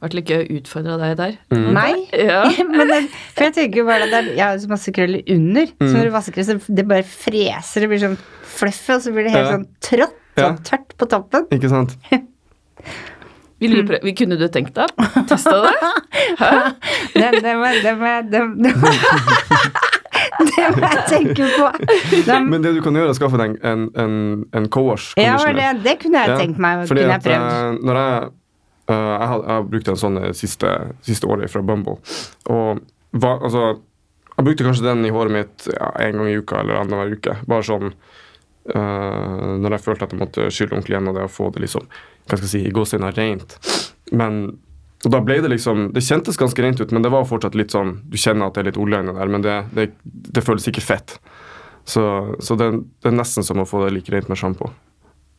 Vært 0.00 0.14
litt 0.16 0.30
gøy 0.32 0.38
å 0.46 0.56
utfordre 0.60 0.94
deg 1.02 1.16
der. 1.18 1.34
Mm. 1.52 1.66
Meg? 1.76 2.06
Ja. 2.16 2.38
Men 2.72 2.88
det, 2.88 3.00
for 3.36 3.44
jeg 3.48 3.56
tenker 3.58 3.82
jo 3.82 3.88
bare 3.90 4.06
at 4.08 4.30
jeg 4.30 4.40
har 4.40 4.56
så 4.62 4.70
masse 4.70 4.94
krøller 4.96 5.26
under, 5.34 5.66
så 5.74 5.90
Mm. 5.90 5.92
når 5.98 6.08
du 6.08 6.14
vasker 6.14 6.40
det, 6.40 6.46
så 6.48 6.74
det 6.80 6.86
bare 6.88 7.04
freser, 7.04 7.84
det 7.84 7.90
blir 7.92 8.00
sånn 8.06 8.16
fluffy, 8.56 8.94
og 8.96 9.02
så 9.04 9.12
blir 9.12 9.28
det 9.28 9.34
helt 9.36 9.44
Ja. 9.50 9.52
sånn 9.58 9.66
trått, 9.84 10.16
Ja. 10.38 10.46
sånn 10.48 10.62
tørt 10.70 10.96
på 10.96 11.10
toppen. 11.12 11.44
Ikke 11.52 11.68
sant? 11.68 11.98
Vil 13.60 13.74
du 13.76 13.82
prøve? 13.90 14.14
Kunne 14.16 14.38
du 14.40 14.46
tenkt 14.48 14.72
deg? 14.78 14.88
Testa 15.28 15.52
det? 15.66 15.74
Hæ? 16.40 16.52
Det, 17.12 17.42
det, 17.44 17.52
må, 17.60 17.68
det, 17.84 17.92
må, 18.00 18.12
det, 18.32 18.40
det, 18.56 18.72
må, 18.80 18.88
det 20.50 20.66
må 20.74 20.82
jeg 20.84 21.04
tenke 21.08 21.48
på. 21.56 21.68
De, 22.26 22.36
Men 22.46 22.64
det 22.64 22.74
du 22.76 22.80
kan 22.84 22.96
gjøre, 22.96 23.10
er 23.10 23.14
å 23.14 23.18
skaffe 23.18 23.40
deg 23.40 23.56
en, 23.66 23.88
en, 23.98 24.14
en, 24.56 24.68
co-wash 24.72 25.14
ja, 25.20 25.36
det, 25.56 25.68
det 25.84 25.96
kunne 26.02 26.24
jeg 26.24 26.38
tenkt 26.40 26.62
meg, 26.62 26.84
fordi 26.88 27.04
kunne 27.04 27.16
jeg 27.16 27.24
prøvd. 27.26 27.50
eh, 27.50 27.80
når 27.88 28.00
jeg, 28.00 28.30
uh, 28.90 28.94
jeg, 28.94 29.28
har, 29.32 29.36
jeg 29.36 29.54
har 29.54 29.68
brukt 29.74 29.92
en 29.92 30.00
sånn 30.04 30.22
eh, 30.22 30.32
siste, 30.36 30.72
siste 31.06 31.30
året 31.30 31.52
fra 31.52 31.62
Bumble. 31.66 31.98
Og 32.52 32.80
hva, 33.16 33.34
altså, 33.36 33.66
jeg 34.36 34.46
brukte 34.46 34.66
kanskje 34.68 34.88
den 34.88 35.04
i 35.08 35.12
håret 35.14 35.34
mitt 35.34 35.68
ja, 35.72 35.92
en 36.06 36.20
gang 36.20 36.30
i 36.30 36.38
uka 36.40 36.62
eller 36.62 36.80
annenhver 36.80 37.18
uke. 37.18 37.36
Bare 37.50 37.66
sånn 37.66 37.90
uh, 37.90 39.56
når 39.60 39.76
jeg 39.76 39.86
følte 39.86 40.08
at 40.08 40.16
jeg 40.16 40.22
måtte 40.22 40.48
skylle 40.48 40.76
ordentlig 40.76 40.98
gjennom 40.98 41.16
det 41.16 41.28
og 41.28 41.34
få 41.34 41.50
det 41.54 41.66
liksom, 41.66 41.86
hva 42.26 42.38
skal 42.38 42.46
jeg 42.46 42.54
si, 42.54 42.64
i 42.68 42.74
gåsehudet 42.74 43.14
rent. 43.18 43.56
Men 44.16 44.42
og 45.00 45.12
da 45.14 45.20
ble 45.24 45.38
det 45.40 45.48
liksom 45.48 45.86
Det 45.94 46.02
kjentes 46.04 46.36
ganske 46.36 46.60
rent 46.62 46.80
ut, 46.80 46.90
men 46.92 47.04
det 47.04 47.12
var 47.12 47.24
fortsatt 47.28 47.54
litt 47.56 47.72
sånn 47.72 47.94
Du 48.12 48.18
kjenner 48.20 48.50
at 48.50 48.56
det 48.56 48.60
er 48.60 48.68
litt 48.68 48.80
olje 48.80 49.00
inni 49.00 49.14
der, 49.16 49.32
men 49.32 49.44
det, 49.46 49.56
det, 49.76 49.86
det 50.04 50.44
føles 50.44 50.68
ikke 50.68 50.84
fett. 50.84 51.16
Så, 51.88 52.02
så 52.44 52.56
det, 52.60 52.70
det 53.00 53.08
er 53.08 53.16
nesten 53.16 53.46
som 53.46 53.62
å 53.62 53.66
få 53.68 53.86
det 53.86 53.94
like 53.96 54.12
rent 54.12 54.28
med 54.28 54.38
sjampo. 54.38 54.68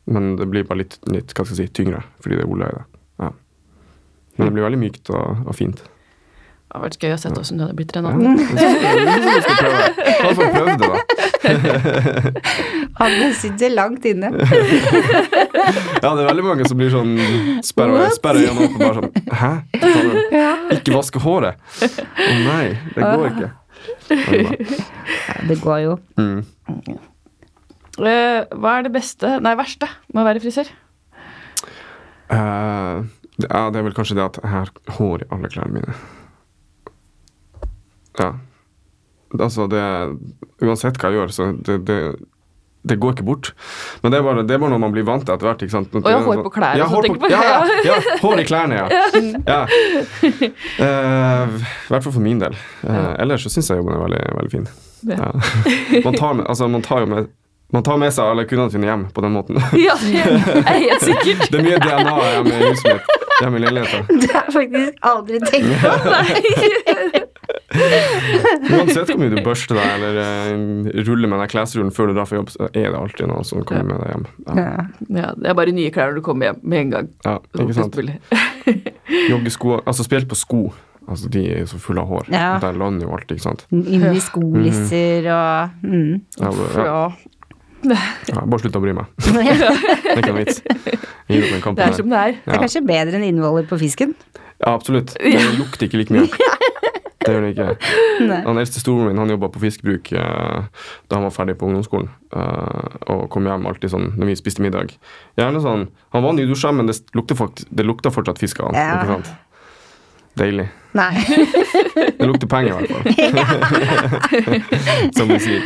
Men 0.09 0.33
det 0.39 0.49
blir 0.49 0.65
bare 0.67 0.81
litt, 0.81 0.97
litt 1.13 1.35
hva 1.35 1.45
skal 1.45 1.53
jeg 1.53 1.69
si, 1.69 1.75
tyngre 1.81 2.01
fordi 2.23 2.39
det 2.39 2.45
er 2.47 2.53
olje 2.55 2.71
i 2.71 2.77
det. 2.79 2.85
Ja. 3.21 3.31
Men 4.37 4.47
det 4.47 4.53
blir 4.57 4.65
veldig 4.65 4.81
mykt 4.81 5.13
og, 5.13 5.45
og 5.45 5.55
fint. 5.55 5.83
Det 5.85 6.79
hadde 6.79 6.87
vært 6.87 7.03
gøy 7.03 7.13
å 7.13 7.19
se 7.19 7.29
hvordan 7.35 7.59
du 7.59 7.63
hadde 7.65 7.77
blitt 7.77 7.95
Ja. 7.99 8.01
Det 8.01 9.15
du 9.21 9.53
prøve. 9.61 9.87
I 9.91 10.19
hvert 10.23 10.37
fall 10.39 10.51
prøv 10.55 10.69
det, 10.71 10.77
da. 10.87 11.10
Han 13.01 13.33
sitter 13.37 13.69
langt 13.73 14.05
inne. 14.05 14.29
Ja, 14.37 16.11
det 16.13 16.21
er 16.21 16.27
veldig 16.27 16.45
mange 16.45 16.67
som 16.69 16.77
blir 16.79 16.91
sånn 16.93 17.15
sperrer 17.65 18.43
øynene 18.45 18.67
opp 18.67 18.75
og 18.75 18.81
bare 18.81 18.97
sånn 18.99 19.11
Hæ? 19.41 19.51
Ikke 20.77 20.95
vaske 20.95 21.21
håret? 21.23 21.57
Å 21.81 22.35
nei, 22.45 22.67
det 22.95 23.01
går 23.05 23.25
ikke. 23.31 23.49
Ja, 24.11 25.35
det 25.49 25.57
går 25.63 25.79
jo. 25.85 25.95
Mm. 26.19 26.43
Uh, 28.01 28.39
hva 28.55 28.77
er 28.79 28.85
det 28.87 28.93
beste, 28.95 29.35
nei 29.43 29.53
verste, 29.59 29.87
med 30.13 30.21
å 30.23 30.27
være 30.29 30.41
frisør? 30.43 30.69
Uh, 32.31 33.03
det- 33.41 33.49
ja, 33.49 33.65
det 33.73 33.81
er 33.81 33.85
vel 33.89 33.97
kanskje 33.97 34.15
det 34.19 34.23
at 34.29 34.39
jeg 34.41 34.51
har 34.53 34.71
hår 34.99 35.25
i 35.25 35.29
alle 35.33 35.49
klærne 35.51 35.73
mine. 35.79 35.97
Ja. 38.19 38.29
Altså, 39.39 39.67
det 39.71 39.81
Uansett 40.61 40.99
hva 40.99 41.09
jeg 41.09 41.17
gjør, 41.17 41.33
så 41.33 41.47
det, 41.65 41.77
det, 41.87 41.97
det 42.83 42.97
går 43.01 43.15
ikke 43.15 43.25
bort. 43.25 43.51
Men 44.03 44.13
det 44.13 44.19
er 44.19 44.25
bare, 44.25 44.43
det 44.45 44.55
er 44.55 44.61
bare 44.61 44.73
noe 44.73 44.81
man 44.81 44.93
blir 44.93 45.05
vant 45.07 45.25
til 45.25 45.33
etter 45.33 45.49
hvert. 45.49 45.63
ikke 45.65 45.73
sant? 45.73 45.93
Og 45.95 46.05
jeg 46.05 46.17
har 46.17 46.27
hår 46.27 46.43
på 46.45 46.53
klær, 46.53 46.77
Ja, 46.77 46.87
hår, 46.91 47.09
på, 47.13 47.31
ja, 47.31 47.41
ja, 47.47 47.57
ja, 47.89 47.97
hår 48.21 48.41
i 48.41 48.45
klærne, 48.47 48.79
ja. 48.79 48.87
ja. 49.49 49.59
I 50.81 51.91
hvert 51.91 52.05
fall 52.05 52.13
for 52.13 52.21
min 52.21 52.41
del. 52.41 52.57
Uh, 52.85 53.13
ellers 53.21 53.45
så 53.45 53.53
syns 53.53 53.69
jeg 53.73 53.81
jobben 53.81 53.97
er 53.97 54.01
veldig, 54.05 54.23
veldig 54.39 54.55
fin. 54.55 54.71
Ja. 55.09 55.29
Man, 56.05 56.17
tar 56.17 56.33
med, 56.37 56.45
altså, 56.45 56.67
man 56.69 56.85
tar 56.85 57.05
jo 57.05 57.13
med 57.13 57.31
man 57.71 57.83
tar 57.87 57.95
med 57.97 58.11
seg 58.11 58.27
alle 58.27 58.43
kundene 58.43 58.71
sine 58.73 58.87
hjem 58.89 59.05
på 59.15 59.23
den 59.23 59.31
måten. 59.31 59.55
Ja, 59.79 59.95
jeg 60.03 60.25
er 60.27 60.79
helt 60.81 61.05
sikkert. 61.05 61.45
Det 61.47 61.61
er 61.61 61.67
mye 61.69 61.79
DNA 61.79 62.15
hjemme 62.33 62.57
i 62.57 62.67
huset 62.67 62.89
mitt. 62.89 63.13
Hjemme 63.41 63.57
i 63.57 63.63
leiligheten. 63.63 64.19
Det 64.21 64.31
har 64.33 64.43
jeg 64.43 64.53
faktisk 64.57 65.07
aldri 65.13 65.39
tenkt 65.47 65.85
på. 65.85 67.20
Uansett 68.75 69.09
hvor 69.09 69.19
mye 69.21 69.31
du 69.33 69.39
børster 69.45 69.77
deg 69.79 69.89
eller 69.95 70.19
eh, 70.21 71.01
ruller 71.07 71.31
med 71.31 71.41
den 71.43 71.51
klesrullen 71.51 71.91
før 71.95 72.11
du 72.11 72.17
drar 72.17 72.29
for 72.29 72.39
jobb, 72.41 72.51
så 72.53 72.69
er 72.71 72.91
det 72.91 72.97
alltid 72.99 73.31
noe 73.31 73.43
som 73.47 73.63
kommer 73.67 73.93
med 73.93 74.03
deg 74.03 74.13
hjem. 74.15 74.29
Ja, 74.47 74.69
Ja. 75.21 75.33
Det 75.41 75.49
er 75.49 75.57
bare 75.57 75.73
nye 75.75 75.91
klær 75.93 76.11
når 76.11 76.19
du 76.21 76.25
kommer 76.25 76.49
hjem 76.51 76.61
med 76.63 76.85
en 76.85 76.93
gang. 76.95 77.11
ja 77.25 77.37
ikke 77.59 77.77
sant. 77.77 77.99
Joggesko, 79.31 79.79
altså 79.85 80.05
spesielt 80.07 80.29
på 80.31 80.37
sko. 80.39 80.61
Altså, 81.09 81.27
de 81.33 81.41
er 81.49 81.65
så 81.67 81.79
fulle 81.81 82.03
av 82.03 82.07
hår. 82.11 82.27
Ja. 82.31 82.51
Der 82.61 82.77
lander 82.77 83.07
jo 83.07 83.15
alt, 83.15 83.31
ikke 83.33 83.43
sant. 83.43 83.65
Inni 83.73 84.19
skolisser 84.23 85.25
og 85.33 85.81
mm. 85.83 86.21
Ja, 86.39 86.51
bare, 86.51 86.85
ja, 86.85 87.01
Ja. 87.81 87.97
ja, 88.29 88.43
bare 88.45 88.61
slutt 88.61 88.77
å 88.77 88.83
bry 88.83 88.93
meg. 88.93 89.09
Det 89.25 89.41
er 89.41 90.21
ikke 90.21 90.29
noe 90.35 90.43
vits. 90.43 90.61
Gi 91.31 91.39
opp 91.41 91.65
den 91.65 91.79
Det 91.79 91.87
er 91.87 91.95
som 91.97 92.11
det 92.13 92.19
er. 92.21 92.35
Det 92.45 92.53
er 92.53 92.61
kanskje 92.67 92.83
bedre 92.85 93.17
enn 93.17 93.25
innholdet 93.31 93.71
på 93.71 93.79
fisken. 93.81 94.13
Ja, 94.61 94.75
absolutt. 94.75 95.15
Det 95.17 95.41
lukter 95.57 95.89
ikke 95.89 96.03
like 96.03 96.13
mye. 96.13 96.89
Det 97.21 97.33
gjør 97.35 97.43
det 97.45 97.51
ikke. 97.53 97.67
Nei. 98.31 98.39
Han 98.47 98.57
eldste 98.61 98.81
storen 98.81 99.07
min 99.11 99.19
han 99.21 99.29
jobba 99.29 99.49
på 99.53 99.61
fiskebruk 99.61 100.11
eh, 100.17 100.63
da 101.07 101.19
han 101.19 101.25
var 101.27 101.33
ferdig 101.35 101.55
på 101.59 101.67
ungdomsskolen. 101.69 102.09
eh, 102.33 102.97
og 103.13 103.27
kom 103.33 103.45
hjem 103.49 103.67
alltid 103.69 103.93
sånn 103.93 104.07
når 104.17 104.31
vi 104.31 104.35
spiste 104.39 104.63
middag. 104.65 104.95
Gjerne 105.37 105.61
sånn 105.61 105.87
Han 106.15 106.25
var 106.25 106.33
nydusja, 106.37 106.71
men 106.73 106.89
det 106.89 106.97
lukta, 107.17 107.37
fakt, 107.37 107.65
det 107.69 107.85
lukta 107.85 108.11
fortsatt 108.13 108.41
fisk 108.41 108.59
av 108.63 108.71
han. 108.71 108.79
Ja. 108.81 108.97
Ikke 108.97 109.13
sant? 109.15 109.31
Deilig. 110.39 110.69
Nei. 110.95 111.11
Det 112.21 112.27
lukter 112.29 112.47
penger, 112.47 112.71
i 112.71 112.75
hvert 112.77 112.91
fall. 112.93 113.03
Som 115.17 115.27
de 115.31 115.37
sier. 115.43 115.61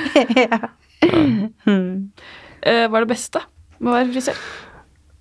Eh, 2.66 2.86
hva 2.90 2.98
er 2.98 3.06
det 3.06 3.10
beste 3.12 3.42
med 3.78 3.92
å 3.92 3.96
være 3.98 4.10
frisør? 4.14 4.40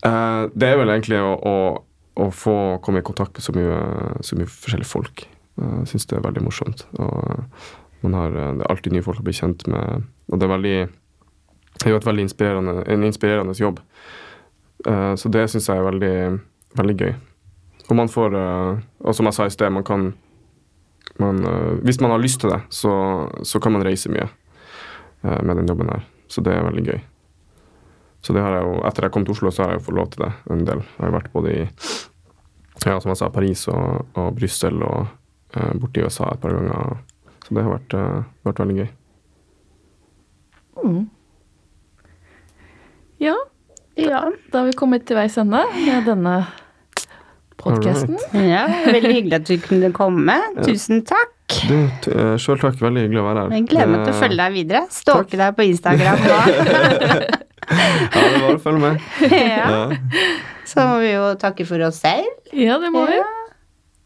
Eh, 0.07 0.43
det 0.55 0.70
er 0.70 0.78
vel 0.80 0.93
egentlig 0.95 1.18
å, 1.20 1.35
å, 1.37 1.57
å 2.24 2.28
få 2.32 2.55
komme 2.85 3.03
i 3.03 3.07
kontakt 3.07 3.37
med 3.37 3.45
så 3.45 3.53
mye, 3.57 3.76
så 4.24 4.39
mye 4.39 4.49
forskjellige 4.49 4.91
folk. 4.91 5.26
Eh, 5.61 5.78
Jeg 5.84 5.92
syns 5.92 6.07
det 6.11 6.18
er 6.18 6.26
veldig 6.26 6.44
morsomt. 6.44 6.86
Og 6.98 7.44
man 8.02 8.14
har, 8.18 8.28
eh, 8.36 8.52
det 8.59 8.64
er 8.66 8.70
alltid 8.70 8.92
nye 8.92 9.02
folk 9.07 9.20
å 9.20 9.26
bli 9.26 9.32
kjent 9.36 9.66
med. 9.68 10.05
Og 10.32 10.38
det 10.38 10.48
er 10.48 10.55
veldig 10.59 10.76
det 11.74 11.86
er 11.88 11.90
jo 11.90 11.96
et 11.98 12.07
veldig 12.07 12.22
inspirerende, 12.22 12.74
en 12.86 13.02
inspirerende 13.02 13.55
jobb. 13.59 13.80
Eh, 14.86 15.14
så 15.18 15.30
det 15.30 15.48
syns 15.50 15.66
jeg 15.68 15.76
er 15.80 15.88
veldig, 15.90 16.40
veldig 16.78 16.96
gøy. 17.00 17.14
Og 17.90 17.96
man 17.96 18.09
får 18.09 18.34
eh, 18.38 18.78
Og 19.05 19.14
som 19.14 19.26
jeg 19.26 19.34
sa 19.34 19.44
i 19.46 19.52
sted, 19.52 19.72
man 19.72 19.84
kan 19.84 20.14
man, 21.18 21.44
eh, 21.44 21.74
Hvis 21.84 22.00
man 22.00 22.11
har 22.11 22.18
lyst 22.18 22.40
til 22.40 22.50
det, 22.50 22.62
så, 22.70 23.28
så 23.42 23.61
kan 23.61 23.72
man 23.72 23.82
reise 23.84 24.09
mye 24.09 24.28
eh, 25.24 25.42
med 25.42 25.57
den 25.57 25.66
jobben 25.68 25.88
her. 25.90 26.05
Så 26.28 26.42
det 26.42 26.55
er 26.55 26.64
veldig 26.64 26.84
gøy. 26.86 27.00
Så 28.22 28.32
det 28.32 28.40
har 28.42 28.55
jeg 28.57 28.64
jo, 28.64 28.78
etter 28.88 29.05
jeg 29.05 29.12
kom 29.12 29.24
til 29.26 29.34
Oslo, 29.34 29.50
så 29.52 29.62
har 29.64 29.74
jeg 29.74 29.80
jo 29.82 29.84
fått 29.90 29.98
lov 29.98 30.09
til 30.14 30.24
det 30.24 30.32
en 30.50 30.64
del. 30.64 30.80
Jeg 30.80 31.02
har 31.02 31.11
jo 31.11 31.16
vært 31.18 31.32
både 31.34 31.52
i 31.52 31.61
ja, 32.86 32.96
som 33.00 33.11
jeg 33.12 33.20
sa, 33.20 33.28
Paris 33.30 33.66
og, 33.68 34.07
og 34.16 34.30
Brussel 34.38 34.80
og 34.82 35.02
eh, 35.02 35.11
borti 35.80 36.02
USA 36.05 36.30
et 36.34 36.40
par 36.42 36.50
ganger. 36.57 36.96
Så 37.44 37.55
det 37.55 37.62
har 37.64 37.74
vært, 37.78 37.94
eh, 37.94 38.22
vært 38.48 38.61
veldig 38.62 38.76
gøy. 38.80 38.88
Ja, 43.18 43.34
Ja. 43.96 44.30
da 44.50 44.59
har 44.59 44.66
vi 44.66 44.72
kommet 44.76 45.07
til 45.07 45.16
veis 45.16 45.36
ende 45.38 45.61
med 45.86 46.05
denne 46.09 46.46
podkasten. 47.61 48.16
ja. 48.34 48.66
Veldig 48.86 49.12
hyggelig 49.14 49.34
at 49.38 49.44
du 49.46 49.57
kunne 49.62 49.92
komme. 49.94 50.34
Tusen 50.64 51.05
takk. 51.07 51.30
Du, 51.68 51.76
t- 52.02 52.11
eh, 52.11 52.34
Sjøl 52.40 52.59
takk. 52.61 52.74
Veldig 52.82 53.05
hyggelig 53.07 53.20
å 53.22 53.26
være 53.28 53.44
her. 53.44 53.55
Jeg 53.55 53.68
gleder 53.70 53.88
meg 53.92 54.05
til 54.05 54.12
å 54.12 54.16
Eh, 54.16 54.20
følge 54.24 54.36
deg 54.42 54.52
videre. 54.59 54.82
Stalke 54.90 55.36
deg 55.40 55.57
på 55.57 55.68
Instagram 55.70 56.18
nå. 56.18 56.38
Ja, 57.64 57.70
det 58.12 58.20
er 58.20 58.40
bare 58.42 58.57
å 58.59 58.61
følge 58.61 58.80
med. 58.82 59.00
ja. 59.32 59.68
Ja. 59.72 59.84
Så 60.68 60.82
må 60.84 60.98
vi 61.00 61.12
jo 61.14 61.30
takke 61.40 61.64
for 61.64 61.80
oss 61.86 61.96
selv. 62.02 62.26
Ja, 62.52 62.76
det 62.82 62.90
må 62.92 63.07
vi. 63.09 63.16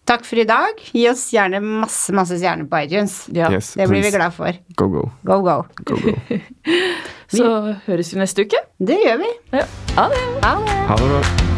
Takk 0.08 0.24
for 0.24 0.40
i 0.40 0.44
dag. 0.48 0.78
Gi 0.96 1.02
oss 1.10 1.26
gjerne 1.34 1.60
masse, 1.60 2.14
masse 2.16 2.38
stjerner 2.40 2.64
på 2.70 2.80
iTunes. 2.80 3.18
Ja. 3.28 3.50
Yes, 3.52 3.74
Det 3.76 3.88
blir 3.90 4.02
vi 4.02 4.10
glad 4.14 4.32
for. 4.32 4.56
Go, 4.74 4.88
go. 4.88 5.04
Go, 5.22 5.40
go. 5.42 5.62
go, 5.84 6.00
go. 6.00 6.40
Så 7.36 7.76
høres 7.84 8.14
vi 8.14 8.22
neste 8.22 8.48
uke. 8.48 8.64
Det 8.80 8.96
gjør 9.04 9.20
vi. 9.26 9.30
Ja. 9.60 9.68
Ha 10.00 10.08
det. 10.14 10.24
Ha 10.48 10.56
det. 10.64 10.82
Ha 10.88 11.00
det 11.02 11.12
bra. 11.12 11.57